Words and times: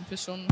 sind 0.00 0.10
wir 0.10 0.16
schon. 0.18 0.48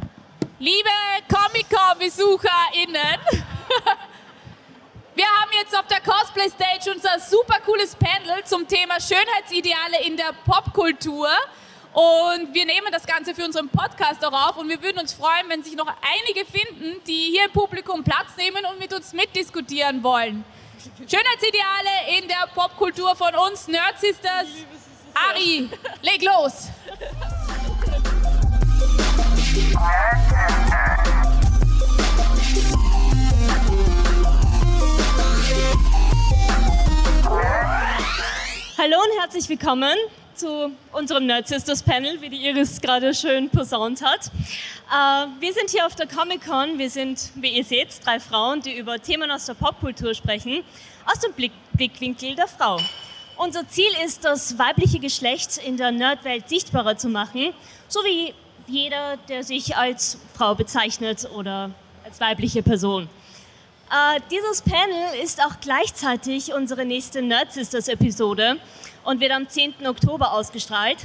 Liebe 0.59 0.91
Comic-Con-BesucherInnen, 1.29 3.19
wir 5.15 5.25
haben 5.25 5.51
jetzt 5.59 5.79
auf 5.79 5.87
der 5.87 6.01
Cosplay-Stage 6.01 6.93
unser 6.95 7.19
super 7.21 7.61
cooles 7.65 7.95
Panel 7.95 8.45
zum 8.45 8.67
Thema 8.69 9.01
Schönheitsideale 9.01 10.03
in 10.07 10.17
der 10.17 10.35
Popkultur. 10.45 11.29
Und 11.95 12.53
wir 12.53 12.67
nehmen 12.67 12.89
das 12.93 13.07
Ganze 13.07 13.35
für 13.35 13.45
unseren 13.45 13.71
Podcast 13.71 14.23
auch 14.25 14.51
auf 14.51 14.59
und 14.59 14.69
wir 14.69 14.83
würden 14.83 14.99
uns 14.99 15.15
freuen, 15.15 15.49
wenn 15.49 15.63
sich 15.63 15.75
noch 15.75 15.87
einige 15.87 16.45
finden, 16.45 17.03
die 17.07 17.31
hier 17.33 17.47
im 17.47 17.53
Publikum 17.53 18.05
Platz 18.05 18.37
nehmen 18.37 18.65
und 18.67 18.79
mit 18.79 18.93
uns 18.93 19.15
mitdiskutieren 19.15 20.03
wollen. 20.03 20.45
Schönheitsideale 20.99 22.19
in 22.19 22.29
der 22.29 22.47
Popkultur 22.55 23.17
von 23.17 23.35
uns, 23.35 23.67
Nerd 23.69 23.99
Sisters. 23.99 24.49
Ari, 25.15 25.71
leg 26.03 26.23
los! 26.23 26.69
Hallo 38.77 38.97
und 38.97 39.21
herzlich 39.21 39.49
willkommen 39.49 39.97
zu 40.35 40.73
unserem 40.93 41.27
Nerd 41.27 41.47
Sisters 41.47 41.83
Panel, 41.83 42.21
wie 42.21 42.29
die 42.29 42.45
Iris 42.45 42.81
gerade 42.81 43.15
schön 43.15 43.51
posaunt 43.51 44.03
hat. 44.03 44.27
Äh, 44.91 45.27
wir 45.41 45.53
sind 45.53 45.71
hier 45.71 45.87
auf 45.87 45.95
der 45.95 46.09
Comic 46.09 46.45
Con. 46.45 46.79
Wir 46.79 46.91
sind, 46.91 47.31
wie 47.37 47.51
ihr 47.51 47.65
seht, 47.65 48.05
drei 48.05 48.19
Frauen, 48.19 48.61
die 48.61 48.77
über 48.77 49.01
Themen 49.01 49.31
aus 49.31 49.47
der 49.47 49.55
Popkultur 49.55 50.13
sprechen, 50.15 50.65
aus 51.07 51.21
dem 51.21 51.33
Blick 51.35 51.53
Blickwinkel 51.75 52.35
der 52.35 52.49
Frau. 52.49 52.81
Unser 53.37 53.69
Ziel 53.69 53.91
ist, 54.05 54.25
das 54.25 54.59
weibliche 54.59 54.99
Geschlecht 54.99 55.59
in 55.59 55.77
der 55.77 55.93
Nerdwelt 55.93 56.49
sichtbarer 56.49 56.97
zu 56.97 57.09
machen, 57.09 57.53
so 57.87 58.01
wie 58.01 58.35
jeder, 58.69 59.17
der 59.29 59.45
sich 59.45 59.77
als 59.77 60.19
Frau 60.35 60.55
bezeichnet 60.55 61.29
oder 61.35 61.71
als 62.05 62.21
weibliche 62.21 62.63
Person. 62.63 63.09
Äh, 63.91 64.21
dieses 64.31 64.63
Panel 64.63 65.15
ist 65.23 65.43
auch 65.43 65.59
gleichzeitig 65.61 66.53
unsere 66.53 66.85
nächste 66.85 67.23
Nerd 67.23 67.53
Sisters 67.53 67.89
Episode 67.89 68.59
und 69.05 69.21
wird 69.21 69.33
am 69.33 69.49
10. 69.49 69.87
Oktober 69.87 70.33
ausgestrahlt. 70.33 70.99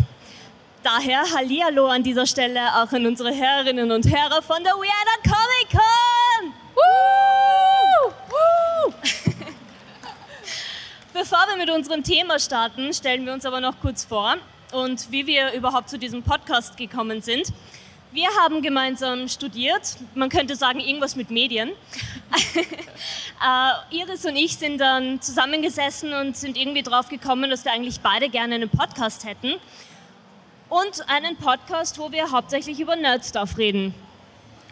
Daher 0.83 1.23
Hallihallo 1.33 1.87
an 1.87 2.03
dieser 2.03 2.25
Stelle 2.25 2.59
auch 2.75 2.91
an 2.91 3.05
unsere 3.05 3.31
Herrinnen 3.31 3.89
und 3.91 4.05
Herren 4.05 4.43
von 4.43 4.61
der 4.63 4.73
We 4.73 4.87
Are 4.87 5.05
the 5.15 5.21
Comic 5.29 5.69
Con! 5.71 6.53
Woo! 6.75 8.13
Bevor 11.13 11.45
wir 11.47 11.55
mit 11.57 11.69
unserem 11.69 12.03
Thema 12.03 12.37
starten, 12.37 12.93
stellen 12.93 13.25
wir 13.25 13.31
uns 13.31 13.45
aber 13.45 13.61
noch 13.61 13.79
kurz 13.79 14.03
vor 14.03 14.35
und 14.73 15.11
wie 15.11 15.27
wir 15.27 15.53
überhaupt 15.53 15.89
zu 15.89 15.97
diesem 15.97 16.23
Podcast 16.23 16.77
gekommen 16.77 17.21
sind. 17.21 17.53
Wir 18.11 18.27
haben 18.41 18.61
gemeinsam 18.61 19.27
studiert, 19.27 19.97
man 20.13 20.29
könnte 20.29 20.55
sagen 20.55 20.79
irgendwas 20.79 21.15
mit 21.15 21.31
Medien. 21.31 21.69
äh, 22.55 23.95
Iris 23.95 24.25
und 24.25 24.35
ich 24.35 24.55
sind 24.55 24.79
dann 24.79 25.21
zusammengesessen 25.21 26.13
und 26.13 26.37
sind 26.37 26.57
irgendwie 26.57 26.83
drauf 26.83 27.07
gekommen, 27.09 27.49
dass 27.49 27.65
wir 27.65 27.71
eigentlich 27.71 28.01
beide 28.01 28.29
gerne 28.29 28.55
einen 28.55 28.69
Podcast 28.69 29.25
hätten. 29.25 29.53
Und 30.69 31.07
einen 31.07 31.35
Podcast, 31.37 31.99
wo 31.99 32.11
wir 32.11 32.31
hauptsächlich 32.31 32.79
über 32.79 32.95
Nerdstuff 32.95 33.57
reden. 33.57 33.93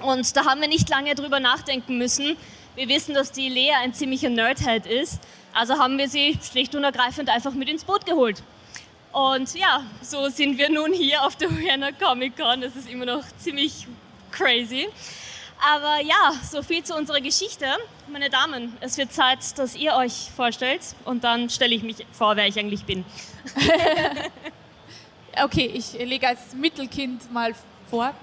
Und 0.01 0.35
da 0.35 0.45
haben 0.45 0.61
wir 0.61 0.67
nicht 0.67 0.89
lange 0.89 1.13
drüber 1.15 1.39
nachdenken 1.39 1.97
müssen. 1.97 2.37
Wir 2.75 2.89
wissen, 2.89 3.13
dass 3.13 3.31
die 3.31 3.49
Lea 3.49 3.73
ein 3.83 3.93
ziemlicher 3.93 4.29
Nerdhead 4.29 4.85
ist. 4.85 5.19
Also 5.53 5.77
haben 5.77 5.97
wir 5.97 6.09
sie 6.09 6.39
schlicht 6.43 6.73
und 6.75 6.83
ergreifend 6.83 7.29
einfach 7.29 7.53
mit 7.53 7.69
ins 7.69 7.83
Boot 7.83 8.05
geholt. 8.05 8.41
Und 9.11 9.53
ja, 9.55 9.83
so 10.01 10.29
sind 10.29 10.57
wir 10.57 10.69
nun 10.69 10.93
hier 10.93 11.25
auf 11.25 11.35
der 11.35 11.49
Vienna 11.49 11.91
Comic 11.91 12.37
Con. 12.37 12.61
Das 12.61 12.75
ist 12.75 12.89
immer 12.89 13.05
noch 13.05 13.23
ziemlich 13.39 13.87
crazy. 14.31 14.87
Aber 15.59 16.01
ja, 16.01 16.33
so 16.49 16.63
viel 16.63 16.83
zu 16.83 16.95
unserer 16.95 17.19
Geschichte. 17.19 17.65
Meine 18.07 18.29
Damen, 18.29 18.75
es 18.79 18.97
wird 18.97 19.11
Zeit, 19.11 19.57
dass 19.59 19.75
ihr 19.75 19.95
euch 19.95 20.31
vorstellt 20.35 20.81
und 21.05 21.23
dann 21.23 21.49
stelle 21.49 21.75
ich 21.75 21.83
mich 21.83 21.97
vor, 22.11 22.35
wer 22.35 22.47
ich 22.47 22.57
eigentlich 22.57 22.85
bin. 22.85 23.05
okay, 25.43 25.69
ich 25.73 25.93
lege 25.93 26.29
als 26.29 26.53
Mittelkind 26.53 27.31
mal 27.31 27.53
vor. 27.89 28.13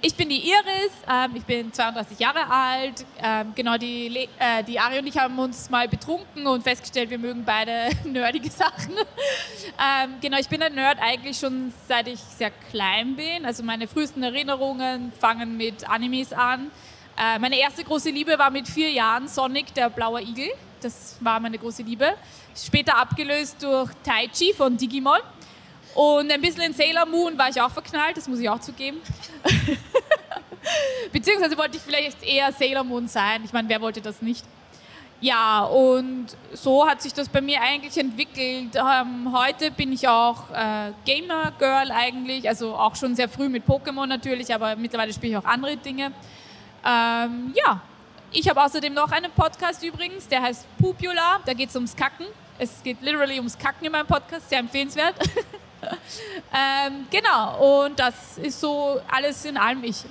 Ich 0.00 0.14
bin 0.14 0.28
die 0.28 0.48
Iris, 0.48 0.92
ähm, 1.10 1.32
ich 1.34 1.44
bin 1.44 1.72
32 1.72 2.20
Jahre 2.20 2.48
alt. 2.48 3.04
Ähm, 3.20 3.52
genau, 3.56 3.76
die, 3.76 4.28
äh, 4.38 4.62
die 4.62 4.78
Ari 4.78 5.00
und 5.00 5.08
ich 5.08 5.18
haben 5.18 5.36
uns 5.40 5.68
mal 5.70 5.88
betrunken 5.88 6.46
und 6.46 6.62
festgestellt, 6.62 7.10
wir 7.10 7.18
mögen 7.18 7.44
beide 7.44 7.88
nerdige 8.04 8.48
Sachen. 8.48 8.92
ähm, 8.92 10.14
genau, 10.20 10.38
ich 10.38 10.48
bin 10.48 10.62
ein 10.62 10.76
Nerd 10.76 10.98
eigentlich 11.00 11.36
schon 11.36 11.72
seit 11.88 12.06
ich 12.06 12.20
sehr 12.20 12.52
klein 12.70 13.16
bin. 13.16 13.44
Also 13.44 13.64
meine 13.64 13.88
frühesten 13.88 14.22
Erinnerungen 14.22 15.10
fangen 15.18 15.56
mit 15.56 15.90
Animes 15.90 16.32
an. 16.32 16.70
Äh, 17.18 17.40
meine 17.40 17.58
erste 17.58 17.82
große 17.82 18.10
Liebe 18.10 18.38
war 18.38 18.50
mit 18.50 18.68
vier 18.68 18.92
Jahren 18.92 19.26
Sonic, 19.26 19.74
der 19.74 19.90
blaue 19.90 20.22
Igel. 20.22 20.50
Das 20.80 21.16
war 21.18 21.40
meine 21.40 21.58
große 21.58 21.82
Liebe. 21.82 22.14
Später 22.54 22.96
abgelöst 22.96 23.60
durch 23.64 23.90
Tai 24.04 24.28
Chi 24.28 24.54
von 24.56 24.76
Digimon. 24.76 25.18
Und 25.94 26.30
ein 26.30 26.40
bisschen 26.40 26.62
in 26.62 26.72
Sailor 26.72 27.06
Moon 27.06 27.36
war 27.36 27.48
ich 27.48 27.60
auch 27.60 27.70
verknallt, 27.70 28.16
das 28.16 28.28
muss 28.28 28.38
ich 28.38 28.48
auch 28.48 28.60
zugeben. 28.60 28.98
Beziehungsweise 31.12 31.56
wollte 31.56 31.76
ich 31.76 31.82
vielleicht 31.82 32.22
eher 32.22 32.52
Sailor 32.52 32.84
Moon 32.84 33.08
sein. 33.08 33.42
Ich 33.44 33.52
meine, 33.52 33.68
wer 33.68 33.80
wollte 33.80 34.00
das 34.00 34.22
nicht? 34.22 34.44
Ja, 35.20 35.64
und 35.64 36.28
so 36.52 36.88
hat 36.88 37.02
sich 37.02 37.12
das 37.12 37.28
bei 37.28 37.40
mir 37.40 37.60
eigentlich 37.60 37.98
entwickelt. 37.98 38.76
Ähm, 38.76 39.36
heute 39.36 39.72
bin 39.72 39.92
ich 39.92 40.06
auch 40.06 40.48
äh, 40.50 40.92
Gamer 41.04 41.52
Girl 41.58 41.90
eigentlich, 41.90 42.48
also 42.48 42.76
auch 42.76 42.94
schon 42.94 43.16
sehr 43.16 43.28
früh 43.28 43.48
mit 43.48 43.66
Pokémon 43.66 44.06
natürlich, 44.06 44.54
aber 44.54 44.76
mittlerweile 44.76 45.12
spiele 45.12 45.32
ich 45.32 45.36
auch 45.38 45.44
andere 45.44 45.76
Dinge. 45.76 46.12
Ähm, 46.86 47.52
ja, 47.54 47.82
ich 48.30 48.48
habe 48.48 48.62
außerdem 48.62 48.94
noch 48.94 49.10
einen 49.10 49.32
Podcast 49.32 49.82
übrigens, 49.82 50.28
der 50.28 50.42
heißt 50.42 50.66
Pupula, 50.78 51.40
da 51.44 51.52
geht 51.52 51.70
es 51.70 51.74
ums 51.74 51.96
Kacken. 51.96 52.26
Es 52.56 52.80
geht 52.84 53.02
literally 53.02 53.38
ums 53.38 53.58
Kacken 53.58 53.86
in 53.86 53.92
meinem 53.92 54.06
Podcast, 54.06 54.48
sehr 54.48 54.60
empfehlenswert. 54.60 55.16
ähm, 56.54 57.06
genau, 57.10 57.84
und 57.84 57.98
das 57.98 58.38
ist 58.38 58.60
so 58.60 59.00
alles 59.08 59.44
in 59.44 59.56
allem 59.56 59.84
ich. 59.84 60.04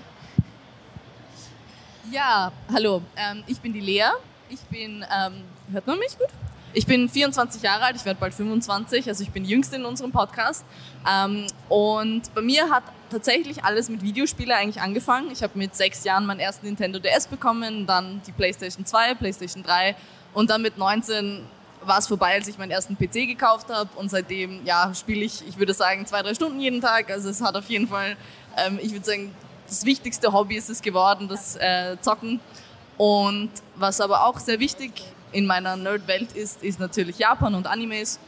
Ja, 2.12 2.52
hallo, 2.72 3.02
ähm, 3.16 3.44
ich 3.48 3.60
bin 3.60 3.74
die 3.74 3.82
Lea. 3.82 4.12
Ich 4.50 4.62
bin, 4.62 5.06
ähm, 5.14 5.44
hört 5.72 5.86
man 5.88 6.00
mich 6.00 6.18
gut? 6.18 6.30
Ich 6.74 6.86
bin 6.86 7.10
24 7.10 7.62
Jahre 7.62 7.86
alt, 7.86 7.96
ich 7.96 8.06
werde 8.06 8.20
bald 8.20 8.34
25, 8.34 9.08
also 9.08 9.24
ich 9.24 9.32
bin 9.32 9.44
jüngste 9.44 9.78
in 9.78 9.86
unserem 9.86 10.12
Podcast. 10.12 10.64
Ähm, 11.10 11.48
und 11.70 12.34
bei 12.34 12.42
mir 12.42 12.70
hat 12.70 12.84
tatsächlich 13.10 13.64
alles 13.64 13.90
mit 13.90 14.02
Videospielen 14.02 14.52
eigentlich 14.52 14.82
angefangen. 14.82 15.32
Ich 15.32 15.44
habe 15.44 15.58
mit 15.58 15.76
sechs 15.76 16.04
Jahren 16.04 16.26
meinen 16.26 16.40
ersten 16.40 16.66
Nintendo 16.66 17.00
DS 17.00 17.28
bekommen, 17.28 17.88
dann 17.88 18.22
die 18.28 18.32
PlayStation 18.32 18.86
2, 18.86 19.16
PlayStation 19.16 19.64
3 19.64 19.96
und 20.34 20.50
dann 20.50 20.62
mit 20.62 20.78
19 20.78 21.44
war 21.82 22.00
es 22.00 22.08
vorbei, 22.08 22.34
als 22.34 22.48
ich 22.48 22.58
meinen 22.58 22.72
ersten 22.72 22.98
PC 22.98 23.28
gekauft 23.28 23.70
habe 23.70 23.90
und 23.96 24.10
seitdem 24.10 24.66
ja, 24.66 24.94
spiele 24.94 25.24
ich, 25.24 25.48
ich 25.48 25.58
würde 25.58 25.74
sagen, 25.74 26.06
zwei, 26.06 26.22
drei 26.22 26.34
Stunden 26.34 26.60
jeden 26.60 26.82
Tag. 26.82 27.10
Also 27.10 27.30
es 27.30 27.42
hat 27.42 27.56
auf 27.56 27.70
jeden 27.70 27.88
Fall, 27.88 28.18
ähm, 28.58 28.80
ich 28.82 28.92
würde 28.92 29.06
sagen, 29.06 29.36
das 29.68 29.86
wichtigste 29.86 30.32
Hobby 30.32 30.56
ist 30.56 30.70
es 30.70 30.82
geworden, 30.82 31.28
das 31.28 31.56
äh, 31.58 31.98
Zocken. 32.02 32.40
Und 32.98 33.52
was 33.76 34.02
aber 34.02 34.26
auch 34.26 34.40
sehr 34.40 34.60
wichtig 34.60 34.92
in 35.32 35.46
meiner 35.46 35.76
Nerd-Welt 35.76 36.32
ist, 36.32 36.64
ist 36.64 36.80
natürlich 36.80 37.20
Japan 37.20 37.54
und 37.54 37.68
Animes. 37.68 38.20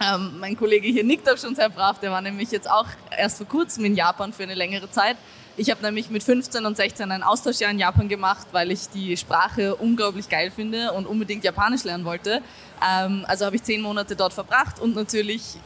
Ähm, 0.00 0.38
mein 0.40 0.56
Kollege 0.56 0.88
hier 0.88 1.04
nickt 1.04 1.30
auch 1.30 1.36
schon 1.36 1.54
sehr 1.54 1.68
brav, 1.68 2.00
der 2.00 2.10
war 2.10 2.22
nämlich 2.22 2.50
jetzt 2.50 2.70
auch 2.70 2.86
erst 3.16 3.36
vor 3.36 3.46
kurzem 3.46 3.84
in 3.84 3.94
Japan 3.94 4.32
für 4.32 4.42
eine 4.42 4.54
längere 4.54 4.90
Zeit. 4.90 5.16
Ich 5.60 5.70
habe 5.70 5.82
nämlich 5.82 6.08
mit 6.08 6.22
15 6.22 6.64
und 6.64 6.74
16 6.74 7.12
ein 7.12 7.22
Austauschjahr 7.22 7.70
in 7.70 7.78
Japan 7.78 8.08
gemacht, 8.08 8.46
weil 8.52 8.70
ich 8.70 8.88
die 8.88 9.14
Sprache 9.18 9.76
unglaublich 9.76 10.26
geil 10.26 10.50
finde 10.50 10.92
und 10.92 11.04
unbedingt 11.04 11.44
Japanisch 11.44 11.84
lernen 11.84 12.06
wollte. 12.06 12.40
Ähm, 12.82 13.26
also 13.28 13.44
habe 13.44 13.56
ich 13.56 13.62
zehn 13.62 13.82
Monate 13.82 14.16
dort 14.16 14.32
verbracht 14.32 14.80
und 14.80 14.96
natürlich 14.96 15.58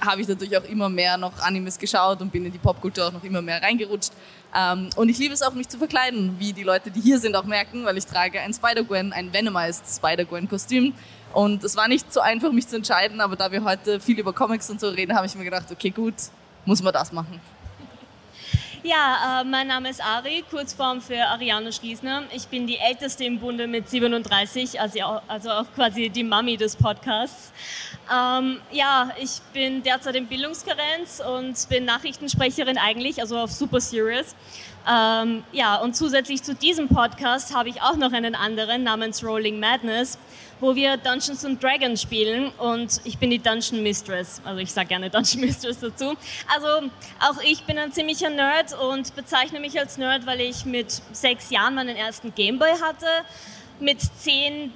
habe 0.00 0.22
ich 0.22 0.28
natürlich 0.28 0.56
auch 0.56 0.64
immer 0.64 0.88
mehr 0.88 1.18
noch 1.18 1.38
Animes 1.40 1.78
geschaut 1.78 2.22
und 2.22 2.32
bin 2.32 2.46
in 2.46 2.52
die 2.52 2.58
Popkultur 2.58 3.08
auch 3.08 3.12
noch 3.12 3.22
immer 3.22 3.42
mehr 3.42 3.62
reingerutscht. 3.62 4.12
Ähm, 4.56 4.88
und 4.96 5.10
ich 5.10 5.18
liebe 5.18 5.34
es 5.34 5.42
auch, 5.42 5.52
mich 5.52 5.68
zu 5.68 5.76
verkleiden, 5.76 6.36
wie 6.38 6.54
die 6.54 6.62
Leute, 6.62 6.90
die 6.90 7.02
hier 7.02 7.18
sind, 7.18 7.36
auch 7.36 7.44
merken, 7.44 7.84
weil 7.84 7.98
ich 7.98 8.06
trage 8.06 8.40
ein 8.40 8.54
Spider-Gwen, 8.54 9.12
ein 9.12 9.30
Venomized 9.30 9.84
Spider-Gwen-Kostüm. 9.94 10.94
Und 11.34 11.62
es 11.64 11.76
war 11.76 11.86
nicht 11.86 12.10
so 12.10 12.20
einfach, 12.20 12.50
mich 12.50 12.66
zu 12.66 12.76
entscheiden, 12.76 13.20
aber 13.20 13.36
da 13.36 13.52
wir 13.52 13.62
heute 13.62 14.00
viel 14.00 14.18
über 14.18 14.32
Comics 14.32 14.70
und 14.70 14.80
so 14.80 14.88
reden, 14.88 15.14
habe 15.14 15.26
ich 15.26 15.34
mir 15.34 15.44
gedacht, 15.44 15.66
okay, 15.70 15.90
gut, 15.90 16.14
muss 16.64 16.82
man 16.82 16.94
das 16.94 17.12
machen. 17.12 17.42
Ja, 18.86 19.40
äh, 19.40 19.44
mein 19.44 19.68
Name 19.68 19.88
ist 19.88 20.04
Ari, 20.04 20.44
Kurzform 20.50 21.00
für 21.00 21.16
Ariane 21.16 21.72
Schliesner. 21.72 22.24
Ich 22.36 22.48
bin 22.48 22.66
die 22.66 22.76
Älteste 22.76 23.24
im 23.24 23.38
Bunde 23.38 23.66
mit 23.66 23.88
37, 23.88 24.78
also 24.78 25.00
auch, 25.00 25.22
also 25.26 25.52
auch 25.52 25.64
quasi 25.74 26.10
die 26.10 26.22
Mami 26.22 26.58
des 26.58 26.76
Podcasts. 26.76 27.50
Ähm, 28.12 28.60
ja, 28.70 29.10
ich 29.20 29.40
bin 29.52 29.82
derzeit 29.82 30.16
in 30.16 30.26
Bildungskarenz 30.26 31.22
und 31.26 31.68
bin 31.68 31.84
Nachrichtensprecherin 31.84 32.76
eigentlich, 32.76 33.20
also 33.20 33.38
auf 33.38 33.50
Super 33.50 33.80
Serious. 33.80 34.34
Ähm, 34.86 35.42
ja, 35.52 35.76
und 35.76 35.96
zusätzlich 35.96 36.42
zu 36.42 36.54
diesem 36.54 36.88
Podcast 36.88 37.54
habe 37.54 37.70
ich 37.70 37.80
auch 37.80 37.96
noch 37.96 38.12
einen 38.12 38.34
anderen 38.34 38.82
namens 38.82 39.24
Rolling 39.24 39.58
Madness, 39.58 40.18
wo 40.60 40.74
wir 40.74 40.98
Dungeons 40.98 41.44
and 41.44 41.62
Dragons 41.62 42.02
spielen 42.02 42.52
und 42.58 43.00
ich 43.04 43.16
bin 43.16 43.30
die 43.30 43.38
Dungeon 43.38 43.82
Mistress. 43.82 44.42
Also 44.44 44.60
ich 44.60 44.70
sage 44.70 44.88
gerne 44.88 45.08
Dungeon 45.08 45.40
Mistress 45.40 45.80
dazu. 45.80 46.14
Also 46.54 46.90
auch 47.20 47.40
ich 47.42 47.64
bin 47.64 47.78
ein 47.78 47.92
ziemlicher 47.92 48.28
Nerd 48.28 48.78
und 48.78 49.16
bezeichne 49.16 49.58
mich 49.58 49.78
als 49.78 49.96
Nerd, 49.96 50.26
weil 50.26 50.42
ich 50.42 50.66
mit 50.66 51.00
sechs 51.12 51.48
Jahren 51.50 51.74
meinen 51.74 51.96
ersten 51.96 52.34
Gameboy 52.34 52.72
hatte, 52.82 53.06
mit 53.80 54.00
zehn 54.00 54.72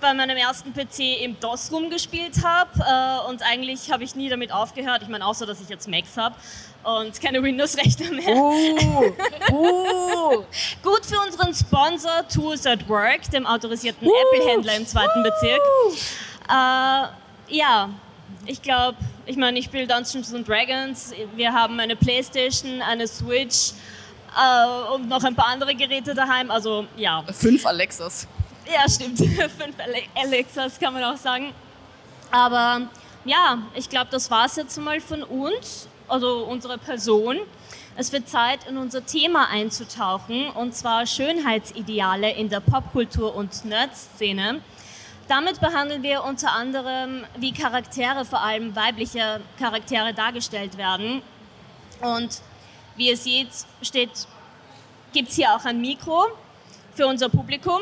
bei 0.00 0.14
meinem 0.14 0.36
ersten 0.36 0.72
PC 0.72 1.22
im 1.22 1.38
DOS 1.40 1.70
rumgespielt 1.72 2.44
habe 2.44 2.70
äh, 2.78 3.28
und 3.28 3.42
eigentlich 3.42 3.90
habe 3.90 4.04
ich 4.04 4.14
nie 4.14 4.28
damit 4.28 4.52
aufgehört. 4.52 5.02
Ich 5.02 5.08
meine, 5.08 5.26
außer 5.26 5.46
dass 5.46 5.60
ich 5.60 5.68
jetzt 5.68 5.88
Macs 5.88 6.16
habe 6.16 6.34
und 6.82 7.20
keine 7.20 7.42
Windows-Rechner 7.42 8.10
mehr. 8.10 8.36
Uh, 8.36 9.12
uh. 9.52 10.44
Gut 10.82 11.04
für 11.04 11.20
unseren 11.20 11.54
Sponsor 11.54 12.26
Tools 12.28 12.66
at 12.66 12.88
Work, 12.88 13.30
dem 13.30 13.46
autorisierten 13.46 14.06
uh, 14.06 14.12
Apple-Händler 14.12 14.76
im 14.76 14.86
zweiten 14.86 15.22
Bezirk. 15.22 15.60
Äh, 16.48 17.54
ja, 17.54 17.90
ich 18.46 18.62
glaube, 18.62 18.96
ich 19.26 19.36
meine, 19.36 19.58
ich 19.58 19.66
spiele 19.66 19.86
Dungeons 19.86 20.34
and 20.34 20.48
Dragons. 20.48 21.12
Wir 21.36 21.52
haben 21.52 21.78
eine 21.78 21.96
Playstation, 21.96 22.80
eine 22.82 23.06
Switch 23.06 23.72
äh, 24.36 24.92
und 24.94 25.08
noch 25.08 25.22
ein 25.22 25.34
paar 25.34 25.48
andere 25.48 25.74
Geräte 25.74 26.14
daheim. 26.14 26.50
Also 26.50 26.86
ja. 26.96 27.22
Fünf 27.32 27.66
Alexas. 27.66 28.26
Ja, 28.72 28.88
stimmt. 28.88 29.18
Fünf 29.58 29.74
Alexas 30.14 30.78
kann 30.78 30.94
man 30.94 31.02
auch 31.02 31.16
sagen. 31.16 31.52
Aber 32.30 32.82
ja, 33.24 33.58
ich 33.74 33.88
glaube, 33.88 34.08
das 34.10 34.30
war 34.30 34.46
es 34.46 34.56
jetzt 34.56 34.78
mal 34.78 35.00
von 35.00 35.24
uns, 35.24 35.88
also 36.06 36.44
unsere 36.44 36.78
Person. 36.78 37.38
Es 37.96 38.12
wird 38.12 38.28
Zeit, 38.28 38.68
in 38.68 38.76
unser 38.76 39.04
Thema 39.04 39.48
einzutauchen, 39.48 40.48
und 40.50 40.74
zwar 40.74 41.04
Schönheitsideale 41.06 42.32
in 42.32 42.48
der 42.48 42.60
Popkultur 42.60 43.34
und 43.34 43.64
Nerd-Szene. 43.64 44.60
Damit 45.26 45.60
behandeln 45.60 46.02
wir 46.02 46.22
unter 46.22 46.52
anderem, 46.52 47.24
wie 47.36 47.52
Charaktere, 47.52 48.24
vor 48.24 48.40
allem 48.40 48.74
weibliche 48.76 49.40
Charaktere, 49.58 50.14
dargestellt 50.14 50.76
werden. 50.78 51.22
Und 52.00 52.40
wie 52.96 53.08
ihr 53.08 53.16
seht, 53.16 53.48
gibt 55.12 55.28
es 55.28 55.34
hier 55.34 55.54
auch 55.54 55.64
ein 55.64 55.80
Mikro 55.80 56.26
für 56.94 57.06
unser 57.06 57.28
Publikum. 57.28 57.80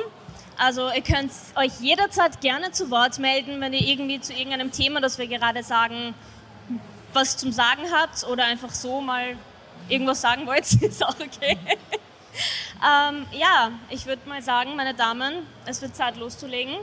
Also 0.58 0.90
ihr 0.90 1.02
könnt 1.02 1.31
euch 1.55 1.70
jederzeit 1.81 2.40
gerne 2.40 2.72
zu 2.72 2.90
Wort 2.90 3.20
melden, 3.20 3.60
wenn 3.60 3.72
ihr 3.72 3.81
irgendwie 3.87 4.20
zu 4.20 4.32
irgendeinem 4.32 4.72
Thema, 4.72 5.00
das 5.00 5.16
wir 5.16 5.28
gerade 5.28 5.62
sagen, 5.62 6.14
was 7.12 7.37
zum 7.37 7.52
Sagen 7.52 7.82
habt 7.93 8.25
oder 8.25 8.44
einfach 8.44 8.70
so 8.70 9.00
mal 9.00 9.37
irgendwas 9.88 10.20
sagen 10.20 10.46
wollt, 10.46 10.70
ist 10.82 11.05
auch 11.05 11.14
okay. 11.20 11.56
ähm, 12.84 13.26
ja, 13.31 13.70
ich 13.88 14.05
würde 14.06 14.28
mal 14.28 14.43
sagen, 14.43 14.75
meine 14.75 14.94
Damen, 14.94 15.46
es 15.64 15.81
wird 15.81 15.94
Zeit 15.94 16.16
loszulegen. 16.16 16.76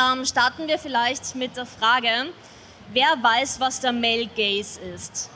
Ähm, 0.00 0.24
starten 0.24 0.66
wir 0.66 0.78
vielleicht 0.78 1.34
mit 1.34 1.54
der 1.54 1.66
Frage, 1.66 2.08
wer 2.92 3.08
weiß, 3.22 3.60
was 3.60 3.80
der 3.80 3.92
Male 3.92 4.26
Gaze 4.26 4.80
ist? 4.80 5.28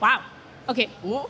Wow, 0.00 0.18
okay. 0.66 0.88
Oh, 1.04 1.26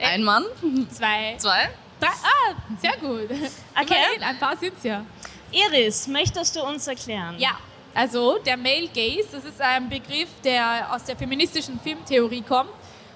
ein 0.00 0.22
Mann, 0.22 0.44
Zwei. 0.90 1.36
zwei. 1.38 1.70
Drei. 2.04 2.12
Ah, 2.22 2.54
sehr 2.80 2.96
gut. 2.98 3.30
Okay. 3.80 3.94
Immerhin, 3.94 4.22
ein 4.22 4.38
paar 4.38 4.56
sind 4.56 4.74
es 4.76 4.84
ja. 4.84 5.04
Iris, 5.50 6.06
möchtest 6.06 6.54
du 6.56 6.62
uns 6.62 6.86
erklären? 6.86 7.36
Ja, 7.38 7.58
also 7.94 8.38
der 8.38 8.56
Male 8.56 8.88
Gaze, 8.88 9.28
das 9.32 9.44
ist 9.44 9.60
ein 9.60 9.88
Begriff, 9.88 10.28
der 10.42 10.92
aus 10.92 11.04
der 11.04 11.16
feministischen 11.16 11.78
Filmtheorie 11.80 12.42
kommt. 12.42 12.70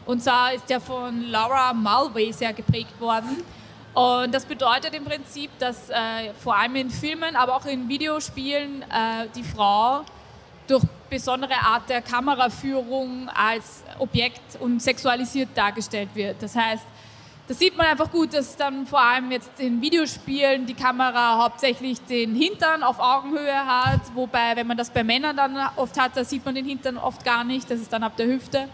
Und 0.07 0.23
zwar 0.23 0.53
ist 0.55 0.69
der 0.69 0.81
von 0.81 1.23
Laura 1.31 1.73
Mulvey 1.73 2.33
sehr 2.33 2.53
geprägt 2.53 3.01
worden. 3.01 3.45
Und 3.95 4.33
das 4.33 4.45
bedeutet 4.45 4.95
im 4.95 5.05
Prinzip, 5.05 5.51
dass 5.59 5.91
äh, 5.91 6.33
vor 6.43 6.57
allem 6.57 6.77
in 6.77 6.91
Filmen, 6.91 7.37
aber 7.37 7.57
auch 7.57 7.67
in 7.67 7.89
Videospielen 7.89 8.83
äh, 8.83 9.27
die 9.35 9.43
Frau 9.43 10.05
durch 10.67 10.85
besondere 11.11 11.55
Art 11.55 11.89
der 11.89 12.03
Kameraführung 12.03 13.29
als 13.31 13.83
Objekt 13.99 14.57
und 14.61 14.81
sexualisiert 14.81 15.51
dargestellt 15.55 16.11
wird. 16.15 16.43
Das 16.43 16.55
heißt, 16.55 16.85
das 17.49 17.59
sieht 17.59 17.79
man 17.79 17.87
einfach 17.87 18.11
gut, 18.11 18.35
dass 18.35 18.57
dann 18.57 18.87
vor 18.87 19.01
allem 19.01 19.33
jetzt 19.33 19.59
in 19.59 19.81
Videospielen 19.81 20.67
die 20.67 20.75
Kamera 20.75 21.43
hauptsächlich 21.43 21.99
den 22.03 22.35
Hintern 22.35 22.83
auf 22.83 23.01
Augenhöhe 23.01 23.67
hat, 23.67 24.03
wobei, 24.15 24.55
wenn 24.55 24.67
man 24.67 24.77
das 24.77 24.91
bei 24.91 25.03
Männern 25.03 25.35
dann 25.35 25.57
oft 25.77 25.99
hat, 25.99 26.15
da 26.15 26.25
sieht 26.25 26.45
man 26.45 26.55
den 26.55 26.67
Hintern 26.67 26.99
oft 26.99 27.25
gar 27.25 27.45
nicht, 27.45 27.71
das 27.71 27.81
ist 27.81 27.91
dann 27.91 28.03
ab 28.03 28.19
der 28.19 28.27
Hüfte. 28.27 28.69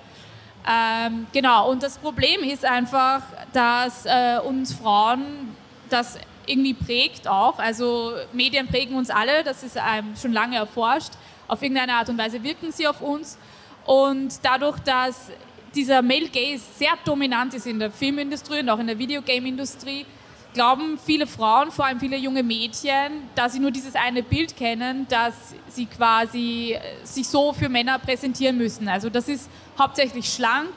Ähm, 0.68 1.28
genau, 1.32 1.70
und 1.70 1.84
das 1.84 1.98
Problem 1.98 2.42
ist 2.42 2.64
einfach, 2.64 3.22
dass 3.52 4.06
äh, 4.06 4.38
uns 4.44 4.72
Frauen 4.72 5.54
das 5.88 6.18
irgendwie 6.46 6.74
prägt 6.74 7.28
auch. 7.28 7.60
Also 7.60 8.12
Medien 8.32 8.66
prägen 8.66 8.96
uns 8.96 9.08
alle, 9.08 9.44
das 9.44 9.62
ist 9.62 9.76
ähm, 9.76 10.14
schon 10.20 10.32
lange 10.32 10.56
erforscht. 10.56 11.12
Auf 11.46 11.62
irgendeine 11.62 11.94
Art 11.94 12.08
und 12.08 12.18
Weise 12.18 12.42
wirken 12.42 12.72
sie 12.72 12.88
auf 12.88 13.00
uns. 13.02 13.38
Und 13.84 14.32
dadurch, 14.42 14.78
dass 14.80 15.30
dieser 15.74 16.02
Male 16.02 16.28
Gaze 16.28 16.62
sehr 16.78 16.92
dominant 17.04 17.54
ist 17.54 17.66
in 17.66 17.78
der 17.78 17.90
Filmindustrie 17.90 18.60
und 18.60 18.70
auch 18.70 18.78
in 18.78 18.86
der 18.86 18.98
Videogame-Industrie, 18.98 20.06
glauben 20.54 20.98
viele 21.04 21.26
Frauen, 21.26 21.70
vor 21.70 21.84
allem 21.84 22.00
viele 22.00 22.16
junge 22.16 22.42
Mädchen, 22.42 23.28
dass 23.34 23.52
sie 23.52 23.58
nur 23.58 23.72
dieses 23.72 23.94
eine 23.96 24.22
Bild 24.22 24.56
kennen, 24.56 25.06
dass 25.08 25.34
sie 25.68 25.86
quasi 25.86 26.74
äh, 26.74 27.04
sich 27.04 27.28
so 27.28 27.52
für 27.52 27.68
Männer 27.68 27.98
präsentieren 27.98 28.56
müssen. 28.56 28.88
Also 28.88 29.10
das 29.10 29.28
ist 29.28 29.50
hauptsächlich 29.76 30.32
schlank, 30.32 30.72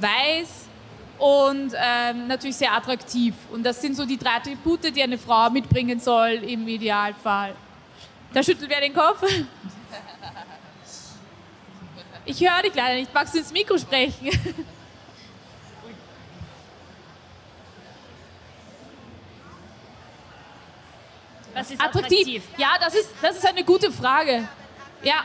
weiß 0.00 0.66
und 1.18 1.72
ähm, 1.74 2.28
natürlich 2.28 2.56
sehr 2.56 2.72
attraktiv. 2.72 3.34
Und 3.50 3.64
das 3.64 3.80
sind 3.80 3.96
so 3.96 4.04
die 4.04 4.18
drei 4.18 4.36
Attribute, 4.36 4.94
die 4.94 5.02
eine 5.02 5.18
Frau 5.18 5.50
mitbringen 5.50 5.98
soll 5.98 6.32
im 6.46 6.68
Idealfall. 6.68 7.54
Da 8.32 8.42
schüttelt 8.42 8.70
wer 8.70 8.80
den 8.80 8.92
Kopf. 8.92 9.24
Ich 12.28 12.40
höre 12.42 12.62
dich 12.62 12.74
leider 12.74 12.94
nicht. 12.96 13.12
Magst 13.14 13.32
du 13.32 13.38
ins 13.38 13.50
Mikro 13.50 13.78
sprechen? 13.78 14.28
Was 21.54 21.70
ist 21.70 21.80
Attraktiv. 21.80 22.18
attraktiv? 22.18 22.42
Ja, 22.58 22.72
das 22.78 22.94
ist, 22.94 23.14
das 23.22 23.38
ist 23.38 23.46
eine 23.46 23.64
gute 23.64 23.90
Frage. 23.90 24.46
Ja. 25.02 25.24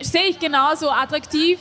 Sehe 0.00 0.26
ich 0.26 0.38
genauso. 0.38 0.90
Attraktiv. 0.90 1.60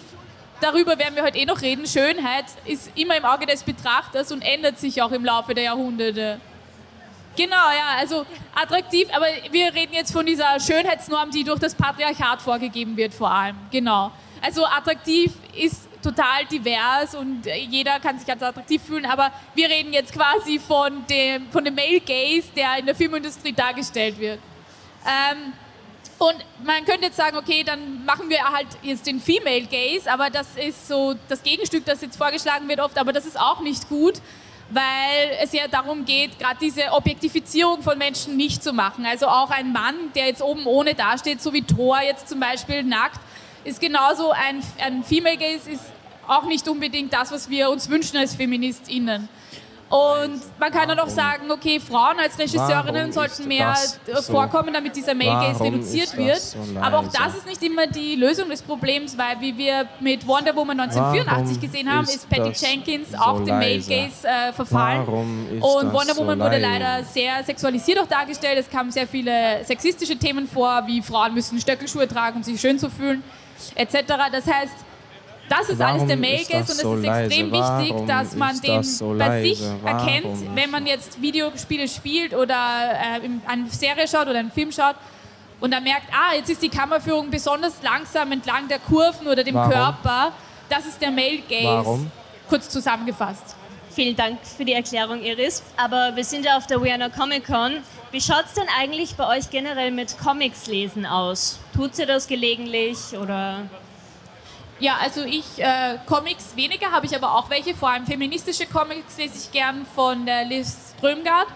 Darüber 0.60 1.00
werden 1.00 1.16
wir 1.16 1.24
heute 1.24 1.38
eh 1.38 1.46
noch 1.46 1.62
reden. 1.62 1.88
Schönheit 1.88 2.48
ist 2.66 2.92
immer 2.96 3.16
im 3.16 3.24
Auge 3.24 3.46
des 3.46 3.64
Betrachters 3.64 4.34
und 4.34 4.42
ändert 4.42 4.80
sich 4.80 5.02
auch 5.02 5.12
im 5.12 5.24
Laufe 5.24 5.54
der 5.54 5.64
Jahrhunderte. 5.64 6.42
Genau, 7.36 7.56
ja, 7.56 7.98
also 8.00 8.26
attraktiv, 8.54 9.08
aber 9.14 9.26
wir 9.52 9.74
reden 9.74 9.94
jetzt 9.94 10.12
von 10.14 10.26
dieser 10.26 10.60
Schönheitsnorm, 10.60 11.32
die 11.32 11.44
durch 11.44 11.60
das 11.60 11.76
Patriarchat 11.76 12.42
vorgegeben 12.42 12.96
wird, 12.96 13.14
vor 13.14 13.30
allem. 13.30 13.56
Genau. 13.72 14.12
Also 14.42 14.66
attraktiv 14.66 15.34
ist 15.56 15.88
total 16.02 16.46
divers 16.46 17.16
und 17.16 17.46
jeder 17.46 18.00
kann 18.00 18.20
sich 18.20 18.30
als 18.30 18.42
attraktiv 18.42 18.82
fühlen, 18.82 19.06
aber 19.06 19.32
wir 19.56 19.70
reden 19.70 19.92
jetzt 19.92 20.14
quasi 20.14 20.60
von 20.60 21.06
dem, 21.08 21.50
von 21.52 21.66
dem 21.66 21.74
Male 21.76 22.00
Gaze, 22.00 22.50
der 22.56 22.78
in 22.78 22.86
der 22.86 22.96
Filmindustrie 22.96 23.54
dargestellt 23.54 24.20
wird. 24.20 24.40
Ähm, 25.06 25.54
und 26.18 26.36
man 26.64 26.86
könnte 26.86 27.08
jetzt 27.08 27.18
sagen, 27.18 27.36
okay, 27.38 27.64
dann 27.64 28.06
machen 28.06 28.30
wir 28.30 28.42
halt 28.44 28.68
jetzt 28.84 29.06
den 29.06 29.20
Female 29.20 29.66
Gaze, 29.66 30.10
aber 30.10 30.30
das 30.30 30.56
ist 30.56 30.88
so 30.88 31.16
das 31.28 31.44
Gegenstück, 31.44 31.84
das 31.86 32.02
jetzt 32.02 32.18
vorgeschlagen 32.18 32.68
wird 32.70 32.80
oft, 32.80 32.98
aber 32.98 33.12
das 33.12 33.26
ist 33.26 33.38
auch 33.38 33.60
nicht 33.62 33.90
gut, 33.90 34.22
weil 34.70 35.38
es 35.42 35.54
ja 35.54 35.68
darum 35.68 36.06
geht, 36.06 36.40
gerade 36.40 36.58
diese 36.60 36.92
Objektifizierung 36.92 37.82
von 37.82 37.98
Menschen 37.98 38.36
nicht 38.36 38.64
zu 38.64 38.74
machen. 38.74 39.06
Also 39.06 39.28
auch 39.28 39.52
ein 39.52 39.72
Mann, 39.72 39.96
der 40.16 40.28
jetzt 40.28 40.42
oben 40.42 40.66
ohne 40.66 40.96
dasteht, 40.96 41.42
so 41.42 41.54
wie 41.54 41.62
Thor 41.62 42.02
jetzt 42.02 42.28
zum 42.28 42.40
Beispiel 42.40 42.84
nackt, 42.84 43.20
ist 43.64 43.80
genauso 43.80 44.32
ein, 44.32 44.62
ein 44.80 45.04
Female 45.04 45.38
Gaze, 45.38 45.72
ist 45.72 45.86
auch 46.28 46.46
nicht 46.46 46.68
unbedingt 46.68 47.14
das, 47.14 47.32
was 47.32 47.50
wir 47.50 47.70
uns 47.70 47.90
wünschen 47.90 48.18
als 48.18 48.36
FeministInnen. 48.36 49.30
Und 49.88 50.42
man 50.60 50.72
kann 50.72 50.88
dann 50.88 51.00
auch 51.00 51.08
sagen, 51.08 51.52
okay, 51.52 51.80
Frauen 51.80 52.20
als 52.20 52.40
Regisseurinnen 52.40 53.12
sollten 53.12 53.48
mehr 53.48 53.76
so? 53.76 54.34
vorkommen, 54.34 54.74
damit 54.74 54.96
dieser 54.96 55.14
Male 55.14 55.48
Gaze 55.48 55.64
reduziert 55.64 56.18
wird. 56.18 56.40
so 56.42 56.58
Aber 56.82 57.00
auch 57.00 57.08
das 57.08 57.38
ist 57.38 57.46
nicht 57.46 57.62
immer 57.62 57.86
die 57.86 58.16
Lösung 58.16 58.50
des 58.50 58.64
Problems, 58.64 59.16
weil 59.16 59.40
wie 59.42 59.56
wir 59.56 59.88
mit 60.00 60.26
Wonder 60.26 60.56
Woman 60.56 60.80
1984 60.80 61.58
Warum 61.58 61.62
gesehen 61.62 61.92
haben, 61.94 62.06
ist 62.06 62.28
Patty 62.28 62.52
Jenkins 62.56 63.12
so 63.12 63.18
auch 63.18 63.38
dem 63.44 63.60
Male? 63.60 63.78
Gaze 63.78 64.28
äh, 64.28 64.54
verfallen. 64.54 65.08
Und 65.08 65.94
Wonder 65.94 66.16
so 66.16 66.22
Woman 66.22 66.40
wurde 66.40 66.58
leise? 66.58 66.62
leider 66.62 67.04
sehr 67.04 67.44
sexualisiert 67.44 68.00
auch 68.00 68.08
dargestellt. 68.08 68.58
Es 68.58 68.70
kamen 68.70 68.90
sehr 68.90 69.08
viele 69.08 69.64
sexistische 69.66 70.18
Themen 70.18 70.48
vor, 70.48 70.84
wie 70.88 71.04
Frauen 71.04 71.36
müssen 71.36 71.60
Stöckelschuhe 71.60 72.08
tragen, 72.08 72.38
um 72.38 72.44
sich 72.44 72.60
schön 72.60 72.80
zu 72.80 72.90
fühlen, 72.90 73.24
etc. 73.76 73.96
Das 74.32 74.48
heißt, 74.48 74.74
das 75.50 75.70
ist 75.70 75.82
alles 75.82 75.96
Warum 75.96 76.08
der 76.08 76.18
Male 76.18 76.42
ist 76.42 76.52
und 76.54 76.60
es 76.62 76.78
so 76.80 76.96
ist 76.96 77.06
leise? 77.06 77.26
extrem 77.26 77.52
wichtig, 77.52 77.92
Warum 77.94 78.08
dass 78.08 78.36
man 78.36 78.62
den 78.62 78.76
das 78.78 78.98
so 78.98 79.16
bei 79.18 79.42
sich 79.42 79.60
leise? 79.60 79.80
erkennt, 79.86 80.24
Warum 80.26 80.56
wenn 80.56 80.72
man 80.72 80.86
jetzt 80.88 81.22
Videospiele 81.22 81.88
spielt 81.88 82.34
oder 82.34 82.56
äh, 83.22 83.26
in 83.26 83.42
eine 83.48 83.70
Serie 83.70 84.08
schaut 84.08 84.28
oder 84.28 84.40
einen 84.40 84.52
Film 84.52 84.72
schaut 84.72 84.96
und 85.60 85.72
dann 85.72 85.84
merkt, 85.84 86.08
ah, 86.12 86.36
jetzt 86.36 86.50
ist 86.50 86.62
die 86.62 86.70
Kammerführung 86.70 87.30
besonders 87.30 87.82
langsam 87.82 88.32
entlang 88.32 88.68
der 88.68 88.80
Kurven 88.80 89.28
oder 89.28 89.44
dem 89.44 89.56
Warum? 89.56 89.72
Körper. 89.72 90.32
Das 90.70 90.86
ist 90.86 91.02
der 91.02 91.12
Male 91.12 91.40
Gaze. 91.48 91.64
Warum? 91.66 92.12
Kurz 92.50 92.70
zusammengefasst. 92.70 93.56
Vielen 93.92 94.16
Dank 94.16 94.40
für 94.46 94.66
die 94.66 94.74
Erklärung, 94.74 95.22
Iris. 95.24 95.64
Aber 95.78 96.12
wir 96.16 96.24
sind 96.26 96.44
ja 96.44 96.58
auf 96.58 96.68
der 96.68 96.82
Vienna 96.84 97.08
Comic 97.10 97.46
Con. 97.48 97.78
Wie 98.12 98.20
schaut 98.20 98.46
es 98.46 98.54
denn 98.54 98.66
eigentlich 98.78 99.16
bei 99.16 99.38
euch 99.38 99.50
generell 99.50 99.92
mit 99.92 100.18
Comics 100.18 100.68
lesen 100.68 101.06
aus? 101.06 101.60
Tut 101.74 101.98
ihr 101.98 102.06
das 102.06 102.28
gelegentlich 102.28 102.98
oder? 103.20 103.62
Ja, 104.80 104.98
also 105.02 105.24
ich 105.24 105.60
äh, 105.60 105.98
Comics 106.06 106.56
weniger, 106.56 106.92
habe 106.92 107.06
ich 107.06 107.16
aber 107.16 107.34
auch 107.34 107.50
welche. 107.50 107.74
Vor 107.74 107.90
allem 107.90 108.06
feministische 108.06 108.66
Comics 108.66 109.18
lese 109.18 109.38
ich 109.38 109.52
gern 109.52 109.86
von 109.96 110.26
der 110.26 110.44
Liz 110.46 110.94
Strömgard. 110.98 111.48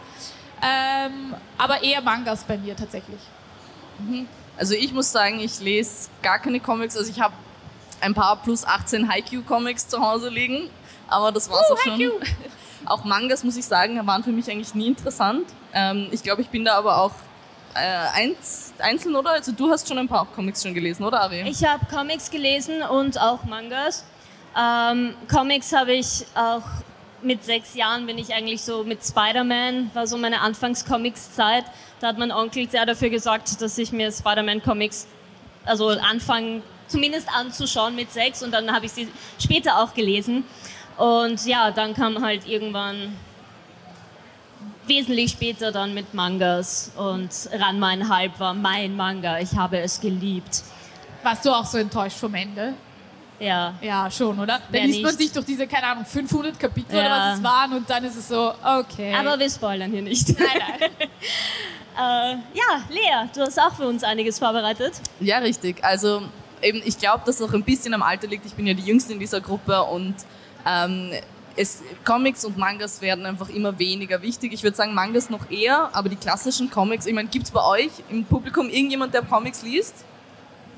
Ähm, 0.62 1.36
aber 1.58 1.84
eher 1.84 2.02
Mangas 2.02 2.44
bei 2.44 2.58
mir 2.58 2.76
tatsächlich. 2.76 3.20
Also 4.58 4.74
ich 4.74 4.94
muss 4.94 5.12
sagen, 5.12 5.40
ich 5.40 5.60
lese 5.60 6.10
gar 6.22 6.40
keine 6.40 6.60
Comics. 6.60 6.98
Also 6.98 7.12
ich 7.12 7.20
habe 7.20 7.34
ein 8.02 8.14
paar 8.14 8.38
plus 8.38 8.66
18 8.66 9.10
Haikyuu-Comics 9.10 9.88
zu 9.88 10.02
Hause 10.02 10.30
liegen, 10.30 10.70
aber 11.08 11.32
das 11.32 11.50
war's 11.50 11.70
Uh, 11.70 11.74
auch 11.74 11.78
schon. 11.80 12.12
Auch 12.86 13.04
Mangas, 13.04 13.44
muss 13.44 13.58
ich 13.58 13.66
sagen, 13.66 14.08
waren 14.08 14.24
für 14.24 14.32
mich 14.32 14.50
eigentlich 14.50 14.74
nie 14.74 14.88
interessant. 14.88 15.46
Ähm, 15.74 16.08
ich 16.12 16.24
glaube, 16.24 16.42
ich 16.42 16.48
bin 16.48 16.64
da 16.64 16.76
aber 16.76 17.02
auch 17.02 17.12
äh, 17.76 18.22
eins, 18.22 18.74
einzeln, 18.80 19.16
oder? 19.16 19.32
Also 19.32 19.52
du 19.52 19.70
hast 19.70 19.88
schon 19.88 19.98
ein 19.98 20.08
paar 20.08 20.26
Comics 20.26 20.64
schon 20.64 20.74
gelesen, 20.74 21.04
oder 21.04 21.22
Ari? 21.22 21.48
Ich 21.50 21.64
habe 21.64 21.86
Comics 21.86 22.30
gelesen 22.30 22.82
und 22.82 23.20
auch 23.20 23.44
Mangas. 23.44 24.06
Ähm, 24.58 25.14
Comics 25.30 25.74
habe 25.74 25.94
ich 25.94 26.26
auch 26.36 26.64
mit 27.22 27.44
sechs 27.44 27.76
Jahren 27.76 28.06
bin 28.06 28.18
ich 28.18 28.34
eigentlich 28.34 28.62
so 28.62 28.84
mit 28.84 29.04
Spider-Man, 29.04 29.92
war 29.94 30.08
so 30.08 30.18
meine 30.18 30.42
Anfangs-Comics-Zeit. 30.42 31.66
Da 32.00 32.08
hat 32.08 32.18
mein 32.18 32.32
Onkel 32.32 32.70
sehr 32.70 32.86
dafür 32.86 33.10
gesorgt, 33.10 33.62
dass 33.62 33.78
ich 33.78 33.92
mir 33.92 34.12
Spider-Man-Comics 34.12 35.08
also 35.66 35.90
anfangen, 35.90 36.64
zumindest 36.88 37.28
anzuschauen 37.34 37.96
mit 37.96 38.12
sechs 38.12 38.42
und 38.42 38.52
dann 38.52 38.74
habe 38.74 38.86
ich 38.86 38.92
sie 38.94 39.08
später 39.38 39.80
auch 39.80 39.94
gelesen. 39.94 40.44
Und 40.98 41.46
ja, 41.46 41.72
dann 41.72 41.94
kam 41.94 42.24
halt 42.24 42.48
irgendwann 42.48 43.16
wesentlich 44.90 45.32
später 45.32 45.72
dann 45.72 45.94
mit 45.94 46.14
Mangas 46.14 46.92
und 46.98 47.30
Ranma 47.54 47.88
ein 47.88 48.10
Halb 48.10 48.38
war 48.40 48.54
mein 48.54 48.96
Manga. 48.98 49.40
Ich 49.40 49.56
habe 49.56 49.80
es 49.80 50.02
geliebt. 50.02 50.64
Warst 51.24 51.46
du 51.46 51.52
auch 51.52 51.66
so 51.66 51.78
enttäuscht 51.78 52.18
vom 52.18 52.34
Ende? 52.36 52.74
Ja. 53.40 53.74
Ja, 53.82 54.12
schon, 54.12 54.38
oder? 54.38 54.60
Da 54.70 54.80
liest 54.80 55.02
man 55.02 55.16
sich 55.16 55.32
durch 55.32 55.46
diese, 55.46 55.66
keine 55.66 55.88
Ahnung, 55.88 56.06
500 56.06 56.60
Kapitel 56.60 56.92
oder 56.94 57.06
Ja. 57.06 57.30
was 57.32 57.38
es 57.38 57.44
waren 57.44 57.74
und 57.74 57.90
dann 57.90 58.04
ist 58.04 58.18
es 58.18 58.28
so, 58.28 58.54
okay. 58.64 59.14
Aber 59.14 59.40
wir 59.40 59.50
spoilern 59.50 59.90
hier 59.92 60.02
nicht. 60.02 60.38
nein, 60.38 60.48
nein. 60.80 60.90
Äh, 61.98 62.36
ja, 62.54 62.82
Lea, 62.90 63.28
du 63.36 63.42
hast 63.42 63.60
auch 63.60 63.76
für 63.76 63.86
uns 63.86 64.06
einiges 64.06 64.40
vorbereitet. 64.40 64.94
Ja, 65.20 65.40
richtig. 65.40 65.84
Also 65.84 66.22
eben, 66.62 66.82
ich 66.86 66.98
glaube, 66.98 67.24
dass 67.26 67.42
es 67.42 67.42
auch 67.42 67.54
ein 67.54 67.64
bisschen 67.64 67.94
am 67.94 68.02
Alter 68.02 68.28
liegt. 68.28 68.46
Ich 68.46 68.54
bin 68.54 68.66
ja 68.68 68.74
die 68.74 68.84
Jüngste 68.84 69.12
in 69.12 69.20
dieser 69.20 69.42
Gruppe 69.42 69.84
und 69.84 70.16
ähm, 70.66 71.12
es, 71.60 71.84
Comics 72.06 72.46
und 72.46 72.58
Mangas 72.58 73.02
werden 73.02 73.26
einfach 73.26 73.50
immer 73.50 73.78
weniger 73.78 74.22
wichtig. 74.22 74.54
Ich 74.54 74.64
würde 74.64 74.78
sagen, 74.78 74.94
Mangas 74.94 75.30
noch 75.30 75.52
eher, 75.52 75.90
aber 75.92 76.08
die 76.08 76.16
klassischen 76.16 76.70
Comics, 76.70 77.06
ich 77.06 77.14
meine, 77.14 77.28
gibt 77.28 77.46
es 77.46 77.52
bei 77.52 77.62
euch 77.62 77.92
im 78.10 78.24
Publikum 78.24 78.70
irgendjemand, 78.70 79.14
der 79.14 79.24
Comics 79.24 79.62
liest? 79.62 80.06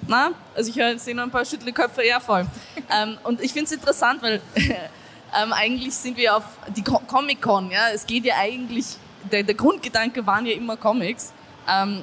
Na? 0.07 0.31
Also 0.55 0.71
ich 0.75 1.01
sehe 1.01 1.15
noch 1.15 1.23
ein 1.23 1.29
paar 1.29 1.45
schüttle 1.45 1.71
Köpfe, 1.71 2.03
ja 2.03 2.19
voll. 2.19 2.47
ähm, 2.89 3.19
und 3.23 3.41
ich 3.41 3.53
finde 3.53 3.65
es 3.65 3.71
interessant, 3.73 4.23
weil 4.23 4.41
ähm, 4.55 5.53
eigentlich 5.53 5.93
sind 5.93 6.17
wir 6.17 6.37
auf 6.37 6.45
die 6.75 6.83
Co 6.83 6.99
Comic-Con, 7.05 7.69
ja, 7.69 7.89
es 7.93 8.07
geht 8.07 8.25
ja 8.25 8.35
eigentlich, 8.39 8.97
der, 9.31 9.43
der 9.43 9.55
Grundgedanke 9.55 10.25
waren 10.25 10.47
ja 10.47 10.53
immer 10.53 10.77
Comics, 10.77 11.31
ähm, 11.69 12.01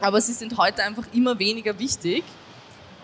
aber 0.00 0.22
sie 0.22 0.32
sind 0.32 0.56
heute 0.56 0.82
einfach 0.82 1.04
immer 1.12 1.38
weniger 1.38 1.78
wichtig, 1.78 2.24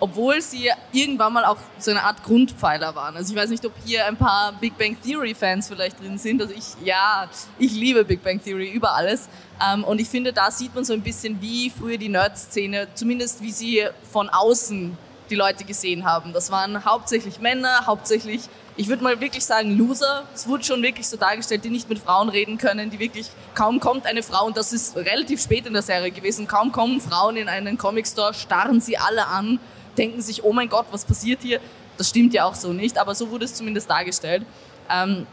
obwohl 0.02 0.42
sie 0.42 0.68
irgendwann 0.90 1.32
mal 1.32 1.44
auch 1.44 1.58
so 1.78 1.92
eine 1.92 2.02
Art 2.02 2.24
Grundpfeiler 2.24 2.96
waren. 2.96 3.16
Also 3.16 3.32
ich 3.32 3.40
weiß 3.40 3.50
nicht, 3.50 3.64
ob 3.64 3.72
hier 3.86 4.04
ein 4.04 4.16
paar 4.16 4.52
Big 4.54 4.76
Bang 4.76 4.96
Theory 5.00 5.32
Fans 5.32 5.68
vielleicht 5.68 6.00
drin 6.00 6.18
sind. 6.18 6.42
Also 6.42 6.52
ich, 6.52 6.64
ja, 6.84 7.28
ich 7.56 7.70
liebe 7.70 8.04
Big 8.04 8.20
Bang 8.20 8.42
Theory 8.42 8.68
über 8.72 8.94
alles. 8.94 9.28
Ähm, 9.64 9.84
und 9.84 10.00
ich 10.00 10.08
finde, 10.08 10.32
da 10.32 10.50
sieht 10.50 10.74
man 10.74 10.82
so 10.84 10.92
ein 10.92 11.02
bisschen, 11.02 11.40
wie 11.40 11.70
früher 11.70 11.98
die 11.98 12.08
Nerd-Szene, 12.08 12.88
zumindest 12.94 13.42
wie 13.42 13.52
sie 13.52 13.84
von 14.10 14.28
außen 14.28 14.98
die 15.30 15.36
Leute 15.36 15.62
gesehen 15.62 16.04
haben. 16.04 16.32
Das 16.32 16.50
waren 16.50 16.84
hauptsächlich 16.84 17.38
Männer, 17.38 17.86
hauptsächlich, 17.86 18.40
ich 18.76 18.88
würde 18.88 19.04
mal 19.04 19.20
wirklich 19.20 19.44
sagen, 19.44 19.78
Loser. 19.78 20.24
Es 20.34 20.48
wurde 20.48 20.64
schon 20.64 20.82
wirklich 20.82 21.06
so 21.06 21.16
dargestellt, 21.16 21.64
die 21.64 21.70
nicht 21.70 21.88
mit 21.88 22.00
Frauen 22.00 22.28
reden 22.28 22.58
können, 22.58 22.90
die 22.90 22.98
wirklich, 22.98 23.28
kaum 23.54 23.78
kommt 23.78 24.06
eine 24.06 24.24
Frau, 24.24 24.46
und 24.46 24.56
das 24.56 24.72
ist 24.72 24.96
relativ 24.96 25.40
spät 25.40 25.64
in 25.64 25.74
der 25.74 25.82
Serie 25.82 26.10
gewesen, 26.10 26.48
kaum 26.48 26.72
kommen 26.72 27.00
Frauen 27.00 27.36
in 27.36 27.48
einen 27.48 27.78
Comic-Store, 27.78 28.34
starren 28.34 28.80
sie 28.80 28.98
alle 28.98 29.28
an, 29.28 29.60
denken 29.96 30.20
sich, 30.22 30.44
oh 30.44 30.52
mein 30.52 30.68
Gott, 30.68 30.86
was 30.90 31.04
passiert 31.04 31.40
hier? 31.42 31.60
Das 31.98 32.08
stimmt 32.08 32.32
ja 32.34 32.44
auch 32.44 32.54
so 32.54 32.72
nicht, 32.72 32.98
aber 32.98 33.14
so 33.14 33.30
wurde 33.30 33.44
es 33.44 33.54
zumindest 33.54 33.88
dargestellt. 33.90 34.44
Ähm, 34.90 35.26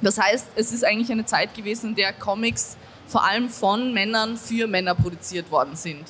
das 0.00 0.18
heißt, 0.18 0.48
es 0.54 0.72
ist 0.72 0.84
eigentlich 0.84 1.10
eine 1.10 1.24
Zeit 1.24 1.54
gewesen, 1.54 1.90
in 1.90 1.94
der 1.96 2.12
Comics 2.12 2.76
vor 3.06 3.24
allem 3.24 3.48
von 3.48 3.92
Männern 3.92 4.36
für 4.36 4.66
Männer 4.66 4.94
produziert 4.94 5.50
worden 5.50 5.76
sind. 5.76 6.04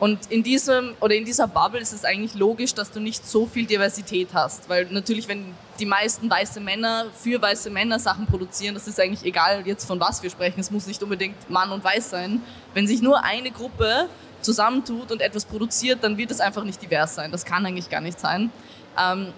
Und 0.00 0.30
in 0.30 0.42
diesem 0.42 0.94
oder 1.00 1.14
in 1.14 1.24
dieser 1.24 1.46
Bubble 1.46 1.80
ist 1.80 1.92
es 1.92 2.04
eigentlich 2.04 2.34
logisch, 2.34 2.74
dass 2.74 2.90
du 2.90 3.00
nicht 3.00 3.26
so 3.26 3.46
viel 3.46 3.64
Diversität 3.64 4.28
hast, 4.34 4.68
weil 4.68 4.86
natürlich, 4.90 5.28
wenn 5.28 5.54
die 5.78 5.86
meisten 5.86 6.28
weiße 6.28 6.60
Männer 6.60 7.06
für 7.16 7.40
weiße 7.40 7.70
Männer 7.70 7.98
Sachen 7.98 8.26
produzieren, 8.26 8.74
das 8.74 8.88
ist 8.88 9.00
eigentlich 9.00 9.24
egal 9.24 9.62
jetzt 9.64 9.86
von 9.86 10.00
was 10.00 10.22
wir 10.22 10.30
sprechen. 10.30 10.60
Es 10.60 10.70
muss 10.70 10.86
nicht 10.86 11.02
unbedingt 11.02 11.48
Mann 11.48 11.70
und 11.70 11.84
Weiß 11.84 12.10
sein. 12.10 12.42
Wenn 12.74 12.86
sich 12.86 13.02
nur 13.02 13.22
eine 13.22 13.50
Gruppe 13.52 14.08
zusammentut 14.44 15.10
und 15.10 15.20
etwas 15.20 15.44
produziert, 15.44 16.02
dann 16.02 16.16
wird 16.18 16.30
es 16.30 16.40
einfach 16.40 16.64
nicht 16.64 16.80
divers 16.82 17.14
sein. 17.14 17.32
Das 17.32 17.44
kann 17.44 17.64
eigentlich 17.66 17.90
gar 17.90 18.00
nicht 18.00 18.20
sein. 18.20 18.50
Ähm, 18.98 19.32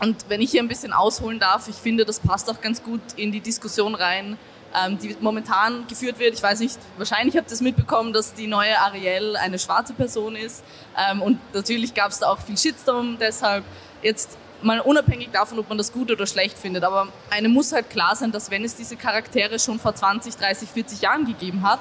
und 0.00 0.16
wenn 0.28 0.40
ich 0.40 0.50
hier 0.50 0.62
ein 0.62 0.68
bisschen 0.68 0.92
ausholen 0.92 1.38
darf, 1.38 1.68
ich 1.68 1.76
finde, 1.76 2.04
das 2.04 2.20
passt 2.20 2.50
auch 2.50 2.60
ganz 2.60 2.82
gut 2.82 3.00
in 3.16 3.32
die 3.32 3.40
Diskussion 3.40 3.94
rein, 3.94 4.36
ähm, 4.74 4.98
die 4.98 5.16
momentan 5.20 5.86
geführt 5.86 6.18
wird. 6.18 6.34
Ich 6.34 6.42
weiß 6.42 6.60
nicht, 6.60 6.78
wahrscheinlich 6.98 7.36
habt 7.36 7.50
ihr 7.50 7.54
es 7.54 7.60
mitbekommen, 7.60 8.12
dass 8.12 8.34
die 8.34 8.46
neue 8.46 8.78
Ariel 8.78 9.36
eine 9.36 9.58
schwarze 9.58 9.94
Person 9.94 10.36
ist. 10.36 10.64
Ähm, 10.96 11.22
und 11.22 11.38
natürlich 11.54 11.94
gab 11.94 12.10
es 12.10 12.18
da 12.18 12.28
auch 12.28 12.40
viel 12.40 12.58
Shitstorm 12.58 13.16
deshalb. 13.18 13.64
Jetzt 14.02 14.36
mal 14.62 14.80
unabhängig 14.80 15.30
davon, 15.32 15.58
ob 15.58 15.68
man 15.68 15.78
das 15.78 15.92
gut 15.92 16.10
oder 16.10 16.26
schlecht 16.26 16.58
findet, 16.58 16.84
aber 16.84 17.08
einem 17.30 17.52
muss 17.52 17.72
halt 17.72 17.90
klar 17.90 18.16
sein, 18.16 18.32
dass 18.32 18.50
wenn 18.50 18.64
es 18.64 18.74
diese 18.74 18.96
Charaktere 18.96 19.58
schon 19.58 19.78
vor 19.78 19.94
20, 19.94 20.36
30, 20.36 20.68
40 20.68 21.02
Jahren 21.02 21.26
gegeben 21.26 21.62
hat, 21.62 21.78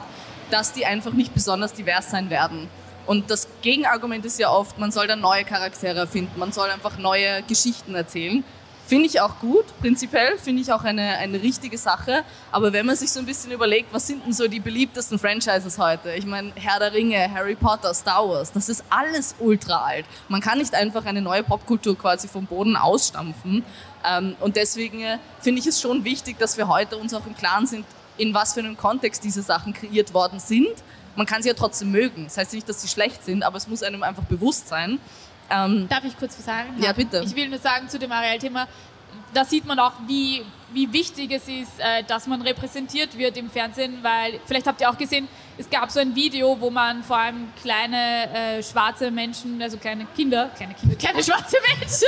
dass 0.52 0.74
die 0.74 0.86
einfach 0.86 1.14
nicht 1.14 1.34
besonders 1.34 1.74
divers 1.74 2.12
sein 2.12 2.30
werden. 2.30 2.70
Und 3.06 3.30
das 3.30 3.48
Gegenargument 3.62 4.26
ist 4.26 4.40
ja 4.40 4.50
oft, 4.50 4.80
man 4.80 4.92
soll 4.92 5.08
dann 5.08 5.22
neue 5.22 5.44
Charaktere 5.44 6.00
erfinden, 6.00 6.40
man 6.40 6.52
soll 6.52 6.70
einfach 6.70 6.98
neue 6.98 7.44
Geschichten 7.44 7.94
erzählen. 7.94 8.44
Finde 8.88 9.08
ich 9.08 9.20
auch 9.20 9.40
gut, 9.40 9.66
prinzipiell, 9.80 10.38
finde 10.38 10.62
ich 10.62 10.72
auch 10.72 10.84
eine, 10.84 11.18
eine 11.18 11.42
richtige 11.42 11.76
Sache. 11.76 12.24
Aber 12.52 12.72
wenn 12.72 12.86
man 12.86 12.96
sich 12.96 13.12
so 13.12 13.20
ein 13.20 13.26
bisschen 13.26 13.52
überlegt, 13.52 13.92
was 13.92 14.06
sind 14.06 14.24
denn 14.24 14.34
so 14.34 14.48
die 14.48 14.60
beliebtesten 14.60 15.18
Franchises 15.18 15.80
heute? 15.80 16.14
Ich 16.14 16.26
meine, 16.28 16.52
Herr 16.54 16.78
der 16.78 16.94
Ringe, 16.94 17.34
Harry 17.34 17.56
Potter, 17.56 17.96
Star 17.96 18.30
Wars, 18.30 18.52
das 18.52 18.70
ist 18.70 18.84
alles 18.92 19.34
ultra 19.40 19.84
alt. 19.84 20.06
Man 20.30 20.40
kann 20.40 20.60
nicht 20.60 20.76
einfach 20.76 21.04
eine 21.06 21.22
neue 21.22 21.42
Popkultur 21.42 21.98
quasi 21.98 22.28
vom 22.28 22.46
Boden 22.46 22.76
ausstampfen. 22.76 23.64
Ähm, 24.08 24.36
und 24.40 24.56
deswegen 24.56 25.02
äh, 25.02 25.18
finde 25.42 25.62
ich 25.62 25.68
es 25.68 25.82
schon 25.82 26.04
wichtig, 26.04 26.38
dass 26.38 26.56
wir 26.56 26.68
heute 26.68 26.98
uns 26.98 27.12
auch 27.16 27.26
im 27.26 27.36
Klaren 27.36 27.66
sind, 27.66 27.86
in 28.18 28.34
was 28.34 28.54
für 28.54 28.60
einem 28.60 28.78
Kontext 28.78 29.24
diese 29.24 29.42
Sachen 29.42 29.74
kreiert 29.74 30.14
worden 30.14 30.40
sind. 30.40 30.74
Man 31.16 31.26
kann 31.26 31.42
sie 31.42 31.50
ja 31.50 31.56
trotzdem 31.56 31.92
mögen. 31.92 32.26
Das 32.26 32.38
heißt 32.38 32.54
nicht, 32.54 32.68
dass 32.68 32.82
sie 32.82 32.88
schlecht 32.88 33.24
sind, 33.24 33.44
aber 33.44 33.58
es 33.58 33.68
muss 33.68 33.84
einem 33.84 34.04
einfach 34.04 34.24
bewusst 34.24 34.68
sein. 34.68 35.00
Ähm, 35.50 35.88
Darf 35.90 36.04
ich 36.04 36.18
kurz 36.18 36.38
was 36.38 36.46
sagen? 36.46 36.70
Ja, 36.80 36.92
bitte. 36.92 37.24
Ich 37.26 37.36
will 37.36 37.48
nur 37.50 37.60
sagen 37.60 37.88
zu 37.88 38.00
dem 38.00 38.12
Ariel-Thema, 38.12 38.68
da 39.34 39.46
sieht 39.46 39.66
man 39.66 39.80
auch, 39.80 39.94
wie, 40.08 40.44
wie 40.74 40.92
wichtig 40.92 41.32
es 41.32 41.48
ist, 41.48 41.80
äh, 41.80 42.04
dass 42.04 42.28
man 42.28 42.42
repräsentiert 42.42 43.18
wird 43.18 43.38
im 43.38 43.50
Fernsehen, 43.50 44.00
weil 44.02 44.40
vielleicht 44.46 44.68
habt 44.68 44.82
ihr 44.82 44.90
auch 44.90 44.98
gesehen, 44.98 45.28
es 45.58 45.70
gab 45.70 45.90
so 45.90 46.00
ein 46.00 46.14
Video, 46.16 46.60
wo 46.60 46.70
man 46.70 47.04
vor 47.04 47.18
allem 47.18 47.48
kleine 47.62 48.30
äh, 48.34 48.64
schwarze 48.64 49.10
Menschen, 49.10 49.62
also 49.62 49.78
kleine 49.78 50.06
Kinder, 50.16 50.50
kleine 50.56 50.74
Kinder, 50.74 50.96
kleine 50.96 51.24
schwarze 51.24 51.58
Menschen, 51.62 52.08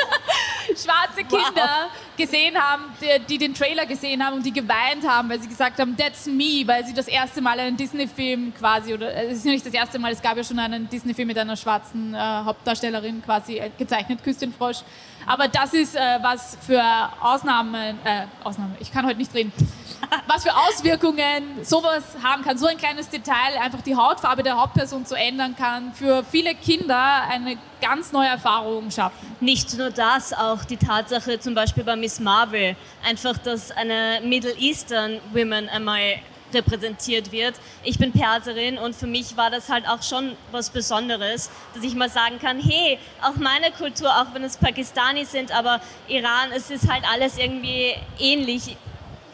schwarze 0.84 1.24
Kinder 1.24 1.90
gesehen 2.18 2.58
haben, 2.58 2.84
die, 3.00 3.26
die 3.26 3.38
den 3.38 3.54
Trailer 3.54 3.86
gesehen 3.86 4.24
haben 4.26 4.36
und 4.36 4.46
die 4.46 4.52
geweint 4.52 5.08
haben, 5.08 5.30
weil 5.30 5.40
sie 5.40 5.48
gesagt 5.48 5.80
haben, 5.80 5.96
that's 5.96 6.26
me, 6.26 6.64
weil 6.66 6.86
sie 6.86 6.94
das 6.94 7.08
erste 7.08 7.42
Mal 7.42 7.60
einen 7.60 7.78
Disney-Film 7.78 8.54
quasi, 8.54 8.94
oder 8.94 9.14
äh, 9.14 9.28
es 9.28 9.40
ist 9.40 9.46
ja 9.46 9.52
nicht 9.52 9.66
das 9.66 9.74
erste 9.74 9.98
Mal, 9.98 10.12
es 10.12 10.22
gab 10.22 10.36
ja 10.36 10.44
schon 10.44 10.60
einen 10.60 10.90
Disney-Film 10.90 11.28
mit 11.28 11.38
einer 11.38 11.56
schwarzen 11.56 12.14
äh, 12.14 12.18
Hauptdarstellerin 12.18 13.22
quasi 13.22 13.60
äh, 13.60 13.70
gezeichnet, 13.78 14.24
Küstin 14.24 14.52
Frosch. 14.52 14.80
Aber 15.26 15.48
das 15.48 15.74
ist 15.74 15.96
äh, 15.96 16.00
was 16.22 16.58
für 16.66 16.84
Ausnahmen, 17.22 17.98
äh, 18.04 18.26
Ausnahme, 18.44 18.76
ich 18.80 18.92
kann 18.92 19.06
heute 19.06 19.18
nicht 19.18 19.34
reden, 19.34 19.52
was 20.28 20.44
für 20.44 20.56
Auswirkungen 20.56 21.64
sowas 21.64 22.04
haben 22.24 22.44
kann, 22.44 22.58
so 22.58 22.66
ein 22.68 22.78
kleines 22.78 23.10
Detail, 23.10 23.58
einfach 23.62 23.82
die 23.82 23.96
Hautfarbe 23.96 24.44
der 24.44 24.58
Hauptperson 24.58 25.06
zu 25.06 25.16
ändern 25.16 25.56
kann, 25.56 25.94
für 25.94 26.24
viele 26.24 26.56
Kinder 26.56 27.24
eine 27.30 27.58
ganz 27.82 28.12
neue 28.12 28.28
Erfahrung 28.28 28.92
schaffen. 28.92 29.36
Nicht 29.40 29.78
nur 29.78 29.90
das, 29.90 30.34
auch 30.34 30.64
die 30.66 30.78
Tatsache 30.78 31.40
zum 31.40 31.54
Beispiel 31.56 31.84
bei 31.84 31.96
Miss 31.96 32.20
Marvel, 32.20 32.76
einfach, 33.08 33.38
dass 33.38 33.72
eine 33.72 34.22
Middle 34.24 34.56
Eastern 34.58 35.20
Woman 35.34 35.70
einmal 35.70 36.20
repräsentiert 36.54 37.32
wird. 37.32 37.56
Ich 37.84 37.98
bin 37.98 38.12
Perserin 38.12 38.78
und 38.78 38.96
für 38.96 39.08
mich 39.08 39.36
war 39.38 39.50
das 39.50 39.70
halt 39.70 39.88
auch 39.88 40.02
schon 40.02 40.36
was 40.52 40.70
Besonderes, 40.70 41.50
dass 41.74 41.84
ich 41.84 41.96
mal 41.96 42.10
sagen 42.10 42.40
kann, 42.40 42.60
hey, 42.60 42.98
auch 43.22 43.36
meine 43.36 43.72
Kultur, 43.72 44.10
auch 44.10 44.34
wenn 44.34 44.44
es 44.44 44.58
Pakistani 44.58 45.26
sind, 45.26 45.52
aber 45.52 45.82
Iran, 46.08 46.52
es 46.56 46.70
ist 46.70 46.90
halt 46.90 47.04
alles 47.12 47.38
irgendwie 47.38 47.94
ähnlich 48.20 48.78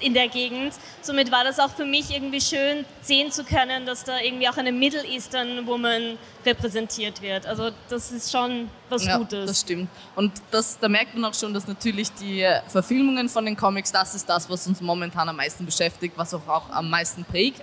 in 0.04 0.14
der 0.14 0.28
Gegend. 0.28 0.74
Somit 1.02 1.32
war 1.32 1.44
das 1.44 1.60
auch 1.60 1.70
für 1.70 1.86
mich 1.86 2.12
irgendwie 2.12 2.42
schön 2.42 2.86
sehen 3.02 3.32
zu 3.32 3.44
können, 3.44 3.86
dass 3.86 4.04
da 4.04 4.20
irgendwie 4.20 4.48
auch 4.48 4.58
eine 4.58 4.72
Middle 4.72 5.06
Eastern 5.06 5.66
Woman 5.66 6.18
repräsentiert 6.46 7.22
wird. 7.22 7.46
Also 7.46 7.72
das 7.90 8.12
ist 8.12 8.32
schon 8.32 8.70
was 8.90 9.06
ja, 9.06 9.18
Gutes. 9.18 9.48
Das 9.48 9.62
stimmt. 9.62 9.90
Und 10.16 10.32
das, 10.52 10.78
da 10.80 10.90
merkt 10.90 11.16
man 11.16 11.26
auch 11.26 11.34
schon, 11.34 11.54
dass 11.54 11.68
natürlich 11.68 12.12
die 12.14 12.46
Verfilmungen 12.68 13.30
von 13.30 13.46
den 13.46 13.56
Comics, 13.56 13.92
das 13.92 14.16
ist 14.16 14.28
das, 14.28 14.50
was 14.50 14.68
uns 14.68 14.82
momentan 14.82 15.30
am 15.30 15.38
meisten 15.38 15.66
beschäftigt, 15.66 16.18
was 16.18 16.34
auch, 16.34 16.48
auch 16.48 16.70
am 16.70 16.90
meisten 16.90 17.24
prägt. 17.24 17.62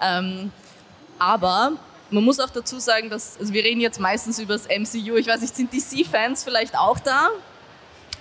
Ähm, 0.00 0.50
aber 1.18 1.72
man 2.10 2.24
muss 2.24 2.40
auch 2.40 2.50
dazu 2.50 2.78
sagen, 2.78 3.10
dass 3.10 3.38
also 3.38 3.52
wir 3.52 3.64
reden 3.64 3.80
jetzt 3.80 4.00
meistens 4.00 4.38
über 4.38 4.54
das 4.54 4.66
MCU. 4.66 5.16
Ich 5.16 5.26
weiß 5.26 5.40
nicht, 5.40 5.54
sind 5.54 5.72
DC-Fans 5.72 6.44
vielleicht 6.44 6.76
auch 6.76 6.98
da? 6.98 7.28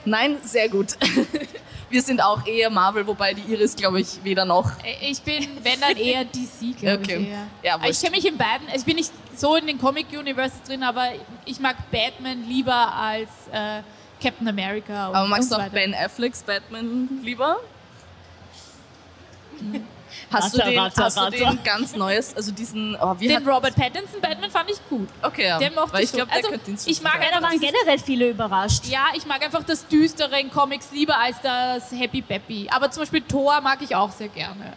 Nein, 0.05 0.37
sehr 0.43 0.69
gut. 0.69 0.97
Wir 1.91 2.01
sind 2.01 2.21
auch 2.21 2.45
eher 2.47 2.69
Marvel, 2.69 3.05
wobei 3.05 3.33
die 3.33 3.41
Iris, 3.53 3.75
glaube 3.75 3.99
ich, 4.01 4.23
weder 4.23 4.45
noch. 4.45 4.71
Ich 5.01 5.21
bin, 5.21 5.45
wenn 5.61 5.79
dann 5.79 5.97
eher 5.97 6.23
DC, 6.25 6.77
glaube 6.79 7.03
Okay. 7.03 7.17
ich. 7.17 7.27
Eher. 7.29 7.47
Ja, 7.63 7.79
ich 7.87 7.99
kenne 7.99 8.15
mich 8.15 8.25
in 8.25 8.37
beiden, 8.37 8.67
ich 8.73 8.83
bin 8.85 8.95
nicht 8.95 9.11
so 9.35 9.55
in 9.55 9.67
den 9.67 9.77
Comic-Universes 9.77 10.63
drin, 10.63 10.83
aber 10.83 11.09
ich 11.45 11.59
mag 11.59 11.75
Batman 11.91 12.43
lieber 12.47 12.93
als 12.95 13.29
äh, 13.51 13.81
Captain 14.23 14.47
America. 14.47 15.07
Aber 15.07 15.27
magst 15.27 15.51
du 15.51 15.55
auch 15.55 15.59
weiter. 15.59 15.71
Ben 15.71 15.93
Afflecks 15.93 16.41
Batman 16.43 17.09
lieber? 17.23 17.57
Hast, 20.31 20.53
Ratter, 20.53 20.65
du 20.65 20.69
den, 20.71 20.79
Ratter, 20.79 21.03
hast 21.03 21.17
du 21.17 21.21
Ratter. 21.21 21.37
den 21.37 21.63
ganz 21.63 21.95
neues, 21.95 22.35
also 22.35 22.51
diesen, 22.51 22.95
oh, 22.99 23.15
wie 23.19 23.27
Den 23.27 23.45
hat, 23.45 23.55
Robert 23.55 23.75
Pattinson 23.75 24.21
Batman 24.21 24.49
fand 24.51 24.71
ich 24.71 24.77
gut. 24.89 25.09
okay, 25.21 25.47
ja. 25.47 25.57
Den 25.59 25.73
mochte 25.75 25.93
Weil 25.93 26.03
ich 26.03 26.09
ich 26.09 26.15
glaube, 26.15 26.31
schon. 26.31 26.51
der 26.51 26.59
Also, 26.59 26.89
ich 26.89 27.01
mag 27.01 27.15
ja, 27.15 27.19
da 27.29 27.37
einfach 27.37 27.51
waren 27.51 27.59
generell 27.59 27.99
viele 27.99 28.29
überrascht. 28.29 28.85
Ja, 28.87 29.05
ich 29.15 29.25
mag 29.25 29.43
einfach 29.43 29.63
das 29.63 29.87
Düstere 29.87 30.39
in 30.39 30.51
Comics 30.51 30.91
lieber 30.91 31.17
als 31.17 31.37
das 31.41 31.91
Happy 31.91 32.21
Peppy. 32.21 32.67
Aber 32.71 32.89
zum 32.91 33.01
Beispiel 33.03 33.21
Thor 33.21 33.61
mag 33.61 33.81
ich 33.81 33.95
auch 33.95 34.11
sehr 34.11 34.29
gerne. 34.29 34.73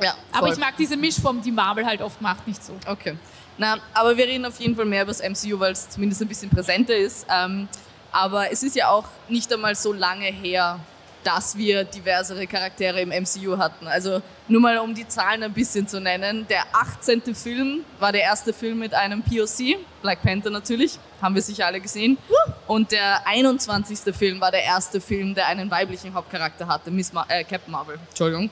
ja, 0.00 0.14
Aber 0.32 0.48
ich 0.48 0.58
mag 0.58 0.76
diese 0.76 0.96
Mischform, 0.96 1.40
die 1.42 1.52
Marvel 1.52 1.86
halt 1.86 2.02
oft 2.02 2.20
macht, 2.20 2.46
nicht 2.46 2.62
so. 2.64 2.74
Okay. 2.86 3.16
Na, 3.56 3.78
aber 3.92 4.16
wir 4.16 4.26
reden 4.26 4.44
auf 4.44 4.58
jeden 4.58 4.74
Fall 4.74 4.84
mehr 4.84 5.02
über 5.02 5.12
das 5.12 5.22
MCU, 5.22 5.60
weil 5.60 5.72
es 5.72 5.88
zumindest 5.88 6.20
ein 6.22 6.28
bisschen 6.28 6.50
präsenter 6.50 6.96
ist. 6.96 7.26
Ähm, 7.30 7.68
aber 8.10 8.50
es 8.50 8.62
ist 8.62 8.74
ja 8.76 8.88
auch 8.88 9.04
nicht 9.28 9.52
einmal 9.52 9.74
so 9.74 9.92
lange 9.92 10.26
her, 10.26 10.80
dass 11.24 11.56
wir 11.56 11.84
diversere 11.84 12.46
Charaktere 12.46 13.00
im 13.00 13.08
MCU 13.08 13.58
hatten. 13.58 13.86
Also 13.86 14.22
nur 14.46 14.60
mal 14.60 14.78
um 14.78 14.94
die 14.94 15.08
Zahlen 15.08 15.42
ein 15.42 15.52
bisschen 15.52 15.88
zu 15.88 16.00
nennen. 16.00 16.46
Der 16.48 16.62
18. 16.72 17.34
Film 17.34 17.84
war 17.98 18.12
der 18.12 18.22
erste 18.22 18.52
Film 18.52 18.78
mit 18.78 18.94
einem 18.94 19.22
POC, 19.22 19.78
Black 20.02 20.22
Panther 20.22 20.50
natürlich, 20.50 20.98
haben 21.20 21.34
wir 21.34 21.42
sicher 21.42 21.66
alle 21.66 21.80
gesehen. 21.80 22.18
Und 22.66 22.92
der 22.92 23.26
21. 23.26 24.14
Film 24.14 24.40
war 24.40 24.50
der 24.50 24.62
erste 24.62 25.00
Film, 25.00 25.34
der 25.34 25.48
einen 25.48 25.70
weiblichen 25.70 26.12
Hauptcharakter 26.14 26.68
hatte, 26.68 26.90
Miss 26.90 27.12
Ma 27.12 27.24
äh, 27.28 27.42
Captain 27.42 27.72
Marvel. 27.72 27.98
Entschuldigung. 28.10 28.50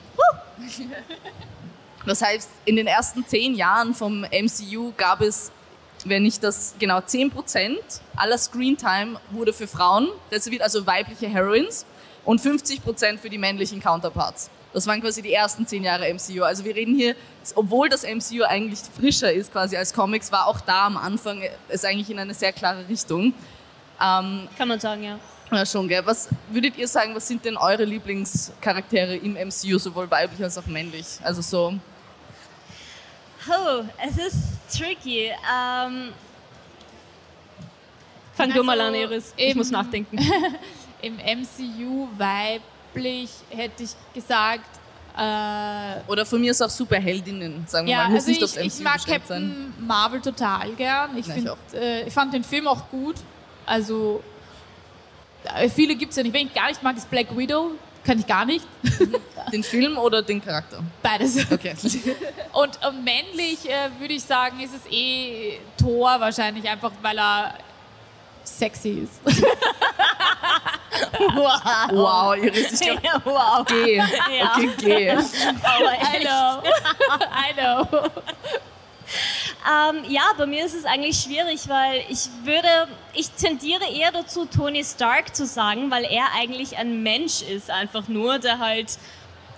Das 2.05 2.21
heißt, 2.21 2.49
in 2.65 2.75
den 2.75 2.87
ersten 2.87 3.25
zehn 3.25 3.55
Jahren 3.55 3.93
vom 3.93 4.21
MCU 4.21 4.91
gab 4.97 5.21
es, 5.21 5.51
wenn 6.05 6.23
nicht 6.23 6.43
das 6.43 6.75
genau 6.79 6.97
10% 6.97 7.77
aller 8.15 8.37
Screentime 8.37 9.19
wurde 9.31 9.53
für 9.53 9.67
Frauen, 9.67 10.09
das 10.29 10.51
wird 10.51 10.61
also 10.61 10.85
weibliche 10.85 11.27
Heroines, 11.27 11.85
und 12.25 12.41
50% 12.41 13.17
für 13.17 13.29
die 13.29 13.37
männlichen 13.37 13.81
Counterparts. 13.81 14.49
Das 14.73 14.87
waren 14.87 15.01
quasi 15.01 15.21
die 15.21 15.33
ersten 15.33 15.67
zehn 15.67 15.83
Jahre 15.83 16.11
MCU. 16.11 16.43
Also 16.43 16.65
wir 16.65 16.75
reden 16.75 16.95
hier, 16.95 17.15
obwohl 17.55 17.89
das 17.89 18.03
MCU 18.03 18.43
eigentlich 18.43 18.79
frischer 18.79 19.31
ist 19.31 19.51
quasi 19.51 19.77
als 19.77 19.93
Comics, 19.93 20.31
war 20.31 20.47
auch 20.47 20.61
da 20.61 20.87
am 20.87 20.97
Anfang 20.97 21.43
es 21.69 21.85
eigentlich 21.85 22.09
in 22.09 22.17
eine 22.17 22.33
sehr 22.33 22.51
klare 22.53 22.87
Richtung. 22.89 23.33
Ähm, 24.01 24.47
Kann 24.57 24.67
man 24.67 24.79
sagen, 24.79 25.03
ja. 25.03 25.19
ja, 25.51 25.65
schon, 25.65 25.87
gell. 25.87 26.03
Was 26.05 26.27
würdet 26.49 26.75
ihr 26.77 26.87
sagen, 26.87 27.13
was 27.13 27.27
sind 27.27 27.45
denn 27.45 27.55
eure 27.55 27.83
Lieblingscharaktere 27.85 29.15
im 29.17 29.33
MCU, 29.33 29.77
sowohl 29.77 30.09
weiblich 30.09 30.41
als 30.43 30.57
auch 30.57 30.65
männlich? 30.65 31.05
Also 31.21 31.41
so, 31.41 31.73
Oh, 33.49 33.83
es 34.07 34.17
ist 34.17 34.37
tricky. 34.77 35.25
Ähm, 35.25 36.13
fang 38.33 38.47
du 38.49 38.53
Also, 38.53 38.63
mal 38.63 38.79
an, 38.79 38.95
Iris. 38.95 39.33
Ich 39.35 39.53
muss 39.53 39.69
nachdenken. 39.69 40.17
Im 41.03 41.17
MCU 41.17 42.07
weiblich 42.17 43.29
hätte 43.49 43.83
ich 43.83 43.91
gesagt, 44.13 44.65
äh, 45.15 46.09
Oder 46.09 46.25
von 46.25 46.41
mir 46.41 46.51
ist 46.51 46.61
auch 46.61 46.69
Superheldinnen, 46.69 47.65
sagen 47.67 47.85
wir 47.85 47.91
ja, 47.93 48.03
mal. 48.03 48.09
Muss 48.09 48.27
also 48.27 48.31
nicht 48.31 48.57
ich, 48.57 48.79
ich 48.79 48.83
mag 48.83 49.05
Captain 49.05 49.73
sein. 49.77 49.85
Marvel 49.85 50.21
total 50.21 50.71
gern. 50.71 51.15
Ich, 51.17 51.27
ich 51.27 51.33
find, 51.33 51.49
auch. 51.49 51.57
äh, 51.73 52.07
ich 52.07 52.13
fand 52.13 52.33
den 52.33 52.43
Film 52.43 52.67
auch 52.67 52.89
gut. 52.89 53.17
Also 53.65 54.23
äh, 55.55 55.69
viele 55.69 55.95
gibt 55.95 56.11
es 56.11 56.17
ja 56.17 56.23
nicht. 56.23 56.33
Wenn 56.33 56.47
ich 56.47 56.53
gar 56.53 56.69
nicht 56.69 56.81
mag, 56.81 56.97
ist 56.97 57.09
Black 57.11 57.35
Widow. 57.37 57.71
Kann 58.03 58.19
ich 58.19 58.27
gar 58.27 58.45
nicht. 58.45 58.65
Den 59.53 59.63
Film 59.63 59.97
oder 59.97 60.21
den 60.21 60.43
Charakter? 60.43 60.83
Beides. 61.01 61.37
Okay. 61.51 61.73
Und, 62.53 62.85
und 62.85 63.03
männlich 63.03 63.69
äh, 63.69 63.89
würde 63.99 64.15
ich 64.15 64.23
sagen, 64.23 64.59
ist 64.59 64.73
es 64.73 64.91
eh 64.91 65.59
Thor 65.77 66.19
wahrscheinlich 66.19 66.67
einfach, 66.67 66.91
weil 67.01 67.17
er 67.17 67.53
sexy 68.43 69.05
ist. 69.05 69.21
wow. 71.35 71.89
Wow, 71.91 72.35
Iris, 72.37 72.81
ich 72.81 72.87
glaube, 72.87 73.21
wow. 73.25 73.65
geh. 73.65 73.97
Ja. 73.97 74.55
Okay, 74.55 74.69
geh. 74.77 75.11
Aber 75.11 75.93
I 75.93 76.25
know. 76.25 76.63
I 77.21 77.53
know. 77.53 78.09
Ähm, 79.65 80.03
ja, 80.09 80.23
bei 80.37 80.45
mir 80.45 80.65
ist 80.65 80.73
es 80.73 80.85
eigentlich 80.85 81.17
schwierig, 81.17 81.69
weil 81.69 82.03
ich 82.09 82.27
würde, 82.43 82.87
ich 83.13 83.29
tendiere 83.31 83.85
eher 83.85 84.11
dazu, 84.11 84.45
Tony 84.45 84.83
Stark 84.83 85.35
zu 85.35 85.45
sagen, 85.45 85.89
weil 85.89 86.03
er 86.03 86.25
eigentlich 86.37 86.77
ein 86.77 87.01
Mensch 87.01 87.41
ist, 87.41 87.69
einfach 87.69 88.07
nur, 88.07 88.39
der 88.39 88.59
halt 88.59 88.97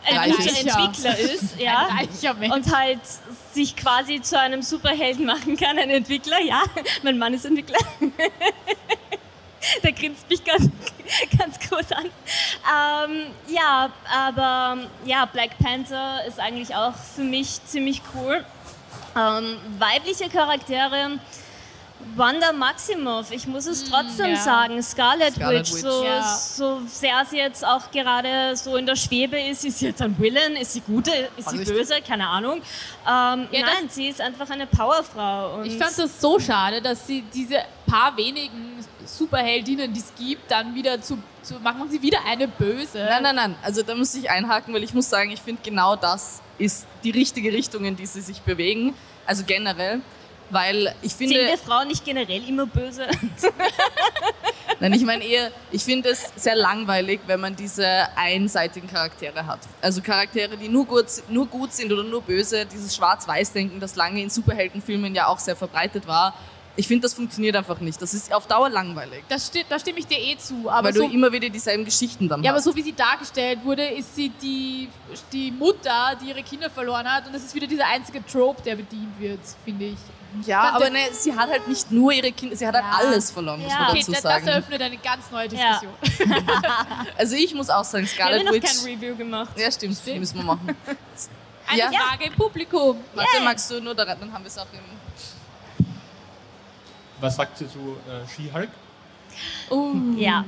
ein 0.08 0.18
Reich 0.18 0.38
guter. 0.38 0.60
Entwickler 0.60 1.18
ist, 1.18 1.56
ja. 1.60 1.88
Ein 1.88 2.08
reicher 2.08 2.34
Mensch. 2.36 2.54
Und 2.54 2.76
halt 2.76 3.00
sich 3.54 3.76
quasi 3.76 4.22
zu 4.22 4.40
einem 4.40 4.62
Superhelden 4.62 5.26
machen 5.26 5.58
kann, 5.58 5.80
ein 5.80 5.90
Entwickler, 5.90 6.40
ja. 6.40 6.62
Mein 7.04 7.18
Mann 7.18 7.34
ist 7.34 7.46
Entwickler. 7.46 7.80
Der 9.84 9.92
grinst 9.92 10.30
mich 10.30 10.44
ganz, 10.44 10.70
ganz 11.38 11.60
groß 11.60 11.92
an. 11.92 12.06
Ähm, 12.06 13.26
ja, 13.48 13.90
aber 14.14 14.78
ja, 15.06 15.26
Black 15.26 15.58
Panther 15.60 16.24
ist 16.28 16.40
eigentlich 16.40 16.76
auch 16.76 16.94
für 16.96 17.24
mich 17.24 17.64
ziemlich 17.66 18.02
cool. 18.14 18.44
Ähm, 19.18 19.58
weibliche 19.80 20.30
Charaktere, 20.30 21.20
Wanda 22.16 22.52
Maximoff, 22.52 23.32
ich 23.32 23.48
muss 23.48 23.66
es 23.66 23.90
trotzdem 23.90 24.32
ja. 24.32 24.36
sagen, 24.36 24.84
Scarlet, 24.84 25.34
Scarlet 25.34 25.62
Witch, 25.62 25.74
Witch. 25.74 25.82
So, 25.82 26.04
Ja. 26.04 26.24
so 26.38 26.82
sehr 26.88 27.26
sie 27.28 27.38
jetzt 27.38 27.66
auch 27.66 27.90
gerade 27.92 28.56
so 28.56 28.76
in 28.76 28.86
der 28.86 28.96
Schwebe 28.96 29.40
ist, 29.42 29.66
ist 29.66 29.80
sie 29.80 29.88
jetzt 29.88 30.02
ein 30.02 30.16
Villain, 30.20 30.56
ist 30.56 30.74
sie 30.74 30.82
gute, 30.82 31.12
ist 31.38 31.50
sie 31.50 31.60
Also 31.60 31.74
böse, 31.74 32.02
keine 32.08 32.28
Ahnung. 32.28 32.58
Ähm, 32.58 33.48
Ja, 33.52 33.62
nein, 33.62 33.90
sie 33.90 34.08
ist 34.08 34.22
einfach 34.22 34.50
eine 34.50 34.68
Powerfrau. 34.68 35.56
Und 35.56 35.66
Ich 35.66 35.78
fand 35.78 35.98
das 35.98 36.22
so 36.22 36.40
schade, 36.40 36.82
dass 36.82 37.08
sie 37.08 37.22
diese 37.34 37.64
paar 37.88 38.16
wenigen 38.18 38.65
Superheldinnen, 39.06 39.94
die 39.94 40.00
es 40.00 40.14
gibt, 40.18 40.50
dann 40.52 40.76
wieder 40.76 41.02
zu, 41.02 41.18
zu 41.42 41.56
machen 41.56 41.90
sie 41.90 42.02
wieder 42.02 42.20
eine 42.26 42.48
böse. 42.48 43.00
Nein, 43.00 43.24
nein, 43.24 43.36
nein. 43.36 43.56
Also 43.62 43.84
da 43.84 43.96
muss 43.96 44.14
ich 44.16 44.30
einhaken, 44.30 44.74
weil 44.74 44.84
ich 44.84 44.94
muss 44.94 45.10
sagen, 45.10 45.32
ich 45.32 45.42
finde 45.42 45.62
genau 45.64 45.96
das 45.96 46.42
ist 46.58 46.88
die 47.04 47.12
richtige 47.12 47.52
Richtung, 47.52 47.86
in 47.86 47.96
die 47.96 48.06
sie 48.06 48.22
sich 48.22 48.42
bewegen. 48.42 48.94
Also 49.26 49.44
generell. 49.46 50.02
Weil 50.50 50.94
ich 51.02 51.14
sind 51.14 51.30
finde. 51.30 51.48
wir 51.48 51.58
Frauen 51.58 51.88
nicht 51.88 52.06
generell 52.06 52.48
immer 52.48 52.68
böse? 52.68 53.08
Nein, 54.80 54.94
ich 54.94 55.04
meine 55.04 55.24
eher, 55.24 55.52
ich 55.72 55.84
finde 55.84 56.10
es 56.10 56.32
sehr 56.36 56.56
langweilig, 56.56 57.22
wenn 57.26 57.40
man 57.40 57.56
diese 57.56 57.88
einseitigen 58.16 58.88
Charaktere 58.88 59.46
hat. 59.48 59.60
Also 59.82 60.02
Charaktere, 60.02 60.56
die 60.58 60.70
nur 60.70 60.86
gut, 60.86 61.06
nur 61.30 61.48
gut 61.48 61.74
sind 61.74 61.92
oder 61.92 62.04
nur 62.04 62.22
böse, 62.22 62.66
dieses 62.66 62.96
Schwarz-Weiß-Denken, 62.96 63.80
das 63.80 63.96
lange 63.96 64.22
in 64.22 64.30
Superheldenfilmen 64.30 65.16
ja 65.16 65.28
auch 65.28 65.40
sehr 65.40 65.56
verbreitet 65.56 66.06
war. 66.06 66.36
Ich 66.78 66.88
finde, 66.88 67.04
das 67.04 67.14
funktioniert 67.14 67.56
einfach 67.56 67.80
nicht. 67.80 68.02
Das 68.02 68.14
ist 68.14 68.34
auf 68.34 68.48
Dauer 68.48 68.70
langweilig. 68.70 69.24
Das 69.30 69.48
sti 69.48 69.64
da 69.70 69.80
stimme 69.80 70.00
ich 70.00 70.08
dir 70.08 70.18
eh 70.20 70.38
zu. 70.38 70.70
Aber 70.70 70.88
weil 70.88 70.94
so, 70.94 71.08
du 71.08 71.14
immer 71.14 71.32
wieder 71.32 71.48
dieselben 71.50 71.86
Geschichten 71.86 72.28
dann 72.28 72.44
ja, 72.44 72.52
aber 72.52 72.58
hast. 72.58 72.66
so 72.66 72.76
wie 72.76 72.82
sie 72.82 72.94
dargestellt 72.94 73.60
wurde, 73.64 73.86
ist 73.88 74.14
sie 74.16 74.30
die, 74.30 74.90
die 75.32 75.52
Mutter, 75.52 76.18
die 76.22 76.30
ihre 76.30 76.44
Kinder 76.44 76.70
verloren 76.70 77.10
hat. 77.10 77.26
Und 77.28 77.34
das 77.34 77.44
ist 77.44 77.56
wieder 77.56 77.68
dieser 77.68 77.88
einzige 77.88 78.26
Trope, 78.26 78.62
der 78.62 78.76
bedient 78.76 79.18
wird, 79.20 79.40
finde 79.64 79.86
ich. 79.86 79.98
ja, 80.46 80.64
fand 80.64 80.76
aber 80.76 80.90
ne, 80.90 81.00
sie 81.14 81.34
hat 81.34 81.50
halt 81.50 81.66
nicht 81.70 81.92
nur 81.92 82.12
ihre 82.12 82.32
Kinder, 82.34 82.56
sie 82.58 82.68
hat 82.68 82.76
Ja. 82.76 82.84
halt 82.98 83.08
alles 83.08 83.32
verloren, 83.32 83.62
muss 83.62 83.72
Ja. 83.72 83.80
man 83.80 83.90
Okay, 83.92 84.00
dazu 84.08 84.12
da- 84.22 84.40
das 84.40 84.48
eröffnet 84.48 84.82
eine 84.82 84.98
ganz 84.98 85.32
neue 85.32 85.48
Ja. 85.48 85.80
Diskussion. 85.80 85.94
Also 87.18 87.36
ich 87.38 87.54
muss 87.54 87.70
auch 87.70 87.86
sagen, 87.86 88.06
Wir 88.06 88.26
haben 88.26 88.32
ja 88.34 88.40
Scarlet 88.42 88.46
noch 88.46 88.54
Witch... 88.54 88.84
kein 88.84 88.94
Review 88.96 89.16
gemacht. 89.16 89.52
Ja, 89.58 89.72
stimmt, 89.72 89.98
Stimmt. 89.98 90.20
müssen 90.20 90.38
wir 90.40 90.44
machen. 90.44 90.76
Eine 91.68 91.80
Ja. 91.80 91.90
Frage 92.02 92.26
im 92.26 92.34
Publikum. 92.34 92.98
Warte, 93.14 93.42
magst 93.44 93.72
du 93.72 93.80
nur 93.80 93.96
daran, 93.96 94.18
dann 94.20 94.34
haben 94.34 94.44
wir 94.44 94.50
es 94.50 94.58
auch 94.58 94.68
im... 94.74 94.80
Was 97.20 97.36
sagt 97.36 97.58
sie 97.58 97.68
zu 97.68 97.98
äh, 98.10 98.28
She-Hulk? 98.28 98.70
Uh. 99.70 100.16
Ja. 100.18 100.44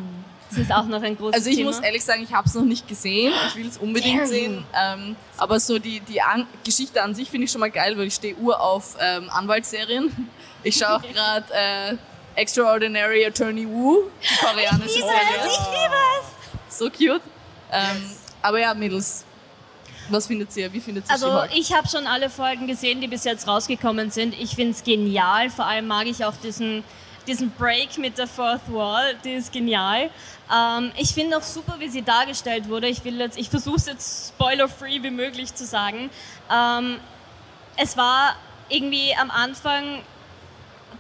Das 0.50 0.60
ist 0.60 0.72
auch 0.72 0.86
noch 0.86 1.02
ein 1.02 1.18
großes 1.18 1.36
Also 1.36 1.50
ich 1.50 1.58
Thema. 1.58 1.72
muss 1.72 1.80
ehrlich 1.82 2.06
sagen, 2.06 2.24
ich 2.24 2.34
habe 2.34 2.48
es 2.48 2.54
noch 2.54 2.64
nicht 2.64 2.88
gesehen. 2.88 3.34
Ich 3.50 3.56
will 3.58 3.68
es 3.68 3.78
unbedingt 3.78 4.22
Damn. 4.22 4.28
sehen. 4.28 4.64
Ähm, 4.74 5.16
aber 5.38 5.60
so 5.60 5.78
die, 5.78 6.00
die 6.00 6.22
an 6.22 6.48
Geschichte 6.64 7.02
an 7.04 7.14
sich 7.14 7.30
finde 7.30 7.46
ich 7.46 7.52
schon 7.52 7.60
mal 7.60 7.70
geil, 7.72 7.98
weil 7.98 8.08
ich 8.08 8.14
stehe 8.16 8.34
ur 8.38 8.60
auf 8.62 8.96
ähm, 9.00 9.30
Anwaltsserien. 9.30 10.30
Ich 10.64 10.78
schaue 10.78 10.96
auch 10.98 11.02
gerade 11.14 11.46
äh, 11.54 11.96
Extraordinary 12.36 13.26
Attorney 13.26 13.68
Woo, 13.68 14.04
die 14.22 14.46
koreanische 14.46 14.96
liebe 14.96 15.08
Serie. 15.08 15.38
es, 15.42 15.52
ich 15.52 15.60
liebe 15.68 15.96
es. 16.70 16.78
So 16.78 16.86
cute. 16.90 17.22
Ähm, 17.72 18.12
aber 18.42 18.60
ja, 18.62 18.74
Mädels, 18.74 19.26
was 20.10 20.28
findet 20.28 20.56
ihr? 20.56 20.72
Wie 20.74 20.80
findet 20.80 21.06
ihr 21.06 21.12
Also 21.12 21.28
She-Hulk? 21.28 21.52
ich 21.56 21.74
habe 21.74 21.88
schon 21.88 22.08
alle 22.08 22.30
Folgen 22.30 22.68
gesehen, 22.68 23.02
die 23.02 23.08
bis 23.08 23.24
jetzt 23.24 23.48
rausgekommen 23.48 24.12
sind. 24.12 24.34
Ich 24.40 24.56
finde 24.56 24.72
es 24.72 24.84
genial. 24.84 25.50
Vor 25.50 25.66
allem 25.66 25.88
mag 25.88 26.06
ich 26.08 26.24
auch 26.26 26.36
diesen, 26.44 26.84
diesen 27.28 27.52
Break 27.52 27.98
mit 27.98 28.18
der 28.18 28.28
Fourth 28.28 28.62
Wall. 28.72 29.16
Die 29.24 29.34
ist 29.34 29.52
genial. 29.52 30.10
Ähm, 30.54 30.92
ich 30.98 31.10
finde 31.14 31.38
auch 31.38 31.44
super, 31.44 31.76
wie 31.80 31.90
sie 31.90 32.02
dargestellt 32.02 32.70
wurde. 32.70 32.88
Ich 32.88 33.04
will 33.04 33.20
jetzt, 33.20 33.38
ich 33.38 33.50
versuche 33.50 33.76
es 33.78 33.86
jetzt 33.86 34.30
spoiler-free 34.30 35.04
wie 35.04 35.12
möglich 35.12 35.54
zu 35.54 35.66
sagen. 35.66 36.10
Ähm, 36.52 36.98
es 37.76 37.98
war 37.98 38.36
irgendwie 38.70 39.16
am 39.20 39.32
Anfang 39.32 40.02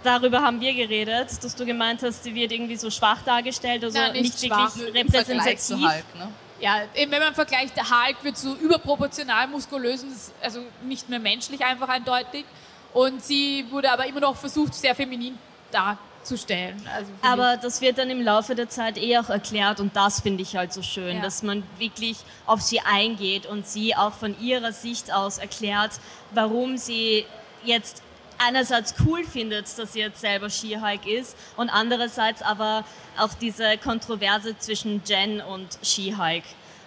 Darüber 0.03 0.41
haben 0.41 0.61
wir 0.61 0.73
geredet, 0.73 1.43
dass 1.43 1.55
du 1.55 1.65
gemeint 1.65 2.03
hast, 2.03 2.23
sie 2.23 2.33
wird 2.35 2.51
irgendwie 2.51 2.75
so 2.77 2.89
schwach 2.89 3.23
dargestellt, 3.23 3.83
also 3.83 3.97
Nein, 3.97 4.13
nicht 4.13 4.41
nicht, 4.41 4.45
schwach. 4.45 4.75
wirklich 4.77 4.95
repräsentativ. 5.05 5.69
Hulk, 5.77 6.15
ne? 6.15 6.29
Ja, 6.59 6.81
eben 6.95 7.11
wenn 7.11 7.21
man 7.21 7.35
vergleicht, 7.35 7.75
der 7.75 7.83
Hulk 7.89 8.23
wird 8.23 8.37
so 8.37 8.53
überproportional 8.55 9.47
muskulös 9.47 10.03
also 10.41 10.61
nicht 10.83 11.07
mehr 11.09 11.19
menschlich 11.19 11.63
einfach 11.63 11.89
eindeutig. 11.89 12.45
Und 12.93 13.23
sie 13.23 13.65
wurde 13.69 13.91
aber 13.91 14.07
immer 14.07 14.21
noch 14.21 14.35
versucht, 14.35 14.73
sehr 14.73 14.95
feminin 14.95 15.37
darzustellen. 15.71 16.81
Also 16.95 17.11
Aber 17.21 17.57
das 17.57 17.79
wird 17.81 17.97
dann 17.99 18.09
im 18.09 18.21
Laufe 18.21 18.55
der 18.55 18.69
Zeit 18.69 18.97
eh 18.97 19.17
auch 19.17 19.29
erklärt 19.29 19.79
und 19.79 19.95
das 19.95 20.21
finde 20.21 20.41
ich 20.41 20.55
halt 20.55 20.73
so 20.73 20.81
schön, 20.81 21.17
Ja. 21.17 21.21
dass 21.21 21.43
man 21.43 21.63
wirklich 21.77 22.17
auf 22.45 22.61
sie 22.61 22.79
eingeht 22.79 23.45
und 23.45 23.67
sie 23.67 23.95
auch 23.95 24.13
von 24.13 24.39
ihrer 24.39 24.71
Sicht 24.71 25.13
aus 25.13 25.37
erklärt, 25.37 25.91
warum 26.31 26.77
sie 26.77 27.25
jetzt 27.63 28.01
einerseits 28.39 28.93
cool 29.05 29.23
findet, 29.23 29.77
dass 29.77 29.93
sie 29.93 29.99
jetzt 29.99 30.21
selber 30.21 30.49
She-Hulk 30.49 31.05
ist 31.05 31.35
und 31.55 31.69
andererseits 31.69 32.41
aber 32.41 32.83
auch 33.17 33.33
diese 33.33 33.77
Kontroverse 33.77 34.57
zwischen 34.57 35.01
Jen 35.05 35.41
und 35.41 35.77
She-Hulk. 35.81 36.43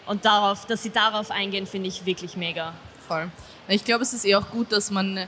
Und 0.07 0.25
darauf, 0.25 0.67
dass 0.67 0.83
sie 0.83 0.91
darauf 0.91 1.31
eingehen, 1.31 1.67
finde 1.67 1.89
ich 1.89 2.07
wirklich 2.07 2.37
mega. 2.37 2.73
Voll. 3.07 3.31
Ich 3.69 3.85
glaube, 3.85 4.03
es 4.03 4.13
ist 4.13 4.25
eh 4.25 4.35
auch 4.35 4.49
gut, 4.51 4.73
dass 4.73 4.91
man, 4.91 5.27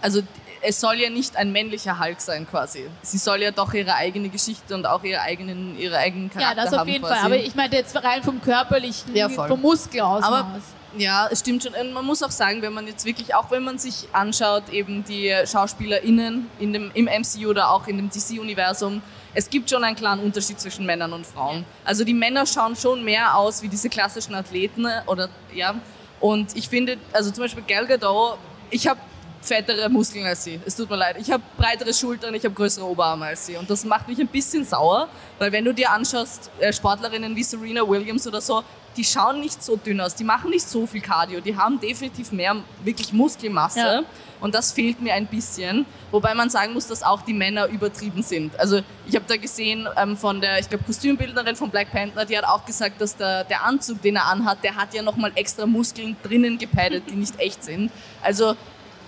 also 0.00 0.22
es 0.62 0.80
soll 0.80 0.96
ja 1.00 1.10
nicht 1.10 1.36
ein 1.36 1.52
männlicher 1.52 1.98
Hulk 1.98 2.20
sein 2.20 2.46
quasi. 2.48 2.86
Sie 3.02 3.18
soll 3.18 3.42
ja 3.42 3.50
doch 3.50 3.72
ihre 3.72 3.94
eigene 3.94 4.28
Geschichte 4.28 4.74
und 4.74 4.86
auch 4.86 5.02
ihre 5.04 5.20
eigenen, 5.22 5.78
ihre 5.78 5.96
eigenen 5.96 6.26
ich. 6.28 6.34
Ja, 6.34 6.40
Charakter 6.40 6.64
das 6.64 6.72
auf 6.74 6.80
haben 6.80 6.88
jeden 6.88 7.04
quasi. 7.04 7.20
Fall. 7.20 7.26
Aber 7.26 7.36
ich 7.36 7.54
meinte 7.54 7.76
jetzt 7.76 7.96
rein 7.96 8.22
vom 8.22 8.40
körperlichen, 8.40 9.14
Ja, 9.16 9.28
vom 9.28 9.60
Muskelausmaß. 9.60 10.30
Aber 10.30 10.60
ja, 10.96 11.28
es 11.30 11.40
stimmt 11.40 11.62
schon. 11.62 11.74
Und 11.74 11.92
man 11.92 12.04
muss 12.04 12.22
auch 12.22 12.30
sagen, 12.30 12.62
wenn 12.62 12.72
man 12.72 12.86
jetzt 12.86 13.04
wirklich, 13.04 13.34
auch 13.34 13.50
wenn 13.50 13.62
man 13.62 13.78
sich 13.78 14.08
anschaut, 14.12 14.68
eben 14.70 15.04
die 15.04 15.34
SchauspielerInnen 15.44 16.48
in 16.58 16.72
dem, 16.72 16.90
im 16.94 17.04
MCU 17.06 17.50
oder 17.50 17.70
auch 17.70 17.86
in 17.86 17.96
dem 17.96 18.10
DC-Universum, 18.10 19.02
es 19.32 19.48
gibt 19.48 19.70
schon 19.70 19.84
einen 19.84 19.96
klaren 19.96 20.20
Unterschied 20.20 20.60
zwischen 20.60 20.84
Männern 20.84 21.12
und 21.12 21.26
Frauen. 21.26 21.64
Also 21.84 22.04
die 22.04 22.14
Männer 22.14 22.46
schauen 22.46 22.74
schon 22.74 23.04
mehr 23.04 23.36
aus 23.36 23.62
wie 23.62 23.68
diese 23.68 23.88
klassischen 23.88 24.34
Athleten 24.34 24.86
oder 25.06 25.28
ja. 25.54 25.74
Und 26.18 26.56
ich 26.56 26.68
finde, 26.68 26.98
also 27.12 27.30
zum 27.30 27.44
Beispiel 27.44 27.62
Gal 27.66 27.86
Gadot, 27.86 28.38
ich 28.70 28.86
habe 28.86 29.00
fettere 29.40 29.88
Muskeln 29.88 30.26
als 30.26 30.44
sie. 30.44 30.60
Es 30.66 30.76
tut 30.76 30.90
mir 30.90 30.96
leid. 30.96 31.16
Ich 31.18 31.30
habe 31.30 31.42
breitere 31.56 31.94
Schultern, 31.94 32.34
ich 32.34 32.44
habe 32.44 32.54
größere 32.54 32.84
Oberarme 32.84 33.26
als 33.26 33.46
sie. 33.46 33.56
Und 33.56 33.70
das 33.70 33.84
macht 33.84 34.06
mich 34.08 34.18
ein 34.18 34.26
bisschen 34.26 34.64
sauer, 34.64 35.08
weil 35.38 35.50
wenn 35.52 35.64
du 35.64 35.72
dir 35.72 35.90
anschaust, 35.90 36.50
äh, 36.58 36.72
Sportlerinnen 36.72 37.34
wie 37.34 37.42
Serena 37.42 37.86
Williams 37.88 38.26
oder 38.26 38.40
so, 38.40 38.62
die 38.96 39.04
schauen 39.04 39.40
nicht 39.40 39.62
so 39.62 39.76
dünn 39.76 40.00
aus, 40.00 40.14
die 40.14 40.24
machen 40.24 40.50
nicht 40.50 40.66
so 40.68 40.86
viel 40.86 41.00
Cardio, 41.00 41.40
die 41.40 41.56
haben 41.56 41.78
definitiv 41.80 42.32
mehr 42.32 42.56
wirklich 42.84 43.12
Muskelmasse. 43.12 43.78
Ja. 43.78 44.02
Und 44.40 44.54
das 44.54 44.72
fehlt 44.72 45.00
mir 45.02 45.12
ein 45.14 45.26
bisschen. 45.26 45.84
Wobei 46.10 46.34
man 46.34 46.48
sagen 46.48 46.72
muss, 46.72 46.86
dass 46.86 47.02
auch 47.02 47.20
die 47.22 47.34
Männer 47.34 47.66
übertrieben 47.66 48.22
sind. 48.22 48.58
Also 48.58 48.80
ich 49.06 49.14
habe 49.14 49.26
da 49.28 49.36
gesehen 49.36 49.86
ähm, 49.98 50.16
von 50.16 50.40
der, 50.40 50.58
ich 50.58 50.68
glaube, 50.68 50.82
Kostümbildnerin 50.84 51.56
von 51.56 51.68
Black 51.70 51.92
Panther, 51.92 52.24
die 52.24 52.36
hat 52.36 52.44
auch 52.44 52.64
gesagt, 52.64 53.00
dass 53.00 53.14
der, 53.16 53.44
der 53.44 53.64
Anzug, 53.64 54.00
den 54.00 54.16
er 54.16 54.26
anhat, 54.26 54.64
der 54.64 54.76
hat 54.76 54.94
ja 54.94 55.02
nochmal 55.02 55.30
extra 55.34 55.66
Muskeln 55.66 56.16
drinnen 56.22 56.56
gepaddet, 56.56 57.04
die 57.10 57.16
nicht 57.16 57.38
echt 57.38 57.62
sind. 57.62 57.92
Also 58.22 58.56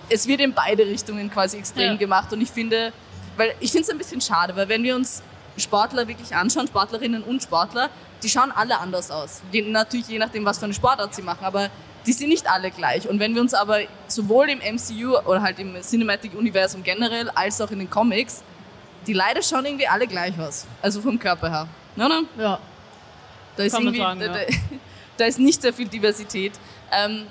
es 0.09 0.27
wird 0.27 0.39
in 0.39 0.53
beide 0.53 0.85
Richtungen 0.85 1.31
quasi 1.31 1.57
extrem 1.57 1.93
Ja. 1.93 1.95
gemacht. 1.97 2.31
Und 2.31 2.39
ich 2.41 2.51
finde, 2.51 2.93
weil 3.35 3.55
ich 3.59 3.71
finde 3.71 3.85
es 3.85 3.89
ein 3.89 3.97
bisschen 3.97 4.21
schade, 4.21 4.55
weil 4.55 4.69
wenn 4.69 4.83
wir 4.83 4.95
uns 4.95 5.23
Sportler 5.57 6.07
wirklich 6.07 6.35
anschauen, 6.35 6.67
Sportlerinnen 6.67 7.23
und 7.23 7.41
Sportler, 7.41 7.89
die 8.23 8.29
schauen 8.29 8.51
alle 8.51 8.79
anders 8.79 9.11
aus. 9.11 9.41
Die, 9.51 9.61
natürlich 9.61 10.07
je 10.07 10.17
nachdem, 10.17 10.45
was 10.45 10.57
für 10.57 10.65
eine 10.65 10.73
Sportart 10.73 11.13
sie 11.13 11.21
machen, 11.21 11.43
aber 11.45 11.69
die 12.05 12.13
sind 12.13 12.29
nicht 12.29 12.49
alle 12.49 12.71
gleich. 12.71 13.07
Und 13.07 13.19
wenn 13.19 13.33
wir 13.35 13.41
uns 13.41 13.53
aber 13.53 13.79
sowohl 14.07 14.49
im 14.49 14.59
MCU 14.59 15.17
oder 15.19 15.41
halt 15.41 15.59
im 15.59 15.79
Cinematic-Universum 15.81 16.83
generell 16.83 17.29
als 17.29 17.61
auch 17.61 17.71
in 17.71 17.79
den 17.79 17.89
Comics, 17.89 18.43
die 19.07 19.13
leider 19.13 19.41
schauen 19.41 19.65
irgendwie 19.65 19.87
alle 19.87 20.07
gleich 20.07 20.37
aus. 20.39 20.65
Also 20.81 21.01
vom 21.01 21.19
Körper 21.19 21.49
her. 21.49 21.67
Ne, 21.95 22.07
ne? 22.07 22.23
Ja. 22.37 22.59
Da 23.55 23.63
ist, 23.63 23.73
Kann 23.73 23.83
irgendwie, 23.83 23.99
sagen, 23.99 24.19
da, 24.19 24.25
ja. 24.25 24.33
da, 24.33 24.39
da 25.17 25.25
ist 25.25 25.39
nicht 25.39 25.61
sehr 25.61 25.73
viel 25.73 25.87
Diversität. 25.87 26.53
Ähm, 26.91 27.27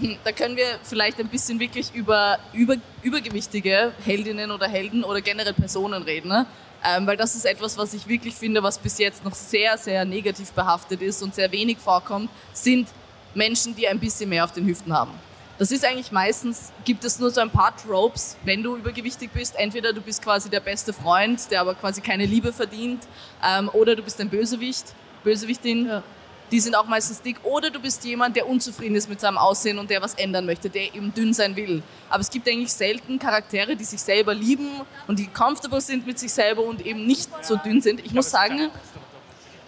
hm, 0.00 0.16
da 0.24 0.32
können 0.32 0.56
wir 0.56 0.78
vielleicht 0.84 1.18
ein 1.18 1.28
bisschen 1.28 1.58
wirklich 1.58 1.92
über, 1.92 2.38
über 2.52 2.76
übergewichtige 3.02 3.92
Heldinnen 4.04 4.50
oder 4.50 4.68
Helden 4.68 5.04
oder 5.04 5.20
generell 5.20 5.54
Personen 5.54 6.02
reden. 6.02 6.28
Ne? 6.28 6.46
Ähm, 6.84 7.06
weil 7.06 7.16
das 7.16 7.34
ist 7.34 7.44
etwas, 7.44 7.76
was 7.76 7.92
ich 7.94 8.06
wirklich 8.06 8.34
finde, 8.34 8.62
was 8.62 8.78
bis 8.78 8.98
jetzt 8.98 9.24
noch 9.24 9.34
sehr, 9.34 9.76
sehr 9.78 10.04
negativ 10.04 10.52
behaftet 10.52 11.02
ist 11.02 11.22
und 11.22 11.34
sehr 11.34 11.50
wenig 11.50 11.78
vorkommt, 11.78 12.30
sind 12.52 12.88
Menschen, 13.34 13.74
die 13.74 13.88
ein 13.88 13.98
bisschen 13.98 14.28
mehr 14.28 14.44
auf 14.44 14.52
den 14.52 14.66
Hüften 14.66 14.92
haben. 14.92 15.12
Das 15.58 15.72
ist 15.72 15.84
eigentlich 15.84 16.12
meistens, 16.12 16.72
gibt 16.84 17.04
es 17.04 17.18
nur 17.18 17.32
so 17.32 17.40
ein 17.40 17.50
paar 17.50 17.76
Tropes, 17.76 18.36
wenn 18.44 18.62
du 18.62 18.76
übergewichtig 18.76 19.30
bist. 19.32 19.56
Entweder 19.56 19.92
du 19.92 20.00
bist 20.00 20.22
quasi 20.22 20.48
der 20.48 20.60
beste 20.60 20.92
Freund, 20.92 21.50
der 21.50 21.60
aber 21.60 21.74
quasi 21.74 22.00
keine 22.00 22.26
Liebe 22.26 22.52
verdient, 22.52 23.08
ähm, 23.44 23.68
oder 23.72 23.96
du 23.96 24.02
bist 24.02 24.20
ein 24.20 24.28
Bösewicht, 24.28 24.94
Bösewichtin. 25.24 25.86
Ja. 25.86 26.02
Die 26.50 26.60
sind 26.60 26.74
auch 26.74 26.86
meistens 26.86 27.20
dick. 27.20 27.36
Oder 27.44 27.70
du 27.70 27.78
bist 27.78 28.04
jemand, 28.04 28.34
der 28.36 28.48
unzufrieden 28.48 28.96
ist 28.96 29.08
mit 29.08 29.20
seinem 29.20 29.38
Aussehen 29.38 29.78
und 29.78 29.90
der 29.90 30.00
was 30.00 30.14
ändern 30.14 30.46
möchte, 30.46 30.70
der 30.70 30.94
eben 30.94 31.12
dünn 31.12 31.34
sein 31.34 31.54
will. 31.56 31.82
Aber 32.08 32.20
es 32.20 32.30
gibt 32.30 32.48
eigentlich 32.48 32.72
selten 32.72 33.18
Charaktere, 33.18 33.76
die 33.76 33.84
sich 33.84 34.00
selber 34.00 34.34
lieben 34.34 34.68
und 35.06 35.18
die 35.18 35.26
comfortable 35.26 35.80
sind 35.80 36.06
mit 36.06 36.18
sich 36.18 36.32
selber 36.32 36.62
und 36.62 36.84
eben 36.86 37.06
nicht 37.06 37.28
so 37.44 37.56
dünn 37.56 37.80
sind. 37.82 38.00
Ich 38.04 38.12
muss 38.12 38.30
sagen, 38.30 38.70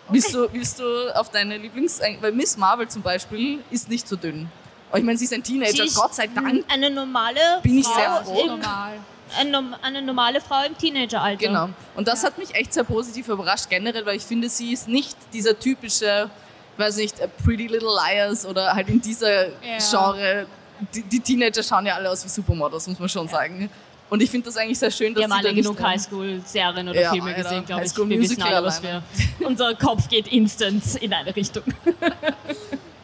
willst 0.08 0.34
du, 0.34 0.52
willst 0.52 0.78
du 0.78 1.14
auf 1.14 1.30
deine 1.30 1.58
Lieblings... 1.58 2.00
Weil 2.20 2.32
Miss 2.32 2.56
Marvel 2.56 2.88
zum 2.88 3.02
Beispiel 3.02 3.62
ist 3.70 3.88
nicht 3.88 4.08
so 4.08 4.16
dünn. 4.16 4.50
Aber 4.88 4.98
ich 4.98 5.04
meine, 5.04 5.18
sie 5.18 5.26
ist 5.26 5.32
ein 5.34 5.42
Teenager, 5.42 5.84
ist 5.84 5.94
Gott 5.94 6.14
sei 6.14 6.26
Dank. 6.26 6.64
Eine 6.68 6.90
normale 6.90 7.38
Bin 7.62 7.78
ich 7.78 7.86
Frau 7.86 7.94
sehr 7.94 8.24
froh. 8.24 8.46
normal. 8.46 8.98
Eine, 9.38 9.50
norm- 9.50 9.76
eine 9.82 10.02
normale 10.02 10.40
Frau 10.40 10.64
im 10.66 10.76
Teenageralter. 10.76 11.46
Genau. 11.46 11.68
Und 11.94 12.08
das 12.08 12.24
hat 12.24 12.36
mich 12.38 12.52
echt 12.54 12.74
sehr 12.74 12.82
positiv 12.82 13.28
überrascht 13.28 13.68
generell, 13.70 14.04
weil 14.04 14.16
ich 14.16 14.24
finde, 14.24 14.48
sie 14.48 14.72
ist 14.72 14.88
nicht 14.88 15.16
dieser 15.32 15.56
typische, 15.56 16.28
weiß 16.76 16.96
nicht, 16.96 17.18
äh, 17.20 17.28
Pretty 17.44 17.66
Little 17.66 17.88
Liars 17.88 18.44
oder 18.46 18.74
halt 18.74 18.88
in 18.88 19.00
dieser 19.00 19.48
Ja. 19.48 19.78
Genre. 19.90 20.46
Die, 20.94 21.02
die 21.02 21.20
Teenager 21.20 21.62
schauen 21.62 21.84
ja 21.86 21.94
alle 21.94 22.10
aus 22.10 22.24
wie 22.24 22.28
Supermodels, 22.28 22.86
muss 22.88 22.98
man 22.98 23.08
schon 23.08 23.28
sagen. 23.28 23.68
Und 24.08 24.20
ich 24.22 24.30
finde 24.30 24.46
das 24.46 24.56
eigentlich 24.56 24.78
sehr 24.78 24.90
schön, 24.90 25.14
dass 25.14 25.20
Wir 25.22 25.28
haben 25.30 25.38
alle 25.44 25.54
genug 25.54 25.80
Highschool-Serien 25.80 26.88
oder 26.88 27.00
Ja, 27.00 27.10
Filme 27.12 27.28
Alter, 27.34 27.42
gesehen, 27.42 27.64
glaube 27.66 27.82
ich. 27.82 27.88
High 27.90 27.94
School 27.94 28.08
Wir 28.08 28.18
wissen 28.18 28.34
Musical 28.34 28.54
alle, 28.54 28.66
was 28.66 28.82
wir. 28.82 29.02
Unser 29.46 29.74
Kopf 29.76 30.08
geht 30.08 30.26
instant 30.28 30.82
in 30.96 31.12
eine 31.12 31.34
Richtung. 31.36 31.62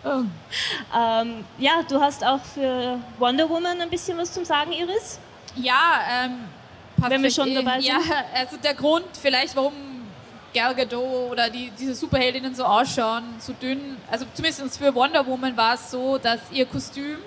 Oh. 0.08 0.22
ähm, 0.96 1.44
ja, 1.58 1.82
du 1.88 2.00
hast 2.00 2.24
auch 2.24 2.38
für 2.54 2.96
Wonder 3.18 3.48
Woman 3.50 3.80
ein 3.80 3.90
bisschen 3.90 4.16
was 4.16 4.32
zum 4.32 4.44
Sagen, 4.44 4.70
Iris? 4.72 5.18
Ja, 5.56 5.98
ähm, 6.26 6.44
passt 6.96 7.10
Wenn 7.10 7.22
wir 7.24 7.30
schon 7.32 7.48
eh- 7.48 7.54
dabei 7.56 7.80
sind. 7.80 7.86
Ja, 7.88 7.98
also 8.34 8.56
der 8.56 8.74
Grund 8.74 9.04
vielleicht, 9.20 9.56
warum 9.56 9.72
Gal 10.56 10.74
Gadot 10.74 11.32
oder 11.32 11.50
die, 11.50 11.70
diese 11.78 11.94
Superheldinnen 11.94 12.54
so 12.54 12.64
ausschauen, 12.64 13.24
so 13.38 13.52
dünn, 13.52 13.98
also 14.10 14.24
zumindest 14.32 14.78
für 14.78 14.94
Wonder 14.94 15.26
Woman 15.26 15.54
war 15.54 15.74
es 15.74 15.90
so, 15.90 16.16
dass 16.16 16.40
ihr 16.50 16.64
Kostüm 16.64 17.18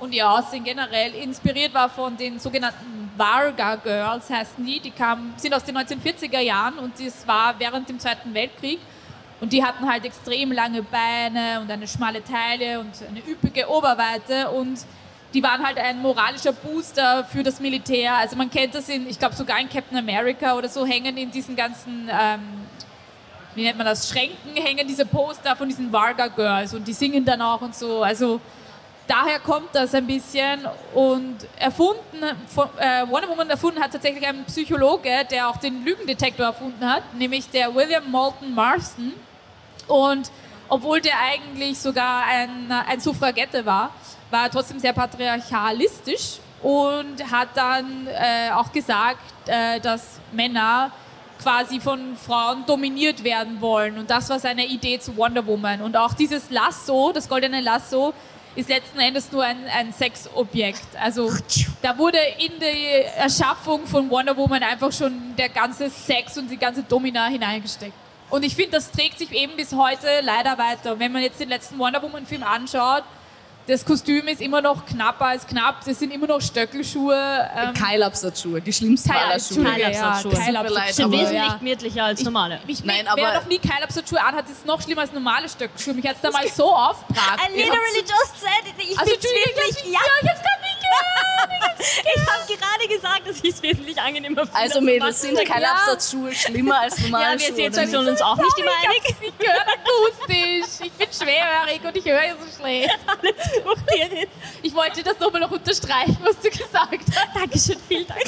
und 0.00 0.12
ihr 0.12 0.28
Aussehen 0.28 0.62
generell 0.62 1.14
inspiriert 1.14 1.72
war 1.72 1.88
von 1.88 2.18
den 2.18 2.38
sogenannten 2.38 3.10
Varga 3.16 3.76
Girls, 3.76 4.28
heißen 4.28 4.64
die. 4.66 4.80
Die 4.80 4.90
kamen, 4.90 5.32
sind 5.38 5.54
aus 5.54 5.64
den 5.64 5.78
1940er 5.78 6.40
Jahren 6.40 6.78
und 6.78 6.92
das 7.02 7.26
war 7.26 7.58
während 7.58 7.88
dem 7.88 7.98
Zweiten 7.98 8.34
Weltkrieg. 8.34 8.80
Und 9.40 9.54
die 9.54 9.64
hatten 9.64 9.90
halt 9.90 10.04
extrem 10.04 10.52
lange 10.52 10.82
Beine 10.82 11.62
und 11.62 11.70
eine 11.70 11.88
schmale 11.88 12.22
Taille 12.22 12.80
und 12.80 12.92
eine 13.08 13.20
üppige 13.20 13.66
Oberweite 13.66 14.50
und 14.50 14.78
die 15.32 15.42
waren 15.42 15.64
halt 15.64 15.78
ein 15.78 16.00
moralischer 16.00 16.52
Booster 16.52 17.24
für 17.24 17.42
das 17.42 17.60
Militär. 17.60 18.14
Also 18.16 18.36
man 18.36 18.50
kennt 18.50 18.74
das 18.74 18.88
in, 18.88 19.08
ich 19.08 19.18
glaube 19.18 19.34
sogar 19.34 19.60
in 19.60 19.68
Captain 19.68 19.96
America 19.96 20.56
oder 20.56 20.68
so, 20.68 20.84
hängen 20.84 21.16
in 21.16 21.30
diesen 21.30 21.54
ganzen, 21.54 22.08
ähm, 22.10 22.40
wie 23.54 23.62
nennt 23.62 23.78
man 23.78 23.86
das, 23.86 24.08
Schränken, 24.08 24.54
hängen 24.54 24.86
diese 24.86 25.06
Poster 25.06 25.54
von 25.54 25.68
diesen 25.68 25.92
Varga 25.92 26.26
Girls 26.28 26.74
und 26.74 26.86
die 26.86 26.92
singen 26.92 27.24
dann 27.24 27.40
auch 27.42 27.60
und 27.60 27.74
so. 27.74 28.02
Also 28.02 28.40
daher 29.06 29.38
kommt 29.38 29.68
das 29.72 29.94
ein 29.94 30.06
bisschen 30.06 30.66
und 30.94 31.36
erfunden, 31.58 32.24
von, 32.48 32.68
äh, 32.78 33.08
Wonder 33.08 33.28
Woman 33.28 33.50
erfunden 33.50 33.80
hat 33.80 33.92
tatsächlich 33.92 34.26
ein 34.26 34.44
Psychologe, 34.46 35.24
der 35.30 35.48
auch 35.48 35.58
den 35.58 35.84
Lügendetektor 35.84 36.46
erfunden 36.46 36.84
hat, 36.84 37.14
nämlich 37.14 37.48
der 37.50 37.72
William 37.74 38.10
Moulton 38.10 38.52
Marston. 38.52 39.12
Und 39.86 40.30
obwohl 40.68 41.00
der 41.00 41.14
eigentlich 41.20 41.78
sogar 41.78 42.24
ein, 42.24 42.70
ein 42.70 43.00
Suffragette 43.00 43.66
war, 43.66 43.90
war 44.30 44.50
trotzdem 44.50 44.78
sehr 44.78 44.92
patriarchalistisch 44.92 46.38
und 46.62 47.30
hat 47.30 47.48
dann 47.54 48.06
äh, 48.06 48.50
auch 48.52 48.70
gesagt, 48.70 49.20
äh, 49.46 49.80
dass 49.80 50.20
Männer 50.32 50.92
quasi 51.42 51.80
von 51.80 52.16
Frauen 52.16 52.64
dominiert 52.66 53.24
werden 53.24 53.60
wollen. 53.60 53.98
Und 53.98 54.10
das 54.10 54.28
war 54.28 54.38
seine 54.38 54.66
Idee 54.66 54.98
zu 54.98 55.16
Wonder 55.16 55.46
Woman. 55.46 55.80
Und 55.80 55.96
auch 55.96 56.12
dieses 56.12 56.50
Lasso, 56.50 57.12
das 57.12 57.28
goldene 57.28 57.60
Lasso, 57.60 58.12
ist 58.56 58.68
letzten 58.68 58.98
Endes 58.98 59.30
nur 59.30 59.44
ein, 59.44 59.58
ein 59.74 59.92
Sexobjekt. 59.92 60.84
Also 61.00 61.32
da 61.82 61.96
wurde 61.96 62.18
in 62.38 62.52
die 62.60 63.04
Erschaffung 63.16 63.86
von 63.86 64.10
Wonder 64.10 64.36
Woman 64.36 64.62
einfach 64.62 64.92
schon 64.92 65.36
der 65.36 65.48
ganze 65.48 65.88
Sex 65.88 66.36
und 66.36 66.50
die 66.50 66.56
ganze 66.56 66.82
Domina 66.82 67.26
hineingesteckt. 67.26 67.94
Und 68.28 68.44
ich 68.44 68.54
finde, 68.54 68.72
das 68.72 68.90
trägt 68.90 69.18
sich 69.18 69.32
eben 69.32 69.56
bis 69.56 69.72
heute 69.72 70.06
leider 70.22 70.58
weiter. 70.58 70.98
Wenn 70.98 71.12
man 71.12 71.22
jetzt 71.22 71.40
den 71.40 71.48
letzten 71.48 71.78
Wonder 71.78 72.02
Woman-Film 72.02 72.42
anschaut, 72.42 73.02
das 73.70 73.84
Kostüm 73.84 74.26
ist 74.26 74.40
immer 74.40 74.60
noch 74.60 74.84
knapper 74.84 75.26
als 75.26 75.46
knapp. 75.46 75.84
Das 75.84 75.98
sind 75.98 76.12
immer 76.12 76.26
noch 76.26 76.40
Stöckelschuhe. 76.40 77.14
Ähm, 77.56 77.72
Keilabsatzschuhe, 77.74 78.60
die 78.60 78.72
schlimmsten 78.72 79.12
aller 79.12 79.38
Schuhe. 79.38 79.62
Keilabsatzschuhe. 79.62 80.32
Keilabsatzschuhe. 80.32 80.92
Sind 80.92 81.12
wesentlich 81.12 81.42
ja. 81.42 81.56
gemütlicher 81.56 82.04
als 82.04 82.22
normale. 82.24 82.60
Ich, 82.66 82.84
Nein, 82.84 83.06
wer 83.14 83.28
aber- 83.28 83.40
noch 83.40 83.46
nie 83.46 83.58
Keilabsatzschuhe 83.58 84.20
anhat, 84.22 84.50
ist 84.50 84.66
noch 84.66 84.82
schlimmer 84.82 85.02
als 85.02 85.12
normale 85.12 85.48
Stöckelschuhe. 85.48 85.94
Mich 85.94 86.06
hat 86.06 86.16
es 86.16 86.22
damals 86.22 86.56
so 86.56 86.74
aufgebracht. 86.74 87.40
I 87.48 87.56
literally 87.56 88.00
just 88.00 88.40
said 88.40 88.66
it. 88.66 88.74
Ich 88.78 88.98
Also, 88.98 89.14
Entschuldigung, 89.14 89.56
wirklich, 89.56 89.92
ja, 89.92 90.00
ich 90.22 90.28
hab's. 90.28 90.40
Ich 91.78 92.26
habe 92.26 92.46
gerade 92.46 92.88
gesagt, 92.94 93.28
dass 93.28 93.36
ich 93.42 93.54
es 93.54 93.62
wesentlich 93.62 94.00
angenehmer 94.00 94.42
finde. 94.42 94.58
Also 94.58 94.76
als 94.76 94.84
Mädels, 94.84 95.20
sind 95.20 95.44
Keilabsatzschuhe 95.44 96.32
schlimmer 96.34 96.80
als 96.80 96.98
normale 96.98 97.24
Ja, 97.24 97.38
wir 97.38 97.46
Schuhe? 97.46 97.72
sehen 97.72 97.96
oder 97.96 98.10
uns 98.10 98.22
auch 98.22 98.36
nicht 98.36 98.58
immer 98.58 98.70
einig. 98.82 99.14
Ich 99.20 99.46
höre 99.46 99.60
akustisch. 99.60 100.86
Ich 100.86 100.92
bin 100.92 101.08
schwerhörig 101.12 101.80
und 101.84 101.96
ich 101.96 102.04
höre 102.04 102.36
so 102.38 102.62
schlecht. 102.62 102.98
Ich 104.62 104.74
wollte 104.74 105.02
das 105.02 105.18
nochmal 105.18 105.40
noch 105.40 105.50
unterstreichen, 105.50 106.18
was 106.22 106.36
du 106.38 106.50
gesagt 106.50 107.04
hast. 107.14 107.34
Dankeschön, 107.36 107.76
vielen 107.88 108.06
Dank. 108.06 108.20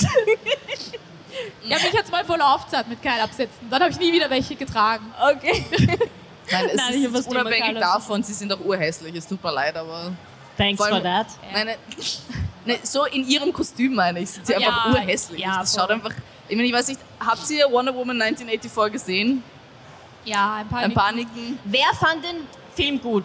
Ja, 1.64 1.76
mich 1.78 1.96
hat 1.96 2.04
es 2.04 2.10
mal 2.10 2.24
voll 2.24 2.40
aufgezahlt 2.40 2.88
mit 2.88 3.02
Keilabsätzen. 3.02 3.68
Dann 3.70 3.82
habe 3.82 3.92
ich 3.92 3.98
nie 3.98 4.12
wieder 4.12 4.28
welche 4.30 4.54
getragen. 4.56 5.12
Okay. 5.20 5.64
Nein, 6.50 6.66
es 6.70 6.76
Nein, 6.76 7.14
ist 7.14 7.28
unabhängig 7.28 7.78
davon, 7.78 8.22
sie 8.22 8.32
sind 8.32 8.52
auch 8.52 8.60
urhässlich. 8.60 9.14
Es 9.14 9.26
tut 9.26 9.42
mir 9.42 9.52
leid, 9.52 9.76
aber... 9.76 10.12
Thanks 10.56 10.76
Vor 10.78 10.86
for 10.88 10.94
allem- 10.96 11.04
that. 11.04 11.26
Nein, 11.52 11.66
nein, 11.66 11.76
nein, 12.64 12.78
so 12.82 13.04
in 13.06 13.26
ihrem 13.26 13.52
Kostüm 13.52 13.94
meine 13.94 14.20
ich, 14.20 14.30
sind 14.30 14.46
sie 14.46 14.54
einfach 14.54 14.86
Ja, 14.86 14.92
urhässlich. 14.92 15.40
ja, 15.40 15.58
das 15.60 15.74
schaut 15.74 15.90
einfach... 15.90 16.12
Ich 16.48 16.56
meine, 16.56 16.68
ich 16.68 16.74
weiß 16.74 16.88
nicht, 16.88 17.00
habt 17.24 17.48
ihr 17.50 17.70
Wonder 17.70 17.94
Woman 17.94 18.20
1984 18.20 18.92
gesehen? 18.92 19.42
Ja, 20.24 20.56
ein 20.56 20.68
paar. 20.68 20.80
Ein 20.80 20.92
paar 20.94 21.12
nicken. 21.12 21.58
Wer 21.64 21.92
fand 21.98 22.22
den 22.24 22.46
Film 22.76 23.00
gut? 23.00 23.24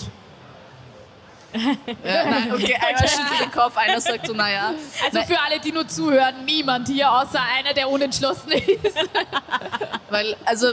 Ja, 1.54 2.26
nein, 2.26 2.54
okay, 2.54 2.76
einer 2.88 3.08
schüttelt 3.08 3.40
den 3.42 3.52
Kopf, 3.52 3.76
einer 3.78 4.00
sagt 4.00 4.28
so, 4.28 4.34
naja. 4.34 4.74
Also 5.06 5.22
für 5.24 5.40
alle, 5.42 5.60
die 5.60 5.72
nur 5.72 5.88
zuhören, 5.88 6.46
niemand 6.46 6.88
hier, 6.88 7.12
außer 7.12 7.40
einer, 7.58 7.74
der 7.74 7.90
unentschlossen 7.90 8.52
ist. 8.52 8.98
weil, 10.10 10.36
also, 10.46 10.72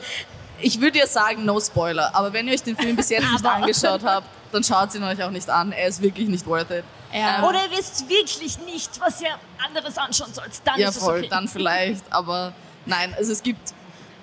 ich 0.61 0.81
würde 0.81 0.99
ja 0.99 1.07
sagen, 1.07 1.45
no 1.45 1.59
Spoiler, 1.61 2.15
aber 2.15 2.33
wenn 2.33 2.47
ihr 2.49 2.55
euch 2.55 2.63
den 2.63 2.77
Film 2.77 2.97
bis 2.97 3.09
jetzt 3.11 3.31
nicht 3.31 3.45
angeschaut 3.45 4.03
habt, 4.05 4.27
dann 4.55 4.65
schaut 4.65 4.95
ihn 4.95 5.03
euch 5.03 5.23
auch 5.23 5.31
nicht 5.31 5.49
an. 5.51 5.73
Er 5.73 5.89
ist 5.89 6.01
wirklich 6.01 6.29
nicht 6.29 6.47
worth 6.47 6.71
it. 6.71 6.85
Ja. 7.13 7.39
Ähm, 7.39 7.45
Oder 7.45 7.65
ihr 7.65 7.77
wisst 7.77 8.09
wirklich 8.09 8.59
nicht, 8.61 9.01
was 9.01 9.21
ihr 9.21 9.29
anderes 9.65 9.97
anschauen 9.99 10.33
sollt. 10.33 10.53
Dann 10.65 10.81
Ja, 10.81 10.89
ist 10.89 10.97
es 10.97 11.03
voll, 11.03 11.19
okay. 11.19 11.29
dann 11.29 11.49
vielleicht, 11.49 12.05
aber 12.13 12.53
nein, 12.87 13.15
also 13.17 13.33
es 13.33 13.43
gibt 13.43 13.73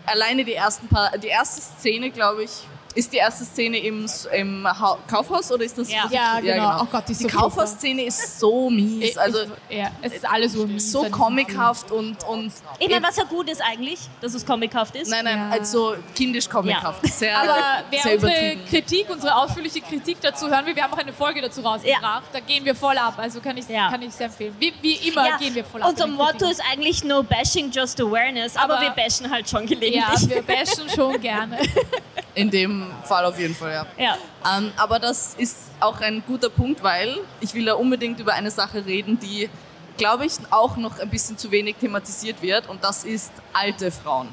alleine 0.06 0.44
die 0.44 0.54
ersten 0.54 0.88
paar, 0.88 1.18
die 1.18 1.28
erste 1.28 1.62
Szene, 1.62 2.10
glaube 2.12 2.44
ich, 2.44 2.52
ist 2.94 3.12
die 3.14 3.18
erste 3.18 3.46
Szene 3.46 3.78
im, 3.80 4.06
im 4.34 4.68
Ha- 4.68 4.98
Kaufhaus 5.10 5.52
oder 5.52 5.64
ist 5.64 5.78
das? 5.78 5.92
Ja. 5.92 6.04
was- 6.06 6.12
Ja, 6.14 6.40
genau. 6.40 6.82
Oh 6.82 6.86
Gott, 6.92 7.04
die 7.08 7.14
die 7.14 7.24
so 7.24 7.28
Kaufhausszene 7.28 8.04
ist 8.04 8.40
so 8.40 8.70
mies, 8.70 9.18
also 9.18 9.40
ja, 9.70 9.92
es 10.02 10.14
ist 10.14 10.26
alles 10.30 10.54
so 10.54 10.66
mies. 10.66 10.92
so 10.92 11.00
diesem 11.04 11.12
comichaft 11.14 11.92
und 11.92 12.24
und 12.26 12.52
Ich 12.80 12.90
meine, 12.90 13.06
was 13.06 13.18
ja 13.18 13.24
gut 13.24 13.50
ist 13.50 13.62
eigentlich, 13.62 14.00
dass 14.22 14.34
es 14.34 14.46
comichaft 14.46 14.96
ist. 14.96 15.10
nein, 15.10 15.24
nein, 15.26 15.38
Ja. 15.38 15.50
also 15.50 15.96
kindisch 16.16 16.50
comichaft, 16.50 17.06
sehr, 17.08 17.38
Aber 17.38 17.58
wer 17.90 18.00
sehr 18.02 18.14
unsere. 18.16 18.58
Kritik, 18.70 19.10
unsere 19.10 19.36
ausführliche 19.36 19.82
Kritik 19.82 20.18
dazu 20.22 20.50
hören 20.50 20.66
will, 20.66 20.76
wir 20.76 20.84
haben 20.84 20.94
auch 20.94 20.98
eine 20.98 21.14
Folge 21.14 21.42
dazu 21.42 21.62
rausgebracht. 21.62 22.24
Da 22.34 22.40
gehen 22.40 22.64
wir 22.66 22.76
voll 22.76 22.98
ab. 22.98 23.14
Also 23.18 23.40
kann 23.40 23.58
ich 23.58 23.68
Ja. 23.68 23.90
kann 23.90 24.02
ich 24.02 24.12
sehr 24.14 24.28
empfehlen. 24.28 24.56
Wie, 24.60 24.74
wie 24.82 24.96
immer 25.10 25.28
Ja, 25.28 25.38
gehen 25.38 25.54
wir 25.56 25.64
voll 25.66 25.82
ab. 25.82 25.90
unser 25.90 26.08
Motto 26.08 26.50
ist 26.50 26.62
eigentlich 26.72 27.04
no 27.04 27.24
bashing, 27.24 27.72
just 27.72 28.00
awareness, 28.02 28.56
aber, 28.58 28.76
Aber- 28.76 28.82
wir 28.84 28.90
bashen 28.92 29.30
halt 29.30 29.50
schon 29.50 29.66
gelegentlich. 29.66 30.22
Ja, 30.22 30.30
wir 30.30 30.42
bashen 30.42 30.90
schon 30.90 31.20
gerne. 31.22 31.58
In 32.34 32.50
dem 32.50 32.88
Fall 33.04 33.26
auf 33.26 33.38
jeden 33.38 33.56
Fall, 33.56 33.72
ja. 33.72 33.86
Ja. 33.98 34.18
Ähm, 34.58 34.72
aber 34.78 35.00
das 35.00 35.34
ist 35.36 35.58
auch 35.80 36.00
ein 36.00 36.24
guter 36.26 36.50
Punkt, 36.50 36.82
weil 36.82 37.18
ich 37.42 37.54
will 37.54 37.66
da 37.66 37.74
unbedingt 37.74 38.20
über 38.20 38.34
eine 38.34 38.52
Sache 38.52 38.86
reden, 38.86 39.20
die, 39.20 39.50
glaube 39.98 40.26
ich, 40.26 40.34
auch 40.50 40.78
noch 40.78 41.00
ein 41.00 41.10
bisschen 41.10 41.38
zu 41.38 41.52
wenig 41.52 41.76
thematisiert 41.76 42.42
wird 42.42 42.70
und 42.70 42.84
das 42.84 43.04
ist 43.04 43.34
alte 43.54 43.92
Frauen. 43.92 44.30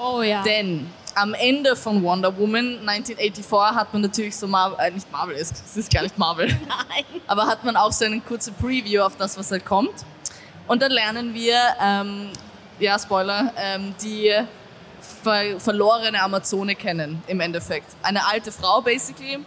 Oh 0.00 0.22
ja. 0.22 0.42
Denn 0.42 0.90
am 1.14 1.34
Ende 1.34 1.76
von 1.76 2.02
Wonder 2.02 2.36
Woman 2.36 2.78
1984 2.86 3.76
hat 3.76 3.92
man 3.92 4.02
natürlich 4.02 4.36
so 4.36 4.46
Marvel, 4.46 4.78
äh, 4.80 4.90
nicht 4.90 5.10
Marvel 5.12 5.36
ist, 5.36 5.62
es 5.64 5.76
ist 5.76 5.92
gar 5.92 6.02
nicht 6.02 6.16
Marvel, 6.18 6.46
Nein. 6.68 7.04
aber 7.26 7.46
hat 7.46 7.64
man 7.64 7.76
auch 7.76 7.92
so 7.92 8.04
eine 8.04 8.20
kurze 8.20 8.52
Preview 8.52 9.02
auf 9.02 9.16
das, 9.16 9.38
was 9.38 9.50
halt 9.50 9.64
kommt. 9.64 10.04
Und 10.66 10.82
dann 10.82 10.90
lernen 10.90 11.34
wir, 11.34 11.56
ähm, 11.80 12.30
ja 12.78 12.98
Spoiler, 12.98 13.52
ähm, 13.56 13.94
die 14.02 14.32
ver 15.00 15.58
verlorene 15.58 16.22
Amazone 16.22 16.74
kennen 16.74 17.22
im 17.26 17.40
Endeffekt. 17.40 17.94
Eine 18.02 18.26
alte 18.26 18.52
Frau 18.52 18.80
basically, 18.80 19.38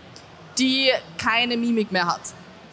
die 0.57 0.89
keine 1.17 1.57
Mimik 1.57 1.91
mehr 1.91 2.07
hat. 2.07 2.21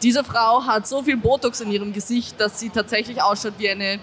Diese 0.01 0.23
Frau 0.23 0.65
hat 0.65 0.87
so 0.87 1.03
viel 1.03 1.17
Botox 1.17 1.61
in 1.61 1.71
ihrem 1.71 1.93
Gesicht, 1.93 2.39
dass 2.39 2.59
sie 2.59 2.69
tatsächlich 2.69 3.21
ausschaut 3.21 3.53
wie 3.57 3.69
eine 3.69 3.99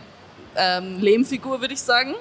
ähm, 0.57 1.01
Lehmfigur, 1.01 1.61
würde 1.61 1.75
ich 1.75 1.81
sagen. 1.81 2.15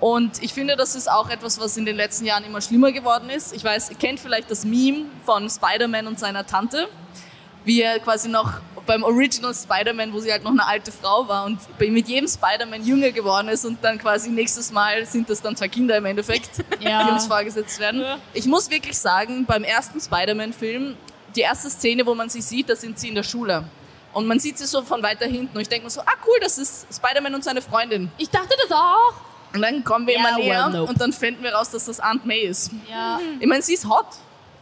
Und 0.00 0.42
ich 0.42 0.54
finde, 0.54 0.76
das 0.76 0.94
ist 0.94 1.10
auch 1.10 1.28
etwas, 1.28 1.60
was 1.60 1.76
in 1.76 1.84
den 1.84 1.96
letzten 1.96 2.24
Jahren 2.24 2.44
immer 2.44 2.60
schlimmer 2.60 2.90
geworden 2.90 3.28
ist. 3.28 3.54
Ich 3.54 3.62
weiß, 3.62 3.90
ihr 3.90 3.96
kennt 3.96 4.18
vielleicht 4.18 4.50
das 4.50 4.64
Meme 4.64 5.06
von 5.26 5.48
Spider-Man 5.48 6.06
und 6.06 6.18
seiner 6.18 6.46
Tante, 6.46 6.88
wie 7.64 7.82
er 7.82 7.98
quasi 8.00 8.28
noch 8.28 8.60
beim 8.90 9.04
Original 9.04 9.54
Spider-Man, 9.54 10.12
wo 10.12 10.18
sie 10.18 10.32
halt 10.32 10.42
noch 10.42 10.50
eine 10.50 10.66
alte 10.66 10.90
Frau 10.90 11.28
war 11.28 11.44
und 11.44 11.60
mit 11.78 12.08
jedem 12.08 12.26
Spider-Man 12.28 12.84
jünger 12.84 13.12
geworden 13.12 13.46
ist 13.46 13.64
und 13.64 13.78
dann 13.84 13.98
quasi 13.98 14.30
nächstes 14.30 14.72
Mal 14.72 15.06
sind 15.06 15.30
das 15.30 15.40
dann 15.40 15.54
zwei 15.54 15.68
Kinder 15.68 15.96
im 15.96 16.06
Endeffekt, 16.06 16.50
Ja. 16.80 17.04
die 17.04 17.12
uns 17.12 17.26
vorgesetzt 17.26 17.78
werden. 17.78 18.04
Ich 18.34 18.46
muss 18.46 18.68
wirklich 18.68 18.98
sagen, 18.98 19.44
beim 19.46 19.62
ersten 19.62 20.00
Spider-Man-Film, 20.00 20.96
die 21.36 21.40
erste 21.40 21.70
Szene, 21.70 22.04
wo 22.04 22.16
man 22.16 22.28
sie 22.28 22.40
sieht, 22.40 22.68
da 22.68 22.74
sind 22.74 22.98
sie 22.98 23.10
in 23.10 23.14
der 23.14 23.22
Schule. 23.22 23.62
Und 24.12 24.26
man 24.26 24.40
sieht 24.40 24.58
sie 24.58 24.66
so 24.66 24.82
von 24.82 25.00
weiter 25.04 25.26
hinten 25.26 25.54
und 25.56 25.60
ich 25.62 25.68
denke 25.68 25.84
mir 25.84 25.90
so, 25.90 26.00
ah 26.00 26.16
cool, 26.26 26.38
das 26.40 26.58
ist 26.58 26.86
Spider-Man 26.92 27.32
und 27.36 27.44
seine 27.44 27.62
Freundin. 27.62 28.10
Ich 28.18 28.28
dachte 28.28 28.56
das 28.60 28.76
auch. 28.76 29.12
Und 29.54 29.62
dann 29.62 29.84
kommen 29.84 30.04
wir 30.08 30.14
Ja, 30.14 30.20
immer 30.30 30.36
näher 30.38 30.64
well, 30.64 30.80
nope. 30.80 30.90
und 30.90 31.00
dann 31.00 31.12
finden 31.12 31.44
wir 31.44 31.52
raus, 31.54 31.70
dass 31.70 31.84
das 31.84 32.00
Aunt 32.00 32.26
May 32.26 32.40
ist. 32.40 32.72
Ja. 32.90 33.20
Ich 33.38 33.46
meine, 33.46 33.62
sie 33.62 33.74
ist 33.74 33.88
hot. 33.88 34.06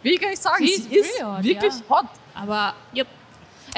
Will 0.03 0.13
ich 0.13 0.21
gar 0.21 0.29
nicht 0.29 0.43
sagen. 0.43 0.67
Sie 0.67 0.75
Sie, 0.75 0.95
ist 0.97 1.13
ist 1.13 1.21
really 1.23 1.25
hot, 1.35 1.45
wirklich 1.45 1.73
ja. 1.73 1.89
hot. 1.97 2.07
Aber 2.35 2.75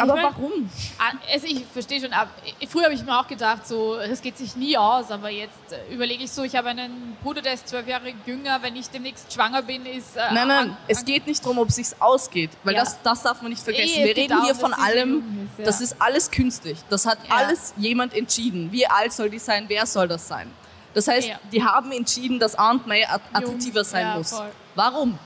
Jupp. 0.01 0.07
Ich 0.07 0.13
Aber 0.13 0.23
mein- 0.23 0.35
warum? 0.35 0.71
Ah, 0.99 1.13
Also 1.33 1.47
ich 1.47 1.65
verstehe 1.73 2.01
schon, 2.01 2.13
aber 2.13 2.31
früher 2.69 2.85
habe 2.85 2.95
ich 2.95 3.03
mir 3.05 3.19
auch 3.19 3.27
gedacht, 3.27 3.67
so, 3.67 3.97
das 3.99 4.21
geht 4.21 4.37
sich 4.39 4.57
nie 4.57 4.77
aus, 4.77 5.11
aber 5.11 5.31
jetzt 5.31 5.73
äh, 5.73 5.93
überlege 5.95 6.25
ich 6.25 6.31
so, 6.33 6.43
ich 6.43 6.55
habe 6.57 6.69
einen 6.71 7.17
Bruder, 7.23 7.43
der 7.43 7.55
ist 7.55 7.69
zwölf 7.69 7.87
Jahre 7.87 8.13
jünger, 8.27 8.59
wenn 8.63 8.77
ich 8.77 8.89
demnächst 8.91 9.33
schwanger 9.33 9.63
bin, 9.63 9.87
ist... 9.87 10.17
Äh, 10.17 10.33
Nein, 10.33 10.49
nein, 10.49 10.77
es 10.89 11.05
geht 11.05 11.27
nicht 11.27 11.43
darum, 11.45 11.59
ob 11.59 11.69
es 11.69 11.77
sich 11.77 11.89
ausgeht, 12.01 12.51
weil 12.65 12.75
Ja. 12.75 12.81
das, 12.81 13.01
das 13.03 13.23
darf 13.23 13.41
man 13.43 13.51
nicht 13.51 13.63
vergessen. 13.63 13.99
Eh, 13.99 14.03
es 14.03 14.09
wir 14.09 14.17
reden 14.17 14.43
hier 14.45 14.55
darum, 14.55 14.61
von 14.61 14.71
sie 14.73 14.77
so 14.81 14.83
allem, 14.87 15.11
jung 15.15 15.49
ist, 15.53 15.59
ja. 15.59 15.65
das 15.65 15.81
ist 15.81 15.97
alles 16.01 16.31
künstlich. 16.31 16.79
Das 16.89 17.07
hat 17.07 17.19
Ja. 17.29 17.35
alles 17.37 17.75
jemand 17.77 18.15
entschieden. 18.15 18.71
Wie 18.73 18.87
alt 18.87 19.13
soll 19.13 19.31
die 19.31 19.39
sein? 19.39 19.65
Wer 19.69 19.87
soll 19.87 20.09
das 20.09 20.27
sein? 20.27 20.51
Das 20.93 21.07
heißt, 21.07 21.31
die 21.53 21.63
haben 21.63 21.93
entschieden, 21.93 22.41
dass 22.41 22.59
Aunt 22.59 22.87
May 22.87 23.05
att- 23.05 23.21
attraktiver 23.33 23.85
sein 23.85 24.07
ja, 24.07 24.17
muss. 24.17 24.31
voll. 24.31 24.51
Warum? 24.75 25.19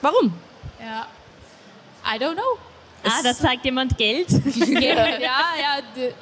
Warum? 0.00 0.32
Ja. 0.80 1.06
I 2.02 2.18
don't 2.18 2.32
know. 2.32 2.58
Ah, 3.04 3.22
da 3.22 3.34
zeigt 3.34 3.64
jemand 3.64 3.96
Geld. 3.96 4.28
ja, 4.56 4.80
ja, 4.80 5.78
d- 5.96 6.12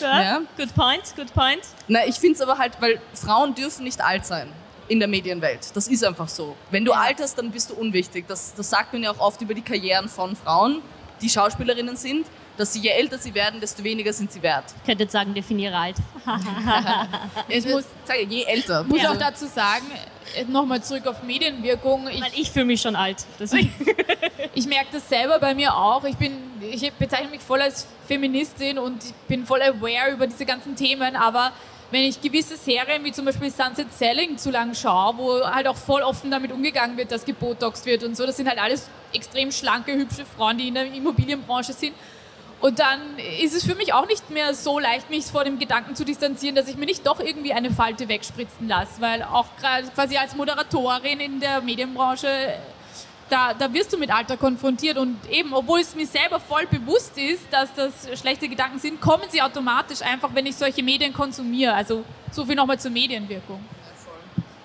ja. 0.00 0.22
Ja. 0.22 0.40
Good 0.56 0.74
point, 0.74 1.02
good 1.16 1.32
point. 1.34 1.62
Na, 1.88 2.06
ich 2.06 2.16
finde 2.16 2.34
es 2.36 2.40
aber 2.40 2.58
halt, 2.58 2.72
weil 2.80 3.00
Frauen 3.12 3.54
dürfen 3.54 3.84
nicht 3.84 4.00
alt 4.00 4.24
sein 4.26 4.48
in 4.88 4.98
der 4.98 5.08
Medienwelt. 5.08 5.60
Das 5.74 5.88
ist 5.88 6.04
einfach 6.04 6.28
so. 6.28 6.56
Wenn 6.70 6.84
du 6.84 6.92
Ja. 6.92 6.98
alterst, 7.00 7.38
dann 7.38 7.50
bist 7.50 7.70
du 7.70 7.74
unwichtig. 7.74 8.26
Das, 8.28 8.54
das 8.54 8.68
sagt 8.70 8.92
man 8.92 9.02
ja 9.02 9.10
auch 9.10 9.18
oft 9.18 9.40
über 9.42 9.54
die 9.54 9.62
Karrieren 9.62 10.08
von 10.08 10.36
Frauen, 10.36 10.82
die 11.22 11.28
Schauspielerinnen 11.30 11.96
sind, 11.96 12.26
dass 12.56 12.72
sie 12.74 12.80
je 12.80 12.90
älter 12.90 13.18
sie 13.18 13.34
werden, 13.34 13.60
desto 13.60 13.82
weniger 13.82 14.12
sind 14.12 14.30
sie 14.30 14.40
wert. 14.42 14.64
Ich 14.80 14.84
könnte 14.86 15.04
jetzt 15.04 15.12
sagen, 15.12 15.34
definiere 15.34 15.76
alt. 15.76 15.96
Ich 17.48 17.64
muss 17.68 17.84
sagen, 18.04 18.30
je 18.30 18.44
älter. 18.44 18.84
muss 18.84 19.00
Also, 19.00 19.12
auch 19.12 19.16
dazu 19.18 19.46
sagen, 19.46 19.86
nochmal 20.48 20.82
zurück 20.82 21.06
auf 21.06 21.22
Medienwirkung. 21.22 22.08
Ich, 22.08 22.20
Weil 22.20 22.32
ich 22.34 22.50
fühle 22.50 22.66
mich 22.66 22.80
schon 22.80 22.96
alt. 22.96 23.24
Ich 24.56 24.66
merke 24.66 24.86
das 24.92 25.08
selber 25.08 25.40
bei 25.40 25.52
mir 25.52 25.74
auch. 25.74 26.04
Ich, 26.04 26.16
bin, 26.16 26.32
ich 26.60 26.92
bezeichne 26.92 27.28
mich 27.28 27.40
voll 27.40 27.60
als 27.60 27.88
Feministin 28.06 28.78
und 28.78 29.02
ich 29.02 29.12
bin 29.26 29.44
voll 29.44 29.60
aware 29.60 30.12
über 30.12 30.28
diese 30.28 30.46
ganzen 30.46 30.76
Themen, 30.76 31.16
aber 31.16 31.52
wenn 31.90 32.02
ich 32.02 32.20
gewisse 32.20 32.56
Serien 32.56 33.04
wie 33.04 33.12
zum 33.12 33.24
Beispiel 33.24 33.50
Sunset 33.50 33.92
Selling 33.92 34.38
zu 34.38 34.50
lang 34.50 34.74
schaue, 34.74 35.16
wo 35.16 35.44
halt 35.44 35.66
auch 35.66 35.76
voll 35.76 36.02
offen 36.02 36.30
damit 36.30 36.52
umgegangen 36.52 36.96
wird, 36.96 37.10
dass 37.10 37.24
gebotoxt 37.24 37.84
wird 37.86 38.04
und 38.04 38.16
so, 38.16 38.26
das 38.26 38.36
sind 38.36 38.48
halt 38.48 38.60
alles 38.60 38.88
extrem 39.12 39.50
schlanke, 39.52 39.92
hübsche 39.92 40.24
Frauen, 40.24 40.58
die 40.58 40.68
in 40.68 40.74
der 40.74 40.92
Immobilienbranche 40.92 41.72
sind. 41.72 41.94
Und 42.64 42.78
dann 42.78 43.18
ist 43.42 43.54
es 43.54 43.62
für 43.62 43.74
mich 43.74 43.92
auch 43.92 44.06
nicht 44.06 44.30
mehr 44.30 44.54
so 44.54 44.78
leicht, 44.78 45.10
mich 45.10 45.26
vor 45.26 45.44
dem 45.44 45.58
Gedanken 45.58 45.94
zu 45.94 46.02
distanzieren, 46.02 46.56
dass 46.56 46.66
ich 46.66 46.78
mir 46.78 46.86
nicht 46.86 47.06
doch 47.06 47.20
irgendwie 47.20 47.52
eine 47.52 47.70
Falte 47.70 48.08
wegspritzen 48.08 48.68
lasse, 48.68 49.02
weil 49.02 49.22
auch 49.22 49.44
quasi 49.94 50.16
als 50.16 50.34
Moderatorin 50.34 51.20
in 51.20 51.40
der 51.40 51.60
Medienbranche 51.60 52.54
da, 53.28 53.52
da 53.52 53.70
wirst 53.70 53.92
du 53.92 53.98
mit 53.98 54.10
Alter 54.10 54.38
konfrontiert 54.38 54.96
und 54.96 55.18
eben, 55.30 55.52
obwohl 55.52 55.80
es 55.80 55.94
mir 55.94 56.06
selber 56.06 56.40
voll 56.40 56.66
bewusst 56.66 57.18
ist, 57.18 57.42
dass 57.50 57.68
das 57.74 58.18
schlechte 58.18 58.48
Gedanken 58.48 58.78
sind, 58.78 58.98
kommen 58.98 59.24
sie 59.28 59.42
automatisch 59.42 60.00
einfach, 60.00 60.30
wenn 60.32 60.46
ich 60.46 60.56
solche 60.56 60.82
Medien 60.82 61.12
konsumiere. 61.12 61.74
Also 61.74 62.02
so 62.32 62.46
viel 62.46 62.54
nochmal 62.54 62.80
zur 62.80 62.92
Medienwirkung. 62.92 63.62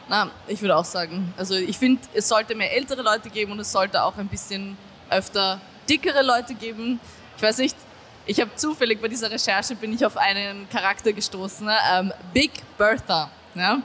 Na, 0.07 0.31
ich 0.47 0.62
würde 0.62 0.77
auch 0.77 0.85
sagen, 0.85 1.33
also 1.35 1.55
ich 1.55 1.77
finde, 1.77 2.01
es 2.13 2.29
sollte 2.29 2.55
mehr 2.55 2.73
ältere 2.73 3.01
Leute 3.01 3.29
geben 3.29 3.51
und 3.51 3.59
es 3.59 3.73
sollte 3.73 4.01
auch 4.01 4.15
ein 4.15 4.29
bisschen 4.29 4.77
öfter 5.09 5.59
dickere 5.89 6.23
Leute 6.23 6.53
geben. 6.53 7.01
Ich 7.35 7.43
weiß 7.43 7.57
nicht, 7.57 7.75
ich 8.29 8.39
habe 8.39 8.55
zufällig 8.55 9.01
bei 9.01 9.07
dieser 9.07 9.31
Recherche 9.31 9.75
bin 9.75 9.91
ich 9.91 10.05
auf 10.05 10.15
einen 10.15 10.69
Charakter 10.69 11.11
gestoßen, 11.11 11.65
ne? 11.65 11.75
ähm, 11.91 12.13
Big 12.31 12.51
Bertha. 12.77 13.31
Ja? 13.55 13.81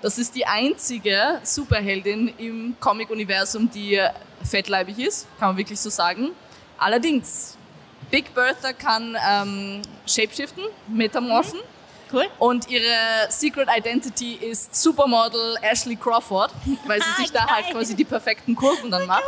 Das 0.00 0.18
ist 0.18 0.36
die 0.36 0.46
einzige 0.46 1.40
Superheldin 1.42 2.32
im 2.38 2.76
Comic-Universum, 2.78 3.68
die 3.68 4.00
fettleibig 4.44 5.00
ist, 5.00 5.26
kann 5.40 5.48
man 5.48 5.56
wirklich 5.56 5.80
so 5.80 5.90
sagen. 5.90 6.30
Allerdings, 6.78 7.56
Big 8.08 8.32
Bertha 8.32 8.72
kann 8.72 9.16
ähm, 9.28 9.82
shapeshiften, 10.06 10.62
metamorphen. 10.86 11.58
Mhm. 11.58 12.14
Cool. 12.16 12.26
Und 12.38 12.70
ihre 12.70 12.94
Secret 13.30 13.68
Identity 13.76 14.34
ist 14.34 14.80
Supermodel 14.80 15.56
Ashley 15.60 15.96
Crawford, 15.96 16.52
weil 16.86 17.02
sie 17.02 17.12
sich 17.22 17.32
da 17.32 17.48
halt 17.48 17.66
quasi 17.72 17.96
die 17.96 18.04
perfekten 18.04 18.54
Kurven 18.54 18.92
dann 18.92 19.06
macht. 19.06 19.24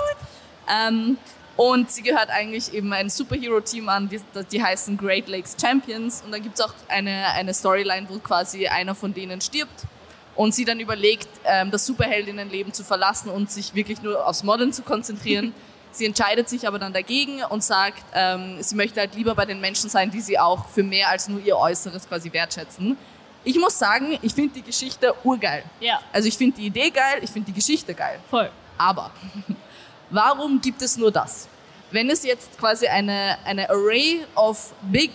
Ähm, 0.68 1.18
und 1.60 1.90
sie 1.90 2.00
gehört 2.00 2.30
eigentlich 2.30 2.72
eben 2.72 2.90
ein 2.94 3.10
Superhero-Team 3.10 3.86
an, 3.90 4.08
die, 4.08 4.18
die, 4.50 4.62
heißen 4.62 4.96
Great 4.96 5.28
Lakes 5.28 5.58
Champions. 5.60 6.22
Und 6.24 6.32
dann 6.32 6.42
gibt 6.42 6.58
es 6.58 6.64
auch 6.64 6.72
eine, 6.88 7.26
eine 7.34 7.52
Storyline, 7.52 8.08
wo 8.08 8.18
quasi 8.18 8.66
einer 8.66 8.94
von 8.94 9.12
denen 9.12 9.42
stirbt 9.42 9.82
und 10.36 10.54
sie 10.54 10.64
dann 10.64 10.80
überlegt, 10.80 11.28
ähm, 11.44 11.70
das 11.70 11.84
Superheldinnenleben 11.84 12.72
zu 12.72 12.82
verlassen 12.82 13.28
und 13.28 13.50
sich 13.50 13.74
wirklich 13.74 14.00
nur 14.00 14.26
aufs 14.26 14.42
Modeln 14.42 14.72
zu 14.72 14.80
konzentrieren. 14.80 15.52
sie 15.92 16.06
entscheidet 16.06 16.48
sich 16.48 16.66
aber 16.66 16.78
dann 16.78 16.94
dagegen 16.94 17.42
und 17.50 17.62
sagt, 17.62 18.04
ähm, 18.14 18.56
sie 18.62 18.74
möchte 18.74 19.00
halt 19.00 19.14
lieber 19.14 19.34
bei 19.34 19.44
den 19.44 19.60
Menschen 19.60 19.90
sein, 19.90 20.10
die 20.10 20.22
sie 20.22 20.38
auch 20.38 20.66
für 20.70 20.82
mehr 20.82 21.10
als 21.10 21.28
nur 21.28 21.42
ihr 21.42 21.58
Äußeres 21.58 22.08
quasi 22.08 22.32
wertschätzen. 22.32 22.96
Ich 23.44 23.58
muss 23.58 23.78
sagen, 23.78 24.18
ich 24.22 24.32
finde 24.32 24.54
die 24.54 24.62
Geschichte 24.62 25.12
urgeil. 25.24 25.62
Ja. 25.80 26.00
Also 26.10 26.26
ich 26.26 26.38
finde 26.38 26.56
die 26.56 26.68
Idee 26.68 26.88
geil, 26.88 27.18
ich 27.20 27.28
finde 27.28 27.48
die 27.48 27.54
Geschichte 27.54 27.92
geil. 27.92 28.18
Voll. 28.30 28.50
Aber 28.78 29.10
warum 30.10 30.60
gibt 30.60 30.82
es 30.82 30.96
nur 30.96 31.10
das? 31.10 31.48
Wenn 31.90 32.08
es 32.10 32.22
jetzt 32.24 32.56
quasi 32.58 32.86
eine, 32.86 33.36
eine 33.44 33.68
Array 33.68 34.24
of 34.36 34.72
Big 34.82 35.10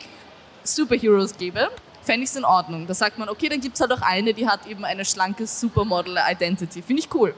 Superheroes 0.63 1.36
gäbe, 1.38 1.69
fände 2.01 2.23
ich 2.23 2.29
es 2.29 2.36
in 2.36 2.45
Ordnung. 2.45 2.86
Da 2.86 2.93
sagt 2.93 3.17
man, 3.17 3.29
okay, 3.29 3.49
dann 3.49 3.62
gibt 3.62 3.75
es 3.75 3.81
halt 3.81 3.91
auch 3.91 4.01
eine, 4.01 4.34
die 4.34 4.47
hat 4.47 4.65
eben 4.67 4.84
eine 4.84 5.05
schlanke 5.05 5.47
Supermodel-Identity. 5.47 6.81
Finde 6.81 7.01
ich 7.01 7.13
cool. 7.13 7.34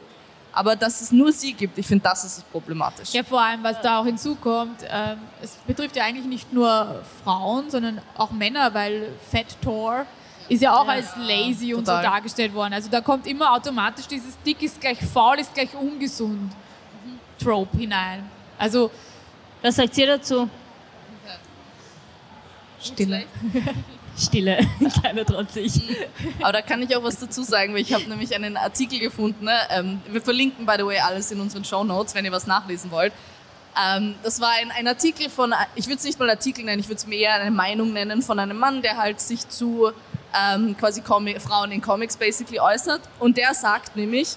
Aber 0.53 0.75
dass 0.75 1.01
es 1.01 1.11
nur 1.11 1.31
sie 1.31 1.53
gibt, 1.53 1.77
ich 1.77 1.85
finde, 1.85 2.03
das 2.03 2.23
ist 2.23 2.51
problematisch. 2.51 3.13
Ja, 3.13 3.23
vor 3.23 3.39
allem, 3.39 3.63
was 3.63 3.79
da 3.81 3.99
auch 3.99 4.05
hinzukommt, 4.05 4.81
äh, 4.83 5.15
es 5.41 5.51
betrifft 5.67 5.95
ja 5.95 6.03
eigentlich 6.03 6.25
nicht 6.25 6.51
nur 6.51 7.03
Frauen, 7.23 7.69
sondern 7.69 8.01
auch 8.17 8.31
Männer, 8.31 8.73
weil 8.73 9.13
Fat 9.31 9.55
Thor 9.61 10.05
ist 10.49 10.61
ja 10.61 10.75
auch 10.75 10.87
ja, 10.87 10.93
als 10.93 11.15
lazy 11.15 11.75
und 11.75 11.85
total. 11.85 12.03
so 12.03 12.09
dargestellt 12.09 12.53
worden. 12.55 12.73
Also 12.73 12.89
da 12.89 13.01
kommt 13.01 13.27
immer 13.27 13.53
automatisch 13.53 14.07
dieses 14.07 14.35
dick 14.45 14.63
ist 14.63 14.81
gleich 14.81 14.97
faul, 14.99 15.37
ist 15.39 15.53
gleich 15.53 15.75
ungesund 15.75 16.51
Trope 17.37 17.77
hinein. 17.77 18.29
Also, 18.57 18.91
was 19.61 19.75
sagt 19.75 19.97
ihr 19.97 20.07
dazu? 20.07 20.49
Stille. 22.81 23.25
Stille, 24.17 24.57
kleiner 24.99 25.25
trotzig. 25.25 25.73
Aber 26.41 26.53
da 26.53 26.61
kann 26.63 26.81
ich 26.81 26.95
auch 26.95 27.03
was 27.03 27.19
dazu 27.19 27.43
sagen, 27.43 27.73
weil 27.73 27.81
ich 27.81 27.93
habe 27.93 28.05
nämlich 28.05 28.33
einen 28.33 28.57
Artikel 28.57 28.99
gefunden. 28.99 29.45
Ne? 29.45 29.55
Ähm, 29.69 30.01
wir 30.09 30.21
verlinken, 30.21 30.65
by 30.65 30.73
the 30.77 30.85
way, 30.85 30.97
alles 30.97 31.31
in 31.31 31.39
unseren 31.39 31.63
Show 31.63 31.83
Notes, 31.83 32.15
wenn 32.15 32.25
ihr 32.25 32.31
was 32.31 32.47
nachlesen 32.47 32.89
wollt. 32.89 33.13
Ähm, 33.79 34.15
das 34.23 34.41
war 34.41 34.49
ein, 34.59 34.71
ein 34.71 34.87
Artikel 34.87 35.29
von, 35.29 35.53
ich 35.75 35.85
würde 35.85 35.97
es 35.97 36.03
nicht 36.03 36.17
mal 36.17 36.29
Artikel 36.31 36.65
nennen, 36.65 36.79
ich 36.79 36.87
würde 36.87 36.97
es 36.97 37.05
mir 37.05 37.19
eher 37.19 37.35
eine 37.35 37.51
Meinung 37.51 37.93
nennen 37.93 38.23
von 38.23 38.39
einem 38.39 38.57
Mann, 38.57 38.81
der 38.81 38.97
halt 38.97 39.19
sich 39.19 39.47
zu 39.47 39.91
ähm, 40.35 40.75
quasi 40.77 41.01
Comic, 41.01 41.39
Frauen 41.39 41.71
in 41.71 41.81
Comics 41.81 42.17
basically 42.17 42.59
äußert. 42.59 43.01
Und 43.19 43.37
der 43.37 43.53
sagt 43.53 43.95
nämlich, 43.95 44.35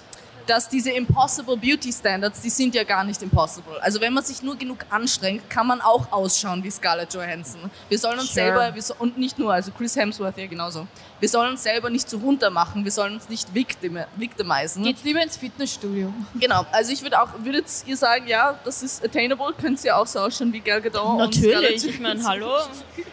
dass 0.51 0.67
diese 0.67 0.91
Impossible 0.91 1.55
Beauty 1.55 1.93
Standards, 1.93 2.41
die 2.41 2.49
sind 2.49 2.75
ja 2.75 2.83
gar 2.83 3.05
nicht 3.05 3.21
impossible. 3.21 3.79
Also 3.79 4.01
wenn 4.01 4.11
man 4.11 4.21
sich 4.25 4.43
nur 4.43 4.57
genug 4.57 4.79
anstrengt, 4.89 5.49
kann 5.49 5.65
man 5.65 5.79
auch 5.79 6.11
ausschauen 6.11 6.61
wie 6.61 6.69
Scarlett 6.69 7.13
Johansson. 7.13 7.71
Wir 7.87 7.97
sollen 7.97 8.19
uns 8.19 8.33
sure. 8.33 8.47
selber, 8.47 8.81
so, 8.81 8.93
und 8.99 9.17
nicht 9.17 9.39
nur, 9.39 9.53
also 9.53 9.71
Chris 9.71 9.95
Hemsworth 9.95 10.37
ja 10.37 10.47
genauso, 10.47 10.87
wir 11.21 11.29
sollen 11.29 11.51
uns 11.51 11.63
selber 11.63 11.89
nicht 11.89 12.09
zu 12.09 12.17
runter 12.17 12.49
machen, 12.49 12.83
wir 12.83 12.91
sollen 12.91 13.13
uns 13.13 13.29
nicht 13.29 13.55
victim, 13.55 13.97
victimisen. 14.17 14.83
Geht's 14.83 15.05
lieber 15.05 15.23
ins 15.23 15.37
Fitnessstudio. 15.37 16.13
Genau, 16.37 16.65
also 16.73 16.91
ich 16.91 17.01
würde 17.01 17.21
auch, 17.21 17.29
würdet 17.37 17.67
ihr 17.85 17.95
sagen, 17.95 18.27
ja, 18.27 18.59
das 18.65 18.83
ist 18.83 19.05
attainable, 19.05 19.53
könnt 19.53 19.81
ihr 19.85 19.95
auch 19.95 20.07
so 20.07 20.19
ausschauen 20.19 20.51
wie 20.51 20.59
Gal 20.59 20.81
Gadot 20.81 21.17
Natürlich, 21.17 21.85
ich 21.85 21.99
meine, 22.01 22.21
hallo. 22.25 22.57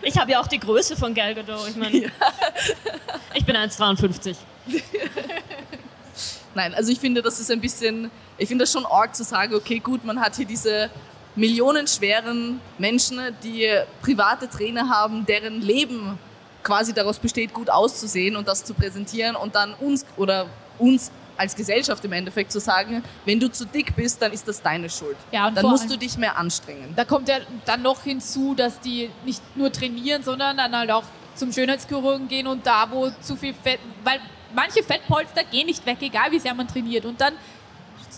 Ich 0.02 0.18
habe 0.18 0.32
ja 0.32 0.40
auch 0.40 0.48
die 0.48 0.58
Größe 0.58 0.96
von 0.96 1.14
Gal 1.14 1.36
Gadot, 1.36 1.68
ich 1.68 1.76
meine, 1.76 1.96
ja. 2.02 2.08
ich 3.32 3.46
bin 3.46 3.54
1,53. 3.54 4.34
Nein, 6.58 6.74
also 6.74 6.90
ich 6.90 6.98
finde, 6.98 7.22
das 7.22 7.38
ist 7.38 7.52
ein 7.52 7.60
bisschen, 7.60 8.10
ich 8.36 8.48
finde 8.48 8.64
das 8.64 8.72
schon 8.72 8.84
arg 8.84 9.14
zu 9.14 9.22
sagen, 9.22 9.54
okay, 9.54 9.78
gut, 9.78 10.04
man 10.04 10.20
hat 10.20 10.34
hier 10.34 10.44
diese 10.44 10.90
millionenschweren 11.36 12.60
Menschen, 12.78 13.20
die 13.44 13.68
private 14.02 14.50
Trainer 14.50 14.88
haben, 14.88 15.24
deren 15.24 15.62
Leben 15.62 16.18
quasi 16.64 16.92
daraus 16.92 17.20
besteht, 17.20 17.54
gut 17.54 17.70
auszusehen 17.70 18.34
und 18.34 18.48
das 18.48 18.64
zu 18.64 18.74
präsentieren 18.74 19.36
und 19.36 19.54
dann 19.54 19.72
uns 19.74 20.04
oder 20.16 20.46
uns 20.78 21.12
als 21.36 21.54
Gesellschaft 21.54 22.04
im 22.04 22.12
Endeffekt 22.12 22.50
zu 22.50 22.58
sagen, 22.58 23.04
wenn 23.24 23.38
du 23.38 23.48
zu 23.52 23.64
dick 23.64 23.94
bist, 23.94 24.20
dann 24.20 24.32
ist 24.32 24.48
das 24.48 24.60
deine 24.60 24.90
Schuld. 24.90 25.16
Ja, 25.30 25.52
dann 25.52 25.64
musst 25.64 25.88
du 25.88 25.96
dich 25.96 26.18
mehr 26.18 26.36
anstrengen. 26.36 26.92
Da 26.96 27.04
kommt 27.04 27.28
ja 27.28 27.36
dann 27.66 27.82
noch 27.82 28.02
hinzu, 28.02 28.56
dass 28.56 28.80
die 28.80 29.10
nicht 29.24 29.42
nur 29.54 29.70
trainieren, 29.70 30.24
sondern 30.24 30.56
dann 30.56 30.76
halt 30.76 30.90
auch 30.90 31.04
zum 31.36 31.52
Schönheitschirurgen 31.52 32.26
gehen 32.26 32.48
und 32.48 32.66
da, 32.66 32.88
wo 32.90 33.10
zu 33.20 33.36
viel 33.36 33.54
Fett, 33.54 33.78
weil 34.02 34.18
manche 34.54 34.82
Fettpolster 34.82 35.44
gehen 35.44 35.66
nicht 35.66 35.84
weg, 35.86 35.98
egal 36.00 36.30
wie 36.30 36.38
sehr 36.38 36.54
man 36.54 36.68
trainiert. 36.68 37.04
Und 37.04 37.20
dann 37.20 37.34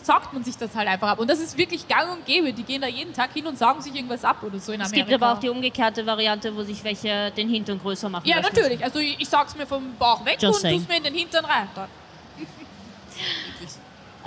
saugt 0.04 0.32
man 0.32 0.42
sich 0.44 0.56
das 0.56 0.74
halt 0.74 0.88
einfach 0.88 1.08
ab. 1.08 1.18
Und 1.18 1.28
das 1.28 1.38
ist 1.38 1.56
wirklich 1.56 1.86
gang 1.86 2.12
und 2.12 2.24
gäbe. 2.24 2.52
Die 2.52 2.62
gehen 2.62 2.80
da 2.80 2.88
jeden 2.88 3.12
Tag 3.12 3.32
hin 3.32 3.46
und 3.46 3.58
saugen 3.58 3.82
sich 3.82 3.94
irgendwas 3.94 4.24
ab 4.24 4.42
oder 4.42 4.58
so 4.58 4.72
in 4.72 4.80
Amerika. 4.80 5.00
Es 5.00 5.08
gibt 5.08 5.22
aber 5.22 5.32
auch 5.32 5.40
die 5.40 5.48
umgekehrte 5.48 6.04
Variante, 6.06 6.54
wo 6.54 6.62
sich 6.62 6.82
welche 6.84 7.30
den 7.36 7.48
Hintern 7.48 7.78
größer 7.78 8.08
machen. 8.08 8.26
Ja, 8.26 8.40
natürlich. 8.40 8.82
Also 8.82 8.98
ich, 8.98 9.20
ich 9.20 9.28
saug's 9.28 9.56
mir 9.56 9.66
vom 9.66 9.94
Bauch 9.98 10.24
weg 10.24 10.40
Just 10.40 10.64
und 10.64 10.70
tue 10.70 10.80
es 10.80 10.88
mir 10.88 10.96
in 10.96 11.04
den 11.04 11.14
Hintern 11.14 11.44
rein. 11.44 11.68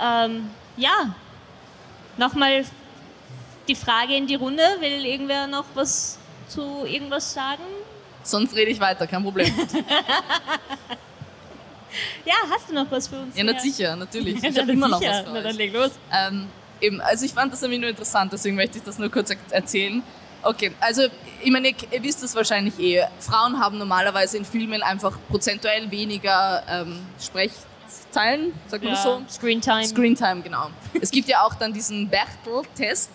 ähm, 0.00 0.50
ja, 0.76 1.14
nochmal 2.16 2.64
die 3.66 3.74
Frage 3.74 4.14
in 4.16 4.26
die 4.26 4.36
Runde. 4.36 4.62
Will 4.80 5.04
irgendwer 5.04 5.46
noch 5.46 5.64
was 5.74 6.18
zu 6.48 6.84
irgendwas 6.84 7.32
sagen? 7.32 7.62
Sonst 8.22 8.54
rede 8.54 8.70
ich 8.70 8.80
weiter, 8.80 9.06
kein 9.06 9.22
Problem. 9.22 9.52
Ja, 12.24 12.34
hast 12.50 12.68
du 12.68 12.74
noch 12.74 12.90
was 12.90 13.08
für 13.08 13.20
uns? 13.20 13.36
Ja, 13.36 13.44
na 13.44 13.58
sicher, 13.58 13.96
natürlich. 13.96 14.42
Ich 14.42 14.58
habe 14.58 14.72
immer 14.72 14.88
noch 14.88 15.00
was 15.00 15.20
für 15.20 15.30
Na, 15.32 15.40
dann 15.40 15.56
leg 15.56 15.72
los. 15.72 15.92
Ähm, 16.12 16.46
eben, 16.80 17.00
also 17.00 17.24
ich 17.24 17.32
fand 17.32 17.52
das 17.52 17.62
irgendwie 17.62 17.80
nur 17.80 17.90
interessant, 17.90 18.32
deswegen 18.32 18.56
möchte 18.56 18.78
ich 18.78 18.84
das 18.84 18.98
nur 18.98 19.10
kurz 19.10 19.30
erzählen. 19.50 20.02
Okay, 20.42 20.72
also 20.80 21.02
ich 21.42 21.50
meine, 21.50 21.68
ihr, 21.68 21.74
ihr 21.90 22.02
wisst 22.02 22.22
es 22.22 22.34
wahrscheinlich 22.34 22.78
eh. 22.78 23.04
Frauen 23.18 23.58
haben 23.58 23.78
normalerweise 23.78 24.36
in 24.36 24.44
Filmen 24.44 24.82
einfach 24.82 25.18
prozentuell 25.28 25.90
weniger 25.90 26.62
ähm, 26.68 27.00
Sprechzeilen, 27.18 28.52
sagt 28.66 28.84
man 28.84 28.94
ja. 28.94 29.02
so? 29.02 29.22
Screentime. 29.28 29.86
Screentime, 29.86 30.42
genau. 30.42 30.68
es 31.00 31.10
gibt 31.10 31.28
ja 31.28 31.42
auch 31.42 31.54
dann 31.54 31.72
diesen 31.72 32.08
Bechtel-Test. 32.08 33.10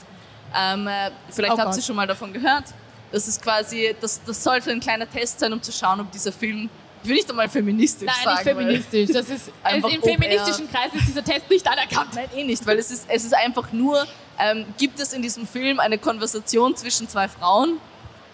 Ähm, 0.55 0.87
äh, 0.87 1.11
vielleicht 1.29 1.53
oh 1.53 1.59
habt 1.59 1.75
ihr 1.75 1.83
schon 1.83 1.95
mal 1.95 2.07
davon 2.07 2.33
gehört. 2.33 2.65
Das 3.11 3.27
ist 3.27 3.41
quasi, 3.41 3.95
das, 4.01 4.21
das 4.23 4.43
sollte 4.43 4.71
ein 4.71 4.79
kleiner 4.79 5.09
Test 5.09 5.39
sein, 5.39 5.53
um 5.53 5.61
zu 5.61 5.71
schauen, 5.71 5.99
ob 5.99 6.11
dieser 6.11 6.31
Film 6.31 6.69
ich 7.03 7.09
will 7.09 7.15
nicht 7.15 7.29
einmal 7.29 7.49
feministisch 7.49 8.07
Nein, 8.07 8.35
sagen. 8.35 8.57
Nein, 8.57 8.67
nicht 8.67 8.89
feministisch. 8.89 9.15
Das 9.15 9.29
ist, 9.29 9.51
einfach 9.63 9.89
Im 9.89 10.01
feministischen 10.01 10.69
Kreis 10.69 10.93
ist 10.93 11.07
dieser 11.07 11.23
Test 11.23 11.49
nicht 11.49 11.67
anerkannt. 11.67 12.13
Nein, 12.15 12.29
eh 12.35 12.43
nicht, 12.43 12.65
weil 12.65 12.77
es 12.77 12.91
ist, 12.91 13.05
es 13.07 13.23
ist 13.23 13.33
einfach 13.33 13.71
nur, 13.71 14.05
ähm, 14.37 14.65
gibt 14.77 14.99
es 14.99 15.13
in 15.13 15.21
diesem 15.21 15.47
Film 15.47 15.79
eine 15.79 15.97
Konversation 15.97 16.75
zwischen 16.75 17.07
zwei 17.07 17.27
Frauen? 17.27 17.79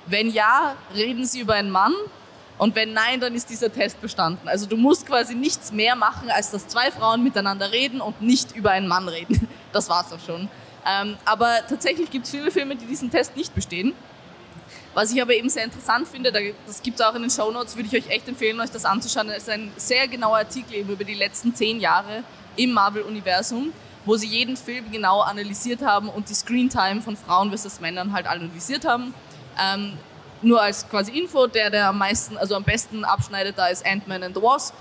Wenn 0.07 0.29
ja, 0.29 0.75
reden 0.95 1.25
sie 1.25 1.39
über 1.39 1.55
einen 1.55 1.71
Mann. 1.71 1.93
Und 2.57 2.75
wenn 2.75 2.93
nein, 2.93 3.19
dann 3.19 3.35
ist 3.35 3.49
dieser 3.49 3.71
Test 3.71 3.99
bestanden. 4.01 4.47
Also 4.47 4.65
du 4.65 4.77
musst 4.77 5.05
quasi 5.05 5.35
nichts 5.35 5.71
mehr 5.73 5.95
machen, 5.95 6.29
als 6.29 6.51
dass 6.51 6.67
zwei 6.67 6.89
Frauen 6.89 7.21
miteinander 7.21 7.71
reden 7.71 7.99
und 7.99 8.21
nicht 8.21 8.55
über 8.55 8.71
einen 8.71 8.87
Mann 8.87 9.07
reden. 9.07 9.47
Das 9.73 9.89
war's 9.89 10.09
auch 10.13 10.25
schon. 10.25 10.47
Ähm, 10.87 11.17
aber 11.25 11.59
tatsächlich 11.67 12.09
gibt 12.09 12.23
es 12.23 12.31
viele 12.31 12.49
Filme, 12.49 12.77
die 12.77 12.85
diesen 12.85 13.11
Test 13.11 13.35
nicht 13.35 13.53
bestehen. 13.53 13.93
Was 14.95 15.11
ich 15.11 15.21
aber 15.21 15.33
eben 15.33 15.49
sehr 15.49 15.65
interessant 15.65 16.07
finde, 16.07 16.31
das 16.65 16.81
gibt 16.81 17.01
es 17.01 17.05
auch 17.05 17.13
in 17.15 17.21
den 17.21 17.29
Show 17.29 17.51
Notes, 17.51 17.75
würde 17.75 17.89
ich 17.91 18.05
euch 18.05 18.09
echt 18.09 18.29
empfehlen, 18.29 18.57
euch 18.61 18.71
das 18.71 18.85
anzuschauen. 18.85 19.29
Es 19.29 19.43
ist 19.43 19.49
ein 19.49 19.73
sehr 19.75 20.07
genauer 20.07 20.37
Artikel 20.37 20.73
eben 20.73 20.89
über 20.89 21.03
die 21.03 21.15
letzten 21.15 21.53
zehn 21.53 21.81
Jahre 21.81 22.23
im 22.55 22.71
Marvel-Universum, 22.71 23.73
wo 24.05 24.15
sie 24.15 24.27
jeden 24.27 24.55
Film 24.55 24.89
genau 24.93 25.19
analysiert 25.19 25.81
haben 25.81 26.07
und 26.07 26.29
die 26.29 26.33
Screentime 26.33 27.01
von 27.01 27.17
Frauen 27.17 27.49
versus 27.49 27.81
Männern 27.81 28.13
halt 28.13 28.25
analysiert 28.25 28.85
haben. 28.85 29.13
Ähm, 29.61 29.97
nur 30.41 30.61
als 30.61 30.87
quasi 30.87 31.11
Info, 31.11 31.45
der, 31.47 31.69
der 31.69 31.89
am 31.89 31.97
meisten, 31.97 32.37
also 32.37 32.55
am 32.55 32.63
besten 32.63 33.03
abschneidet, 33.03 33.57
da 33.57 33.67
ist 33.67 33.85
Ant-Man 33.85 34.23
and 34.23 34.35
the 34.35 34.41
Wasp. 34.41 34.75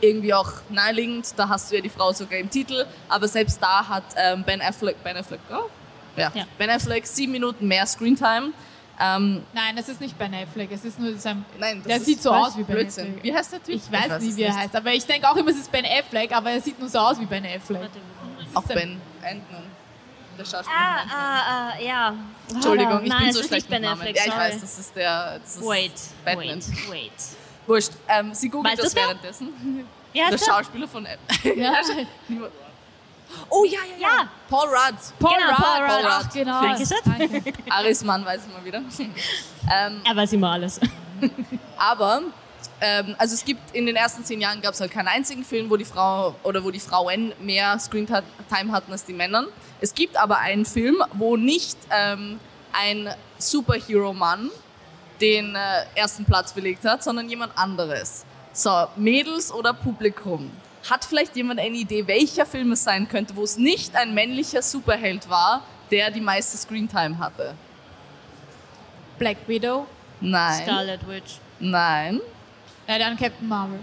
Irgendwie 0.00 0.32
auch 0.32 0.52
naheliegend, 0.70 1.34
da 1.36 1.50
hast 1.50 1.70
du 1.70 1.76
ja 1.76 1.82
die 1.82 1.90
Frau 1.90 2.12
sogar 2.14 2.38
im 2.38 2.48
Titel, 2.48 2.86
aber 3.10 3.28
selbst 3.28 3.62
da 3.62 3.86
hat 3.86 4.04
ähm, 4.16 4.42
Ben 4.42 4.62
Affleck, 4.62 5.02
Ben 5.04 5.18
Affleck, 5.18 5.40
oh? 5.50 5.68
ja. 6.16 6.32
ja. 6.34 6.44
Ben 6.56 6.70
Affleck 6.70 7.06
sieben 7.06 7.32
Minuten 7.32 7.68
mehr 7.68 7.84
Screentime. 7.84 8.52
Ähm, 9.00 9.42
Nein, 9.52 9.74
das 9.76 9.88
ist 9.88 10.00
nicht 10.00 10.16
Ben 10.16 10.32
Affleck, 10.34 10.70
es 10.72 10.84
ist 10.84 10.98
nur 11.00 11.16
sein. 11.18 11.44
Nein, 11.58 11.82
der 11.84 12.00
sieht 12.00 12.22
so 12.22 12.30
aus 12.30 12.56
wie 12.56 12.62
Ben 12.62 12.76
Blödsinn. 12.76 13.08
Affleck. 13.08 13.24
Wie 13.24 13.34
heißt 13.34 13.52
der 13.52 13.62
Typ? 13.62 13.74
Ich 13.74 13.90
weiß, 13.92 14.04
ich 14.04 14.10
weiß 14.10 14.22
nicht, 14.22 14.36
wie 14.36 14.42
er 14.44 14.56
heißt, 14.56 14.76
aber 14.76 14.92
ich 14.92 15.04
denke 15.04 15.28
auch 15.28 15.36
immer, 15.36 15.50
es 15.50 15.56
ist 15.56 15.72
Ben 15.72 15.84
Affleck, 15.84 16.30
aber 16.32 16.50
er 16.52 16.60
sieht 16.60 16.78
nur 16.78 16.88
so 16.88 16.98
aus 16.98 17.18
wie 17.18 17.26
Ben 17.26 17.44
Affleck. 17.44 17.90
Auch 18.54 18.62
Ben 18.62 19.00
Ant-Man. 19.22 19.62
Der 20.38 20.44
Schauspieler. 20.44 20.76
Ah, 20.76 21.02
ah, 21.12 21.40
ah, 21.76 21.80
ja. 21.80 22.14
Entschuldigung, 22.52 23.02
ich 23.04 23.08
Nein, 23.08 23.24
bin 23.24 23.32
so 23.32 23.40
ist 23.40 23.48
schlecht 23.48 23.70
nicht 23.70 23.70
mit 23.70 23.80
Ben 23.80 23.82
Namen. 23.82 24.00
Affleck, 24.00 24.16
Ja, 24.16 24.22
ich 24.26 24.32
sorry. 24.32 24.44
weiß, 24.44 24.60
das 24.60 24.78
ist 24.78 24.96
der. 24.96 25.38
Das 25.40 25.56
ist 25.56 25.64
Wait, 25.66 25.92
Batman. 26.24 26.48
wait, 26.48 26.90
wait. 26.90 27.12
Wurscht. 27.66 27.90
Ähm, 28.08 28.34
sie 28.34 28.48
googelt 28.48 28.72
Weißt 28.74 28.84
das 28.84 28.94
wer? 28.96 29.02
währenddessen. 29.04 29.48
Ja, 30.12 30.30
der? 30.30 30.38
Schauspieler 30.38 30.86
von 30.88 31.06
Ant 31.06 31.18
Ja. 31.56 31.74
Oh 33.50 33.64
ja, 33.64 33.80
ja, 33.80 33.96
ja. 33.98 34.08
Ja. 34.08 34.28
Paul 34.48 34.68
Rudd. 34.68 34.96
Paul 35.18 35.32
Genau, 35.36 35.48
Rudd. 35.50 35.56
Paul 35.58 35.82
Rudd. 35.82 36.06
Ach, 36.08 36.32
genau. 36.32 36.62
Danke, 36.62 36.86
Schatz. 36.86 37.02
Danke. 37.04 37.52
Aris 37.70 38.04
Mann 38.04 38.24
weiß 38.24 38.42
immer 38.46 38.64
wieder. 38.64 38.78
ähm, 38.78 40.00
Er 40.04 40.16
weiß 40.16 40.32
immer 40.34 40.50
alles. 40.52 40.80
aber 41.76 42.22
ähm, 42.80 43.14
also 43.18 43.34
es 43.34 43.44
gibt 43.44 43.74
in 43.74 43.86
den 43.86 43.96
ersten 43.96 44.24
zehn 44.24 44.40
Jahren 44.40 44.60
gab 44.60 44.74
es 44.74 44.80
halt 44.80 44.90
keinen 44.92 45.08
einzigen 45.08 45.44
Film, 45.44 45.70
wo 45.70 45.76
die 45.76 45.84
Frau 45.84 46.34
oder 46.42 46.62
wo 46.64 46.70
die 46.70 46.80
Frauen 46.80 47.32
mehr 47.40 47.78
Screentime 47.78 48.22
hatten 48.72 48.92
als 48.92 49.04
die 49.04 49.12
Männer. 49.12 49.44
Es 49.80 49.94
gibt 49.94 50.16
aber 50.16 50.38
einen 50.38 50.64
Film, 50.64 51.02
wo 51.14 51.36
nicht 51.36 51.78
ähm, 51.90 52.38
ein 52.72 53.08
Superhero-Mann 53.38 54.50
den 55.20 55.54
äh, 55.54 55.58
ersten 55.94 56.24
Platz 56.24 56.52
belegt 56.52 56.84
hat, 56.84 57.02
sondern 57.04 57.28
jemand 57.28 57.56
anderes. 57.56 58.24
So, 58.52 58.86
Mädels 58.96 59.52
oder 59.52 59.72
Publikum. 59.72 60.50
Hat 60.90 61.04
vielleicht 61.04 61.34
jemand 61.36 61.60
eine 61.60 61.76
Idee, 61.76 62.06
welcher 62.06 62.44
Film 62.44 62.72
es 62.72 62.84
sein 62.84 63.08
könnte, 63.08 63.34
wo 63.36 63.42
es 63.42 63.56
nicht 63.56 63.96
ein 63.96 64.12
männlicher 64.14 64.60
Superheld 64.62 65.28
war, 65.30 65.62
der 65.90 66.10
die 66.10 66.20
meiste 66.20 66.56
Screentime 66.58 67.18
hatte? 67.18 67.54
Black 69.18 69.38
Widow. 69.46 69.86
Nein. 70.20 70.62
Scarlet 70.62 71.08
Witch. 71.08 71.36
Nein. 71.60 72.20
Ja, 72.86 72.98
dann 72.98 73.16
Captain 73.16 73.48
Marvel. 73.48 73.78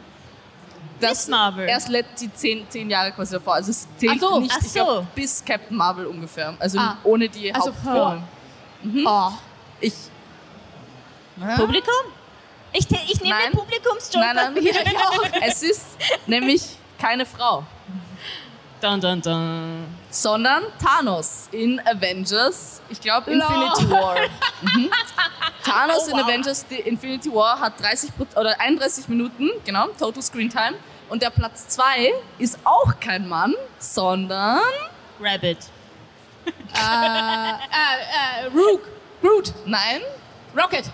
Das 1.00 1.12
Miss 1.12 1.28
Marvel. 1.30 1.68
Erst 1.68 1.90
die 2.20 2.32
zehn, 2.34 2.66
zehn 2.70 2.90
Jahre 2.90 3.12
quasi 3.12 3.34
davor. 3.34 3.56
Also 3.56 3.72
es 3.72 3.88
zählt 3.98 4.20
so, 4.20 4.40
nicht, 4.40 4.56
ich 4.62 4.74
glaub, 4.74 4.88
so. 4.88 5.08
bis 5.16 5.44
Captain 5.44 5.76
Marvel 5.76 6.06
ungefähr. 6.06 6.54
Also 6.60 6.78
Ah. 6.78 6.98
ohne 7.04 7.28
die 7.28 7.54
Also 7.54 7.72
Hauptfilme. 7.84 8.24
Oh. 9.06 9.32
Ich. 9.80 9.94
Publikum? 11.58 11.94
Ich, 12.74 12.90
ich 12.90 13.22
nehme 13.22 13.36
den 13.46 13.52
Publikumsjoker. 13.58 14.34
Nein, 14.34 14.54
nein. 14.54 15.42
es 15.42 15.64
ist 15.64 15.86
nämlich 16.28 16.62
keine 17.02 17.26
Frau, 17.26 17.64
Dun, 18.80 19.00
dun, 19.02 19.22
dun. 19.22 19.86
sondern 20.10 20.64
Thanos 20.84 21.50
in 21.52 21.80
Avengers, 21.86 22.82
ich 22.90 23.00
glaube. 23.02 23.32
Infinity 23.32 23.90
War. 23.90 24.16
Mhm. 24.62 24.92
Thanos 25.64 26.04
Oh, 26.06 26.12
in 26.12 26.18
wow. 26.18 26.24
Avengers 26.26 26.66
die 26.68 26.76
Infinity 26.82 27.32
War 27.34 27.60
hat 27.60 27.80
30 27.82 28.16
Prozent- 28.16 28.38
oder 28.38 28.60
31 28.60 29.08
Minuten, 29.08 29.50
genau, 29.66 29.88
Total 29.98 30.22
Screen 30.22 30.50
Time. 30.50 30.74
Und 31.10 31.22
der 31.24 31.32
Platz 31.32 31.68
2 31.70 32.14
ist 32.38 32.60
auch 32.64 33.00
kein 33.00 33.28
Mann, 33.28 33.54
sondern 33.80 34.60
Rabbit. 35.20 35.58
Äh, 36.46 36.50
äh, 36.80 38.46
äh, 38.46 38.48
Rook. 38.56 38.82
Groot. 39.22 39.54
nein, 39.66 40.02
Rocket. 40.56 40.86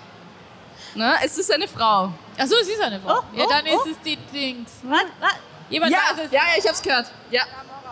ne, 0.95 1.15
es 1.23 1.37
ist 1.37 1.51
eine 1.53 1.67
Frau. 1.67 2.11
Achso, 2.37 2.55
sie 2.63 2.71
ist 2.71 2.81
eine 2.81 2.99
Frau. 2.99 3.19
Oh, 3.19 3.37
ja, 3.37 3.45
oh, 3.45 3.49
dann 3.49 3.65
oh. 3.65 3.81
ist 3.85 3.91
es 3.95 4.01
die 4.03 4.17
Dings. 4.33 4.71
Was? 4.83 5.05
Was? 5.19 5.35
Jemand 5.69 5.91
Ja, 5.91 5.97
weiß 6.11 6.25
es. 6.25 6.31
ja, 6.31 6.41
ja, 6.41 6.57
ich 6.59 6.67
hab's 6.67 6.81
gehört. 6.81 7.07
Ja. 7.31 7.43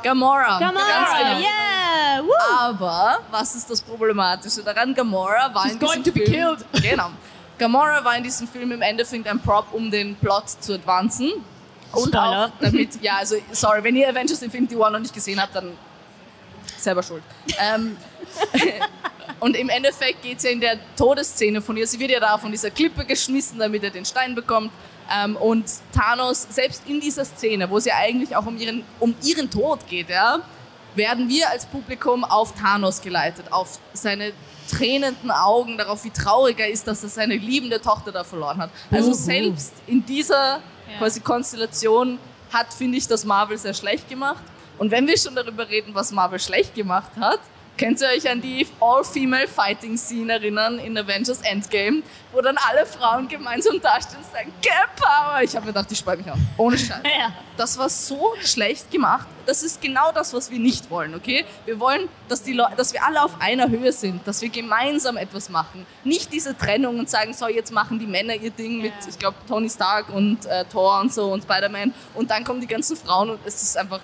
Gamora. 0.04 0.60
Gamora. 0.60 0.84
genau. 1.18 1.40
Yeah. 1.40 2.24
Woo. 2.24 2.32
Aber 2.60 3.20
was 3.32 3.56
ist 3.56 3.70
das 3.70 3.82
Problematische 3.82 4.62
daran? 4.64 4.94
Gamora 4.94 5.54
war 5.54 5.64
She's 5.64 5.74
in 5.74 5.80
going 5.80 6.04
diesem 6.04 6.14
to 6.14 6.20
be 6.20 6.26
Film. 6.26 6.58
killed. 6.58 6.66
Genau. 6.92 7.10
Gamora 7.58 8.04
war 8.04 8.16
in 8.18 8.24
diesem 8.24 8.48
Film 8.48 8.72
im 8.74 8.82
Endeffekt 8.82 9.28
ein 9.28 9.40
Prop, 9.40 9.68
um 9.74 9.90
den 9.90 10.16
Plot 10.16 10.50
zu 10.62 10.74
advancen. 10.76 11.32
Und 11.92 12.10
Spoiler. 12.10 12.46
auch 12.48 12.50
damit, 12.62 13.02
ja, 13.02 13.18
also, 13.20 13.38
sorry, 13.52 13.84
wenn 13.84 13.96
ihr 13.96 14.10
Avengers 14.10 14.42
Infinity 14.42 14.78
War 14.78 14.90
noch 14.92 15.00
nicht 15.00 15.14
gesehen 15.14 15.42
habt, 15.42 15.56
dann 15.56 15.78
selber 16.78 17.02
schuld. 17.02 17.24
Ähm, 17.60 17.96
und 19.40 19.56
im 19.56 19.70
Endeffekt 19.70 20.22
geht 20.22 20.38
es 20.40 20.44
ja 20.44 20.50
in 20.52 20.60
der 20.60 20.78
Todesszene 20.96 21.62
von 21.62 21.78
ihr. 21.78 21.88
Sie 21.88 21.98
wird 22.00 22.12
ja 22.12 22.20
da 22.20 22.38
von 22.38 22.52
dieser 22.52 22.70
Klippe 22.72 23.06
geschmissen, 23.06 23.58
damit 23.60 23.84
er 23.84 23.90
den 23.92 24.06
Stein 24.06 24.36
bekommt. 24.36 24.72
Ähm, 25.14 25.36
und 25.36 25.66
Thanos, 25.94 26.48
selbst 26.50 26.84
in 26.88 27.00
dieser 27.00 27.26
Szene, 27.26 27.70
wo 27.70 27.78
es 27.78 27.86
ja 27.86 27.96
eigentlich 27.98 28.36
auch 28.36 28.46
um 28.46 28.58
ihren, 28.58 28.84
um 29.00 29.16
ihren 29.24 29.50
Tod 29.50 29.88
geht, 29.88 30.10
ja, 30.10 30.40
werden 30.96 31.28
wir 31.30 31.50
als 31.50 31.66
Publikum 31.66 32.24
auf 32.24 32.54
Thanos 32.54 33.02
geleitet, 33.02 33.52
auf 33.52 33.80
seine 33.94 34.32
tränenden 34.70 35.30
Augen, 35.30 35.78
darauf, 35.78 36.04
wie 36.06 36.10
traurig 36.10 36.60
er 36.60 36.70
ist, 36.70 36.88
dass 36.88 37.04
er 37.04 37.10
seine 37.10 37.36
liebende 37.36 37.80
Tochter 37.82 38.12
da 38.12 38.24
verloren 38.24 38.58
hat. 38.58 38.70
Also 38.90 39.14
selbst 39.14 39.74
in 39.86 40.06
dieser 40.06 40.62
quasi 40.98 41.20
Konstellation 41.20 42.18
hat, 42.52 42.74
finde 42.74 42.98
ich, 42.98 43.08
das 43.08 43.26
Marvel 43.26 43.58
sehr 43.58 43.74
schlecht 43.74 44.10
gemacht. 44.10 44.44
Und 44.78 44.92
wenn 44.92 45.08
wir 45.08 45.18
schon 45.18 45.36
darüber 45.36 45.70
reden, 45.70 45.94
was 45.94 46.12
Marvel 46.12 46.40
schlecht 46.40 46.74
gemacht 46.74 47.12
hat, 47.20 47.40
könnt 47.78 48.02
ihr 48.02 48.08
euch 48.08 48.30
an 48.30 48.42
die 48.42 48.66
All-Female-Fighting-Scene 48.80 50.34
erinnern 50.34 50.80
in 50.80 50.98
Avengers 50.98 51.42
Endgame, 51.42 52.04
wo 52.32 52.42
dann 52.42 52.58
alle 52.58 52.86
Frauen 52.86 53.28
gemeinsam 53.28 53.80
dastehen 53.82 54.20
und 54.20 54.32
sagen, 54.32 54.54
Girl 54.62 54.76
Power! 54.96 55.42
Ich 55.42 55.56
habe 55.56 55.66
mir 55.66 55.74
gedacht, 55.74 55.92
ich 55.92 55.98
speue 55.98 56.18
mich 56.18 56.30
auf. 56.30 56.38
Ohne 56.58 56.78
Scheiß. 56.78 57.02
Ja. 57.18 57.32
Das 57.56 57.78
war 57.78 57.88
so 57.88 58.34
schlecht 58.42 58.92
gemacht. 58.92 59.28
Das 59.46 59.64
ist 59.64 59.82
genau 59.82 60.12
das, 60.12 60.34
was 60.34 60.52
wir 60.52 60.60
nicht 60.60 60.90
wollen, 60.90 61.16
okay? 61.16 61.46
Wir 61.66 61.80
wollen, 61.80 62.10
dass, 62.28 62.44
die 62.44 62.52
Leu 62.52 62.66
dass 62.76 62.92
wir 62.92 63.06
alle 63.06 63.24
auf 63.24 63.40
einer 63.40 63.70
Höhe 63.70 63.94
sind, 63.94 64.28
dass 64.28 64.42
wir 64.42 64.50
gemeinsam 64.50 65.16
etwas 65.16 65.50
machen. 65.50 65.86
Nicht 66.04 66.34
diese 66.34 66.58
Trennung 66.58 67.00
und 67.00 67.10
sagen, 67.10 67.34
so, 67.34 67.48
jetzt 67.48 67.72
machen 67.72 68.00
die 68.00 68.08
Männer 68.08 68.36
ihr 68.36 68.52
Ding 68.52 68.82
mit, 68.82 68.94
ich 69.08 69.18
glaube, 69.18 69.38
Tony 69.48 69.70
Stark 69.70 70.10
und 70.10 70.46
äh, 70.46 70.66
Thor 70.66 71.00
und 71.00 71.14
so 71.14 71.32
und 71.32 71.44
Spider-Man 71.44 71.94
und 72.16 72.30
dann 72.30 72.44
kommen 72.44 72.60
die 72.60 72.68
ganzen 72.68 72.98
Frauen 72.98 73.30
und 73.30 73.40
es 73.46 73.62
ist 73.62 73.78
einfach, 73.78 74.02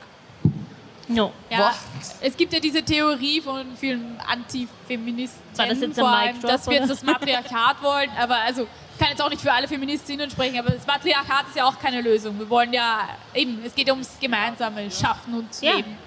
No. 1.14 1.32
Ja, 1.50 1.74
es 2.22 2.38
gibt 2.38 2.54
ja 2.54 2.60
diese 2.60 2.84
Theorie 2.84 3.42
von 3.42 3.76
vielen 3.76 4.20
Antifeministen, 4.28 5.42
das 5.56 5.98
vor 5.98 6.08
allem, 6.10 6.40
Drop, 6.40 6.52
dass 6.52 6.68
wir 6.68 6.78
jetzt 6.78 6.90
das 6.90 7.04
Matriarchat 7.04 7.82
wollen. 7.82 8.10
Aber 8.20 8.38
also, 8.38 8.64
ich 8.94 9.00
kann 9.00 9.10
jetzt 9.10 9.22
auch 9.22 9.30
nicht 9.30 9.42
für 9.42 9.52
alle 9.52 9.68
Feministinnen 9.68 10.30
sprechen, 10.30 10.60
aber 10.60 10.72
das 10.72 10.86
Matriarchat 10.86 11.48
ist 11.50 11.56
ja 11.56 11.66
auch 11.66 11.78
keine 11.80 12.02
Lösung. 12.02 12.38
Wir 12.40 12.50
wollen 12.50 12.72
ja 12.72 13.10
eben, 13.34 13.62
es 13.66 13.76
geht 13.76 13.90
ums 13.90 14.18
gemeinsame 14.20 14.90
Schaffen 14.90 15.34
und 15.34 15.50
Ja. 15.62 15.76
Leben. 15.76 15.98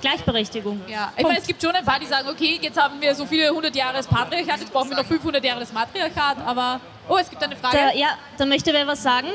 Gleichberechtigung. 0.00 0.80
Ja. 0.86 1.12
Ich 1.16 1.24
meine, 1.24 1.38
es 1.38 1.46
gibt 1.46 1.60
schon 1.60 1.74
ein 1.74 1.84
paar, 1.84 1.98
die 1.98 2.06
sagen, 2.06 2.28
okay, 2.28 2.58
jetzt 2.62 2.80
haben 2.80 3.00
wir 3.00 3.14
so 3.14 3.26
viele 3.26 3.48
100 3.48 3.74
Jahre 3.74 3.94
das 3.94 4.06
Patriarchat, 4.06 4.60
jetzt 4.60 4.72
brauchen 4.72 4.90
wir 4.90 4.96
noch 4.96 5.04
500 5.04 5.44
Jahre 5.44 5.60
das 5.60 5.72
Matriarchat. 5.72 6.38
Aber, 6.46 6.80
oh, 7.08 7.16
es 7.16 7.28
gibt 7.28 7.42
eine 7.42 7.56
Frage. 7.56 7.76
Da, 7.76 7.92
ja, 7.92 8.10
da 8.36 8.46
möchte 8.46 8.72
wer 8.72 8.86
was 8.86 9.02
sagen. 9.02 9.28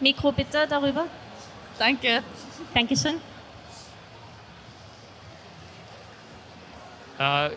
Mikro 0.00 0.30
bitte 0.32 0.66
darüber. 0.68 1.06
danke. 1.78 2.22
Dankeschön. 2.72 3.20
Äh, 7.18 7.50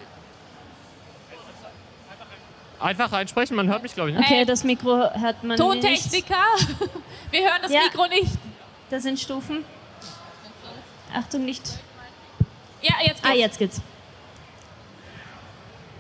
einfach 2.80 3.12
reinsprechen, 3.12 3.56
man 3.56 3.68
hört 3.68 3.84
mich, 3.84 3.94
glaube 3.94 4.10
ich. 4.12 4.16
Ne? 4.16 4.22
Okay, 4.24 4.46
das 4.46 4.64
Mikro 4.64 4.98
hört 4.98 5.44
man 5.44 5.58
nicht. 5.58 5.60
Tontechniker, 5.60 6.36
wir 7.32 7.42
hören 7.42 7.60
das 7.62 7.72
Ja. 7.72 7.82
Mikro 7.84 8.08
nicht. 8.08 8.32
Das 8.90 9.04
sind 9.04 9.20
Stufen. 9.20 9.66
Achtung, 11.14 11.46
nicht. 11.46 11.64
Ja, 12.82 12.96
jetzt 13.04 13.24
Ah, 13.26 13.30
geht's. 13.30 13.40
jetzt 13.40 13.58
geht's. 13.60 13.82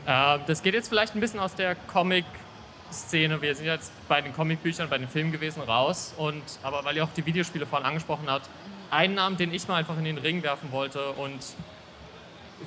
Äh, 0.05 0.39
das 0.45 0.61
geht 0.61 0.73
jetzt 0.73 0.87
vielleicht 0.89 1.15
ein 1.15 1.19
bisschen 1.19 1.39
aus 1.39 1.55
der 1.55 1.75
Comic-Szene. 1.75 3.41
Wir 3.41 3.55
sind 3.55 3.65
jetzt 3.65 3.91
bei 4.07 4.21
den 4.21 4.33
Comicbüchern, 4.33 4.89
bei 4.89 4.97
den 4.97 5.07
Filmen 5.09 5.31
gewesen, 5.31 5.61
raus. 5.63 6.13
Und, 6.17 6.43
aber 6.63 6.85
weil 6.85 6.95
ihr 6.95 7.03
auch 7.03 7.09
die 7.15 7.25
Videospiele 7.25 7.65
vorhin 7.65 7.87
angesprochen 7.87 8.29
habt, 8.29 8.47
einen 8.91 9.15
Namen, 9.15 9.35
den 9.37 9.53
ich 9.53 9.67
mal 9.67 9.75
einfach 9.77 9.97
in 9.97 10.05
den 10.05 10.17
Ring 10.17 10.43
werfen 10.43 10.71
wollte 10.71 11.11
und 11.13 11.39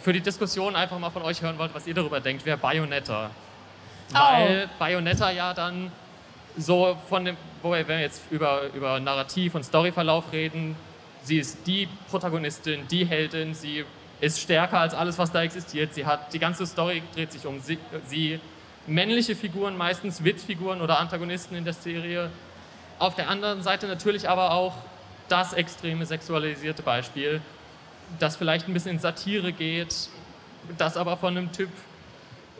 für 0.02 0.12
die 0.12 0.20
Diskussion 0.20 0.76
einfach 0.76 0.98
mal 0.98 1.10
von 1.10 1.22
euch 1.22 1.42
hören 1.42 1.58
wollte, 1.58 1.74
was 1.74 1.86
ihr 1.86 1.94
darüber 1.94 2.20
denkt, 2.20 2.44
wäre 2.46 2.56
Bayonetta. 2.56 3.30
Weil 4.12 4.68
Bayonetta 4.78 5.30
ja 5.30 5.54
dann 5.54 5.92
so 6.56 6.96
von 7.08 7.24
dem, 7.24 7.36
wo 7.62 7.72
wir 7.72 8.00
jetzt 8.00 8.22
über, 8.30 8.62
über 8.74 8.98
Narrativ 9.00 9.54
und 9.54 9.64
Storyverlauf 9.64 10.32
reden, 10.32 10.76
sie 11.22 11.38
ist 11.38 11.66
die 11.66 11.88
Protagonistin, 12.10 12.86
die 12.88 13.04
Heldin, 13.04 13.54
sie 13.54 13.84
ist 14.20 14.40
stärker 14.40 14.78
als 14.78 14.94
alles, 14.94 15.18
was 15.18 15.32
da 15.32 15.42
existiert. 15.42 15.94
Sie 15.94 16.04
hat, 16.04 16.32
die 16.32 16.38
ganze 16.38 16.66
Story 16.66 17.02
dreht 17.14 17.32
sich 17.32 17.46
um 17.46 17.60
sie, 17.60 17.78
sie 18.06 18.40
männliche 18.86 19.36
Figuren, 19.36 19.76
meistens 19.76 20.24
Witzfiguren 20.24 20.80
oder 20.80 20.98
Antagonisten 20.98 21.56
in 21.56 21.64
der 21.64 21.74
Serie. 21.74 22.30
Auf 22.98 23.14
der 23.14 23.28
anderen 23.28 23.62
Seite 23.62 23.86
natürlich 23.86 24.28
aber 24.28 24.52
auch 24.52 24.74
das 25.28 25.52
extreme 25.52 26.04
sexualisierte 26.04 26.82
Beispiel, 26.82 27.40
das 28.18 28.36
vielleicht 28.36 28.68
ein 28.68 28.74
bisschen 28.74 28.92
in 28.92 28.98
Satire 28.98 29.52
geht, 29.52 29.94
das 30.78 30.96
aber 30.96 31.16
von 31.16 31.36
einem 31.36 31.52
Typ, 31.52 31.70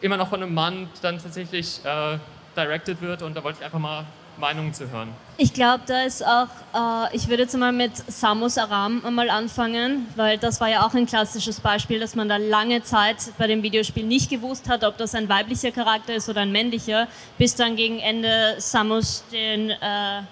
immer 0.00 0.16
noch 0.16 0.28
von 0.28 0.42
einem 0.42 0.54
Mann 0.54 0.88
dann 1.02 1.18
tatsächlich 1.18 1.80
äh, 1.84 2.18
directed 2.56 3.00
wird. 3.02 3.22
Und 3.22 3.36
da 3.36 3.44
wollte 3.44 3.58
ich 3.60 3.64
einfach 3.64 3.78
mal 3.78 4.06
Meinungen 4.38 4.72
zu 4.72 4.90
hören. 4.90 5.10
Ich 5.36 5.52
glaube, 5.52 5.82
da 5.86 6.02
ist 6.02 6.24
auch, 6.24 6.48
äh, 6.74 7.14
ich 7.14 7.28
würde 7.28 7.42
jetzt 7.42 7.56
mal 7.56 7.72
mit 7.72 7.92
Samus 7.96 8.58
Aram 8.58 9.04
einmal 9.04 9.30
anfangen, 9.30 10.06
weil 10.16 10.38
das 10.38 10.60
war 10.60 10.68
ja 10.68 10.86
auch 10.86 10.94
ein 10.94 11.06
klassisches 11.06 11.60
Beispiel, 11.60 12.00
dass 12.00 12.14
man 12.14 12.28
da 12.28 12.38
lange 12.38 12.82
Zeit 12.82 13.16
bei 13.38 13.46
dem 13.46 13.62
Videospiel 13.62 14.04
nicht 14.04 14.30
gewusst 14.30 14.68
hat, 14.68 14.82
ob 14.82 14.96
das 14.96 15.14
ein 15.14 15.28
weiblicher 15.28 15.70
Charakter 15.70 16.14
ist 16.14 16.28
oder 16.28 16.40
ein 16.40 16.52
männlicher, 16.52 17.06
bis 17.38 17.54
dann 17.54 17.76
gegen 17.76 17.98
Ende 17.98 18.56
Samus 18.58 19.24
den, 19.30 19.70
äh, 19.70 20.22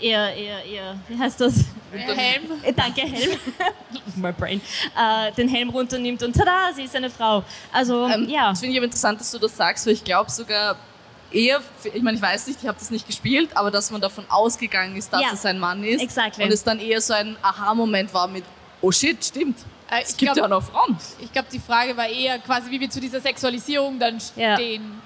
ihr, 0.00 0.34
ihr, 0.34 0.64
ihr, 0.72 0.96
wie 1.08 1.18
heißt 1.18 1.40
das? 1.40 1.64
Helm. 1.92 2.42
Äh, 2.62 2.72
Danke, 2.72 3.02
Helm. 3.02 3.38
My 4.16 4.32
brain. 4.32 4.60
Äh, 4.98 5.32
den 5.32 5.48
Helm 5.48 5.70
runternimmt 5.70 6.22
und 6.22 6.34
tada, 6.34 6.72
sie 6.74 6.82
ist 6.84 6.96
eine 6.96 7.10
Frau. 7.10 7.44
Also, 7.72 8.06
Ähm, 8.08 8.28
ja. 8.28 8.50
Das 8.50 8.60
finde 8.60 8.72
ich 8.72 8.78
aber 8.78 8.86
interessant, 8.86 9.20
dass 9.20 9.30
du 9.30 9.38
das 9.38 9.56
sagst, 9.56 9.86
weil 9.86 9.92
ich 9.94 10.04
glaube 10.04 10.30
sogar 10.30 10.76
eher, 11.30 11.60
ich 11.92 12.02
meine, 12.02 12.16
ich 12.16 12.22
weiß 12.22 12.46
nicht, 12.48 12.60
ich 12.62 12.68
habe 12.68 12.78
das 12.78 12.90
nicht 12.90 13.06
gespielt, 13.06 13.50
aber 13.56 13.70
dass 13.70 13.90
man 13.90 14.00
davon 14.00 14.24
ausgegangen 14.28 14.96
ist, 14.96 15.12
dass 15.12 15.20
Ja, 15.22 15.28
es 15.32 15.44
ein 15.44 15.58
Mann 15.58 15.82
ist. 15.84 16.02
exactly. 16.02 16.44
Und 16.44 16.52
es 16.52 16.62
dann 16.64 16.78
eher 16.80 17.00
so 17.00 17.14
ein 17.14 17.36
Aha-Moment 17.42 18.12
war 18.14 18.26
mit, 18.28 18.44
oh 18.80 18.90
shit, 18.92 19.24
stimmt. 19.24 19.58
Äh, 19.90 20.02
Es 20.02 20.10
ich 20.12 20.16
gibt 20.16 20.32
glaub- 20.34 20.36
ja 20.38 20.44
auch 20.44 20.60
noch 20.60 20.62
Frauen. 20.62 20.96
Ich 21.20 21.32
glaube, 21.32 21.48
die 21.52 21.60
Frage 21.60 21.96
war 21.96 22.06
eher 22.08 22.38
quasi, 22.40 22.70
wie 22.70 22.80
wir 22.80 22.90
zu 22.90 23.00
dieser 23.00 23.20
Sexualisierung 23.20 23.98
dann 23.98 24.18
Ja. 24.34 24.56
stehen. 24.56 25.00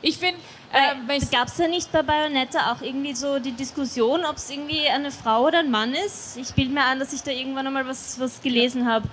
Ich 0.00 0.16
finde, 0.18 0.40
ähm, 0.72 1.08
ich 1.10 1.30
Gab 1.30 1.48
es 1.48 1.56
da 1.56 1.68
nicht 1.68 1.92
bei 1.92 2.02
Bayonetta 2.02 2.72
auch 2.72 2.82
irgendwie 2.82 3.14
so 3.14 3.38
die 3.38 3.52
Diskussion, 3.52 4.24
ob 4.24 4.36
es 4.36 4.50
irgendwie 4.50 4.88
eine 4.88 5.10
Frau 5.10 5.46
oder 5.46 5.58
ein 5.58 5.70
Mann 5.70 5.94
ist? 5.94 6.36
Ich 6.36 6.52
bilde 6.54 6.72
mir 6.72 6.84
ein, 6.84 6.98
dass 6.98 7.12
ich 7.12 7.22
da 7.22 7.30
irgendwann 7.30 7.66
einmal 7.66 7.86
was, 7.86 8.18
was 8.18 8.40
gelesen 8.40 8.88
habe. 8.88 9.08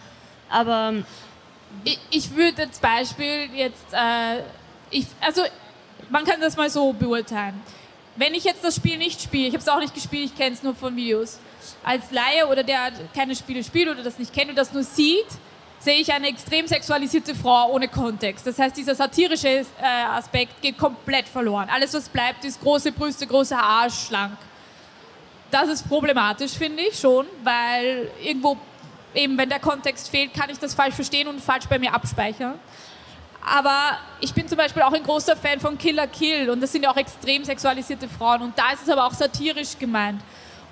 Aber 0.50 0.94
Ich, 1.84 2.00
ich 2.10 2.36
würde 2.36 2.64
als 2.64 2.80
Beispiel 2.80 3.50
jetzt, 3.54 3.94
äh, 3.94 4.42
ich, 4.90 5.06
also 5.22 5.44
man 6.10 6.26
kann 6.26 6.42
das 6.42 6.58
mal 6.58 6.70
so 6.70 6.94
beurteilen. 6.94 7.62
Wenn 8.16 8.34
ich 8.34 8.44
jetzt 8.44 8.64
das 8.64 8.76
Spiel 8.76 8.98
nicht 8.98 9.22
spiele, 9.22 9.48
ich 9.48 9.54
habe 9.54 9.62
es 9.62 9.68
auch 9.68 9.80
nicht 9.80 9.94
gespielt, 9.94 10.26
ich 10.26 10.36
kenne 10.36 10.56
es 10.56 10.64
nur 10.64 10.76
von 10.76 10.96
Videos, 10.96 11.40
als 11.84 12.10
Laie 12.12 12.48
oder 12.48 12.64
der 12.64 12.92
keine 13.14 13.36
Spiele 13.36 13.64
spielt 13.64 13.88
oder 13.90 14.02
das 14.04 14.18
nicht 14.18 14.34
kennt 14.34 14.50
und 14.50 14.58
das 14.58 14.74
nur 14.74 14.84
sieht, 14.84 15.28
sehe 15.80 16.02
ich 16.02 16.12
eine 16.12 16.28
extrem 16.28 16.68
sexualisierte 16.68 17.34
Frau 17.34 17.72
ohne 17.72 17.88
Kontext. 17.88 18.46
Das 18.46 18.60
heißt, 18.60 18.76
dieser 18.76 18.96
satirische 18.96 19.48
äh, 19.48 19.64
Aspekt 20.12 20.62
geht 20.62 20.78
komplett 20.78 21.28
verloren. 21.28 21.70
Alles, 21.72 21.94
was 21.94 22.10
bleibt, 22.10 22.44
ist 22.44 22.62
große 22.62 22.92
Brüste, 22.92 23.26
großer 23.26 23.58
Arsch, 23.58 24.08
schlank. 24.08 24.38
Das 25.52 25.68
ist 25.70 25.88
problematisch, 25.88 26.52
finde 26.52 26.84
ich 26.84 27.00
schon, 27.00 27.26
weil 27.44 28.12
irgendwo 28.22 28.58
eben, 29.16 29.38
wenn 29.38 29.50
der 29.50 29.60
Kontext 29.60 30.10
fehlt, 30.10 30.34
kann 30.34 30.50
ich 30.50 30.60
das 30.60 30.74
falsch 30.74 30.96
verstehen 30.96 31.28
und 31.28 31.42
falsch 31.42 31.66
bei 31.68 31.80
mir 31.80 31.94
abspeichern. 31.94 32.60
Aber 33.42 33.98
ich 34.20 34.34
bin 34.34 34.48
zum 34.48 34.58
Beispiel 34.58 34.84
auch 34.84 34.94
ein 34.94 35.02
großer 35.02 35.36
Fan 35.36 35.60
von 35.60 35.78
Killer 35.78 36.08
Kill 36.08 36.50
und 36.50 36.62
das 36.62 36.72
sind 36.72 36.84
ja 36.84 36.92
auch 36.92 36.98
extrem 36.98 37.44
sexualisierte 37.44 38.08
Frauen 38.08 38.42
und 38.42 38.60
da 38.60 38.72
ist 38.74 38.84
es 38.84 38.90
aber 38.90 39.06
auch 39.06 39.14
satirisch 39.14 39.78
gemeint. 39.80 40.22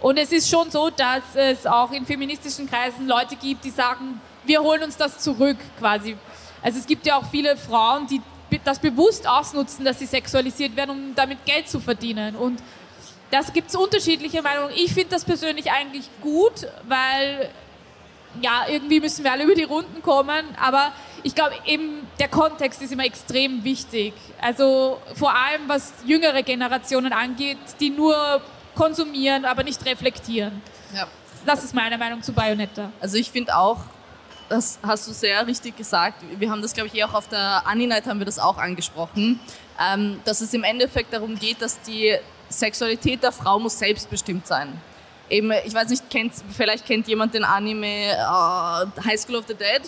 Und 0.01 0.17
es 0.17 0.31
ist 0.31 0.47
schon 0.47 0.69
so, 0.69 0.91
dass 0.91 1.23
es 1.33 1.65
auch 1.65 1.91
in 1.91 2.05
feministischen 2.05 2.69
Kreisen 2.69 3.07
Leute 3.07 3.35
gibt, 3.35 3.63
die 3.63 3.71
sagen, 3.71 4.21
wir 4.47 4.61
holen 4.61 4.83
uns 4.83 4.97
das 4.97 5.19
zurück 5.19 5.57
quasi. 5.79 6.17
Also 6.61 6.79
es 6.79 6.87
gibt 6.87 7.05
ja 7.05 7.17
auch 7.17 7.29
viele 7.29 7.55
Frauen, 7.57 8.07
die 8.07 8.21
das 8.63 8.79
bewusst 8.79 9.27
ausnutzen, 9.27 9.85
dass 9.85 9.99
sie 9.99 10.05
sexualisiert 10.05 10.75
werden, 10.75 10.91
um 10.91 11.15
damit 11.15 11.45
Geld 11.45 11.69
zu 11.69 11.79
verdienen. 11.79 12.35
Und 12.35 12.61
das 13.29 13.51
gibt 13.51 13.69
es 13.69 13.75
unterschiedliche 13.75 14.41
Meinungen. 14.41 14.71
Ich 14.75 14.93
finde 14.93 15.09
das 15.09 15.25
persönlich 15.25 15.71
eigentlich 15.71 16.09
gut, 16.21 16.67
weil 16.87 17.49
ja, 18.41 18.65
irgendwie 18.69 18.99
müssen 18.99 19.23
wir 19.23 19.31
alle 19.31 19.43
über 19.43 19.55
die 19.55 19.63
Runden 19.63 20.01
kommen, 20.01 20.45
aber 20.61 20.91
ich 21.23 21.33
glaube 21.33 21.55
eben, 21.65 22.07
der 22.19 22.27
Kontext 22.27 22.81
ist 22.81 22.91
immer 22.91 23.05
extrem 23.05 23.63
wichtig. 23.63 24.13
Also 24.39 24.99
vor 25.15 25.33
allem 25.33 25.67
was 25.67 25.93
jüngere 26.05 26.43
Generationen 26.43 27.13
angeht, 27.13 27.57
die 27.79 27.89
nur 27.89 28.41
konsumieren, 28.75 29.45
aber 29.45 29.63
nicht 29.63 29.83
reflektieren. 29.85 30.61
Ja. 30.93 31.07
Das 31.45 31.63
ist 31.63 31.73
meine 31.73 31.97
Meinung 31.97 32.21
zu 32.21 32.33
Bayonetta. 32.33 32.91
Also 32.99 33.17
ich 33.17 33.31
finde 33.31 33.57
auch, 33.57 33.79
das 34.49 34.79
hast 34.83 35.07
du 35.07 35.13
sehr 35.13 35.45
richtig 35.45 35.75
gesagt. 35.77 36.23
Wir 36.37 36.49
haben 36.49 36.61
das, 36.61 36.73
glaube 36.73 36.87
ich, 36.87 36.95
eh 36.95 37.03
auch 37.03 37.13
auf 37.13 37.27
der 37.27 37.65
Anni-Night 37.65 38.05
haben 38.07 38.19
wir 38.19 38.25
das 38.25 38.39
auch 38.39 38.57
angesprochen, 38.57 39.39
ähm, 39.79 40.19
dass 40.25 40.41
es 40.41 40.53
im 40.53 40.63
Endeffekt 40.63 41.13
darum 41.13 41.37
geht, 41.37 41.61
dass 41.61 41.79
die 41.81 42.15
Sexualität 42.49 43.23
der 43.23 43.31
Frau 43.31 43.59
muss 43.59 43.77
selbstbestimmt 43.77 44.47
sein. 44.47 44.81
Eben, 45.29 45.51
ich 45.65 45.73
weiß 45.73 45.89
nicht, 45.89 46.09
kennt, 46.09 46.33
vielleicht 46.55 46.85
kennt 46.85 47.07
jemand 47.07 47.33
den 47.33 47.43
Anime 47.43 48.11
äh, 48.11 48.15
High 49.03 49.19
School 49.19 49.35
of 49.35 49.45
the 49.47 49.53
Dead. 49.53 49.81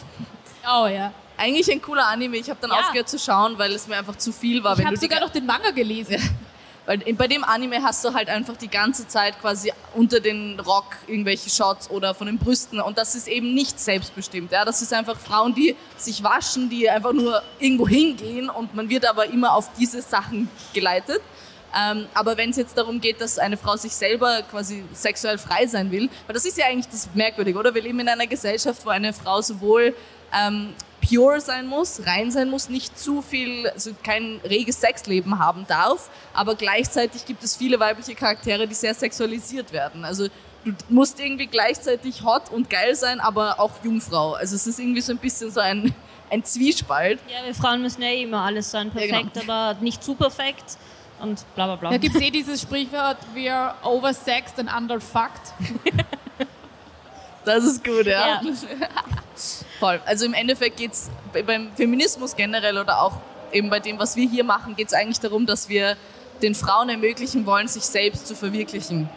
Oh 0.70 0.86
ja. 0.88 1.14
Eigentlich 1.38 1.72
ein 1.72 1.82
cooler 1.82 2.06
Anime. 2.08 2.36
Ich 2.36 2.50
habe 2.50 2.60
dann 2.60 2.70
Ja. 2.72 2.80
aufgehört 2.82 3.08
zu 3.08 3.18
schauen, 3.18 3.58
weil 3.58 3.72
es 3.72 3.88
mir 3.88 3.98
einfach 3.98 4.18
zu 4.18 4.34
viel 4.34 4.62
war. 4.62 4.78
Ich 4.78 4.86
habe 4.86 4.98
sogar 4.98 5.20
ga- 5.20 5.26
noch 5.26 5.32
den 5.32 5.46
Manga 5.46 5.72
gelesen. 5.72 6.18
weil 6.86 7.00
bei 7.14 7.28
dem 7.28 7.44
Anime 7.44 7.84
hast 7.84 8.04
du 8.04 8.14
halt 8.14 8.30
einfach 8.30 8.58
die 8.58 8.68
ganze 8.68 9.08
Zeit 9.08 9.40
quasi 9.40 9.72
unter 9.94 10.20
den 10.20 10.60
Rock 10.60 10.98
irgendwelche 11.08 11.50
Shots 11.50 11.90
oder 11.90 12.16
von 12.16 12.28
den 12.28 12.38
Brüsten 12.38 12.80
und 12.80 12.98
das 12.98 13.16
ist 13.16 13.28
eben 13.28 13.54
nicht 13.54 13.80
selbstbestimmt. 13.80 14.52
Ja? 14.52 14.66
Das 14.66 14.82
ist 14.82 14.94
einfach 14.94 15.20
Frauen, 15.20 15.54
die 15.54 15.76
sich 15.98 16.24
waschen, 16.24 16.70
die 16.70 16.90
einfach 16.90 17.14
nur 17.14 17.42
irgendwo 17.60 17.88
hingehen 17.88 18.50
und 18.50 18.76
man 18.76 18.90
wird 18.90 19.06
aber 19.06 19.26
immer 19.26 19.54
auf 19.54 19.70
diese 19.78 20.02
Sachen 20.02 20.50
geleitet. 20.74 21.22
Ähm, 21.78 22.08
aber 22.14 22.38
wenn 22.38 22.50
es 22.50 22.58
jetzt 22.58 22.78
darum 22.78 23.00
geht, 23.00 23.22
dass 23.22 23.38
eine 23.38 23.58
Frau 23.58 23.76
sich 23.78 23.92
selber 23.92 24.42
quasi 24.50 24.84
sexuell 24.94 25.38
frei 25.38 25.68
sein 25.68 25.92
will, 25.92 26.10
weil 26.26 26.34
das 26.34 26.46
ist 26.46 26.58
ja 26.58 26.66
eigentlich 26.66 26.88
das 26.88 27.10
Merkwürdige, 27.14 27.60
oder? 27.60 27.76
Wir 27.76 27.84
leben 27.84 28.00
in 28.00 28.10
einer 28.10 28.26
Gesellschaft, 28.28 28.84
wo 28.86 28.90
eine 28.90 29.14
Frau 29.14 29.42
sowohl 29.42 29.96
ähm, 30.34 30.74
pure 31.02 31.40
sein 31.42 31.68
muss, 31.68 32.06
rein 32.06 32.32
sein 32.32 32.50
muss, 32.50 32.70
nicht 32.70 32.98
zu 32.98 33.22
viel, 33.22 33.68
also 33.70 33.92
kein 34.04 34.40
reges 34.44 34.82
Sexleben 34.82 35.40
haben 35.40 35.66
darf, 35.68 36.10
aber 36.34 36.56
gleichzeitig 36.56 37.26
gibt 37.26 37.44
es 37.44 37.56
viele 37.56 37.80
weibliche 37.80 38.16
Charaktere, 38.16 38.68
die 38.68 38.74
sehr 38.74 38.94
sexualisiert 38.94 39.72
werden. 39.72 40.06
Also 40.06 40.28
du 40.66 40.74
musst 40.90 41.20
irgendwie 41.20 41.48
gleichzeitig 41.48 42.24
hot 42.24 42.50
und 42.52 42.70
geil 42.70 42.96
sein, 42.96 43.20
aber 43.20 43.60
auch 43.60 43.72
Jungfrau. 43.84 44.34
Also 44.34 44.56
es 44.56 44.68
ist 44.68 44.80
irgendwie 44.80 45.02
so 45.02 45.14
ein 45.14 45.18
bisschen 45.18 45.52
so 45.52 45.60
ein, 45.60 45.94
ein 46.30 46.44
Zwiespalt. 46.44 47.20
ja, 47.28 47.46
wir 47.46 47.56
Frauen 47.56 47.82
müssen 47.82 48.02
ja 48.02 48.12
immer 48.12 48.42
alles 48.44 48.72
sein, 48.72 48.92
Ja, 48.94 49.02
perfekt, 49.02 49.38
aber 49.38 49.80
nicht 49.82 50.04
zu 50.04 50.16
perfekt 50.16 50.78
und 51.22 51.44
bla 51.56 51.66
bla 51.66 51.76
bla. 51.76 51.90
Da 51.92 51.98
gibt 51.98 52.16
es 52.16 52.22
eh 52.22 52.32
dieses 52.32 52.62
Sprichwort, 52.62 53.18
we 53.34 53.52
are 53.52 53.76
oversexed 53.84 54.60
and 54.60 54.72
underfucked. 54.72 55.54
Das 57.46 57.64
ist 57.64 57.84
gut, 57.84 58.06
ja. 58.06 58.28
Ja. 58.28 58.42
Voll. 59.80 60.02
Also 60.06 60.26
im 60.26 60.34
Endeffekt 60.34 60.78
geht 60.78 60.94
es 60.94 61.10
beim 61.46 61.70
Feminismus 61.76 62.36
generell 62.36 62.78
oder 62.78 63.02
auch 63.02 63.14
eben 63.52 63.70
bei 63.70 63.80
dem, 63.80 63.98
was 63.98 64.16
wir 64.16 64.30
hier 64.30 64.44
machen, 64.44 64.76
geht 64.76 64.88
es 64.88 64.94
eigentlich 64.94 65.20
darum, 65.20 65.46
dass 65.46 65.70
wir 65.70 65.96
den 66.42 66.56
Frauen 66.56 66.90
ermöglichen 66.90 67.46
wollen, 67.46 67.68
sich 67.68 67.84
selbst 67.84 68.28
zu 68.28 68.36
verwirklichen. 68.36 69.10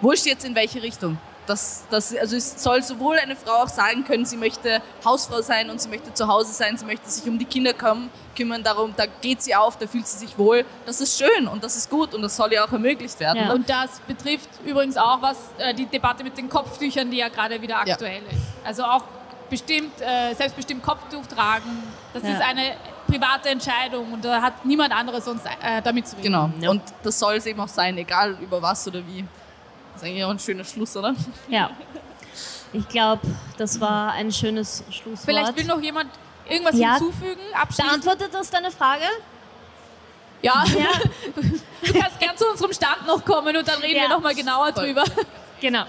Wurscht 0.00 0.26
jetzt 0.26 0.44
in 0.44 0.54
welche 0.54 0.82
Richtung. 0.82 1.18
Das, 1.46 1.84
das, 1.90 2.14
also 2.16 2.36
es 2.36 2.60
soll 2.60 2.82
sowohl 2.82 3.18
eine 3.18 3.36
Frau 3.36 3.62
auch 3.62 3.68
sagen 3.68 4.04
können, 4.04 4.26
sie 4.26 4.36
möchte 4.36 4.82
Hausfrau 5.04 5.42
sein 5.42 5.70
und 5.70 5.80
sie 5.80 5.88
möchte 5.88 6.12
zu 6.12 6.26
Hause 6.26 6.52
sein, 6.52 6.76
sie 6.76 6.84
möchte 6.84 7.08
sich 7.08 7.28
um 7.28 7.38
die 7.38 7.44
Kinder 7.44 7.72
kommen, 7.72 8.10
kümmern, 8.34 8.64
darum, 8.64 8.92
da 8.96 9.04
geht 9.06 9.42
sie 9.42 9.54
auf, 9.54 9.78
da 9.78 9.86
fühlt 9.86 10.08
sie 10.08 10.18
sich 10.18 10.36
wohl. 10.36 10.64
Das 10.86 11.00
ist 11.00 11.16
schön 11.16 11.46
und 11.46 11.62
das 11.62 11.76
ist 11.76 11.88
gut 11.88 12.14
und 12.14 12.22
das 12.22 12.36
soll 12.36 12.52
ja 12.52 12.64
auch 12.66 12.72
ermöglicht 12.72 13.20
werden. 13.20 13.44
Ja. 13.44 13.52
Und 13.52 13.70
das 13.70 14.00
betrifft 14.08 14.48
übrigens 14.64 14.96
auch 14.96 15.22
was 15.22 15.36
äh, 15.58 15.72
die 15.72 15.86
Debatte 15.86 16.24
mit 16.24 16.36
den 16.36 16.48
Kopftüchern, 16.48 17.10
die 17.12 17.18
ja 17.18 17.28
gerade 17.28 17.62
wieder 17.62 17.80
Ja. 17.86 17.92
aktuell 17.92 18.22
ist. 18.32 18.66
Also 18.66 18.82
auch 18.82 19.04
bestimmt, 19.50 20.00
äh, 20.00 20.34
selbstbestimmt 20.34 20.82
Kopftuch 20.82 21.26
tragen, 21.26 21.82
das 22.12 22.22
Ja. 22.22 22.30
ist 22.30 22.40
eine 22.42 22.76
private 23.06 23.48
Entscheidung 23.50 24.12
und 24.12 24.24
da 24.24 24.40
hat 24.42 24.64
niemand 24.64 24.92
anderes 24.92 25.24
sonst 25.24 25.46
äh, 25.46 25.80
damit 25.82 26.06
zu 26.08 26.14
tun. 26.16 26.22
Genau. 26.24 26.50
Ja. 26.60 26.70
Und 26.70 26.82
das 27.02 27.18
soll 27.18 27.34
es 27.36 27.46
eben 27.46 27.60
auch 27.60 27.68
sein, 27.68 27.96
egal 27.98 28.36
über 28.40 28.60
was 28.60 28.86
oder 28.88 29.06
wie. 29.06 29.24
Das 29.92 30.02
ist 30.02 30.08
eigentlich 30.08 30.24
auch 30.24 30.30
ein 30.30 30.38
schöner 30.38 30.64
Schluss, 30.64 30.96
oder? 30.96 31.14
Ja. 31.48 31.70
Ich 32.72 32.86
glaube, 32.88 33.22
das 33.56 33.80
war 33.80 34.12
ein 34.12 34.30
schönes 34.32 34.82
Schlusswort. 34.90 35.24
Vielleicht 35.24 35.56
will 35.56 35.64
noch 35.64 35.80
jemand 35.80 36.10
irgendwas 36.48 36.76
Ja. 36.76 36.96
hinzufügen, 36.96 37.40
abschließen. 37.54 37.86
Beantwortet 37.86 38.34
das 38.34 38.50
deine 38.50 38.70
Frage? 38.70 39.04
Ja, 40.42 40.64
Ja, 40.76 40.88
du 41.86 41.92
kannst 41.98 42.18
gern 42.20 42.36
zu 42.36 42.46
unserem 42.50 42.72
Stand 42.72 43.06
noch 43.06 43.24
kommen 43.24 43.56
und 43.56 43.66
dann 43.66 43.80
reden 43.80 43.96
Ja. 43.96 44.02
wir 44.02 44.08
noch 44.10 44.20
mal 44.20 44.34
genauer 44.34 44.72
Voll. 44.74 44.86
drüber. 44.86 45.04
genau. 45.60 45.84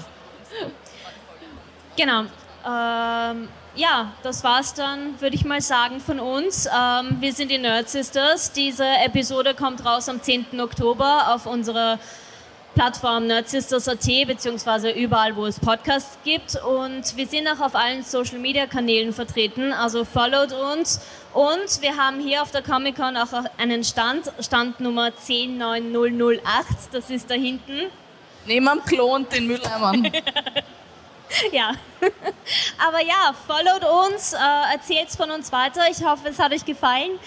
Genau. 1.97 2.23
Ähm, 2.65 3.47
ja, 3.75 4.11
das 4.23 4.43
war's 4.43 4.73
dann, 4.73 5.19
würde 5.21 5.35
ich 5.35 5.45
mal 5.45 5.61
sagen, 5.61 5.99
von 5.99 6.19
uns. 6.19 6.65
Ähm, 6.65 7.17
wir 7.19 7.31
sind 7.31 7.51
die 7.51 7.57
Nerd 7.57 7.89
Sisters. 7.89 8.51
Diese 8.51 8.85
Episode 8.85 9.53
kommt 9.53 9.85
raus 9.85 10.09
am 10.09 10.21
10. 10.21 10.59
Oktober 10.59 11.33
auf 11.33 11.45
unserer 11.45 11.99
Plattform 12.77 13.25
nerdsisters.at 13.25 14.27
beziehungsweise 14.27 14.91
überall, 14.91 15.35
wo 15.35 15.47
es 15.47 15.59
Podcasts 15.59 16.17
gibt. 16.23 16.55
Und 16.63 17.17
wir 17.17 17.25
sind 17.25 17.47
auch 17.47 17.59
auf 17.59 17.73
allen 17.73 18.03
Social 18.03 18.37
Media 18.37 18.67
Kanälen 18.67 19.13
vertreten, 19.13 19.73
also 19.73 20.05
followt 20.05 20.53
uns. 20.53 21.01
Und 21.33 21.81
wir 21.81 21.97
haben 21.97 22.19
hier 22.19 22.43
auf 22.43 22.51
der 22.51 22.61
Comic 22.61 22.95
Con 22.95 23.17
auch 23.17 23.29
einen 23.57 23.83
Stand, 23.83 24.31
Stand 24.39 24.79
Nummer 24.79 25.11
10008, 25.15 26.43
das 26.91 27.09
ist 27.09 27.29
da 27.29 27.33
hinten. 27.33 27.87
Neben 28.45 28.67
am 28.67 28.83
Klo 28.85 29.15
und 29.15 29.31
den 29.33 29.47
Mülleimern. 29.47 30.11
ja. 31.51 31.71
Aber 32.87 33.01
ja, 33.03 33.33
followt 33.47 33.83
uns, 34.11 34.33
äh, 34.33 34.73
erzählt 34.73 35.09
von 35.09 35.31
uns 35.31 35.51
weiter. 35.51 35.81
Ich 35.89 36.03
hoffe, 36.03 36.29
es 36.29 36.39
hat 36.39 36.51
euch 36.53 36.65
gefallen. 36.65 37.19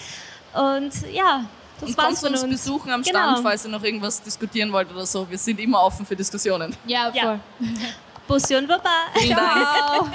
Und 0.53 0.91
ja, 1.11 1.45
das 1.79 1.89
und 1.89 1.97
war's 1.97 2.05
kommt 2.07 2.17
von 2.19 2.31
uns 2.33 2.43
uns. 2.43 2.51
besuchen 2.51 2.91
am 2.91 3.01
Genau. 3.03 3.19
Stand, 3.19 3.39
falls 3.43 3.65
ihr 3.65 3.71
noch 3.71 3.83
irgendwas 3.83 4.21
diskutieren 4.21 4.71
wollt 4.71 4.91
oder 4.91 5.05
so. 5.05 5.29
Wir 5.29 5.37
sind 5.37 5.59
immer 5.59 5.81
offen 5.81 6.05
für 6.05 6.15
Diskussionen. 6.15 6.75
Ja, 6.85 7.11
voll. 7.11 7.21
Ja. 7.21 7.39
Bussi 8.27 8.55
und 8.55 8.67
Baba. 8.67 9.07
Ciao. 9.17 10.07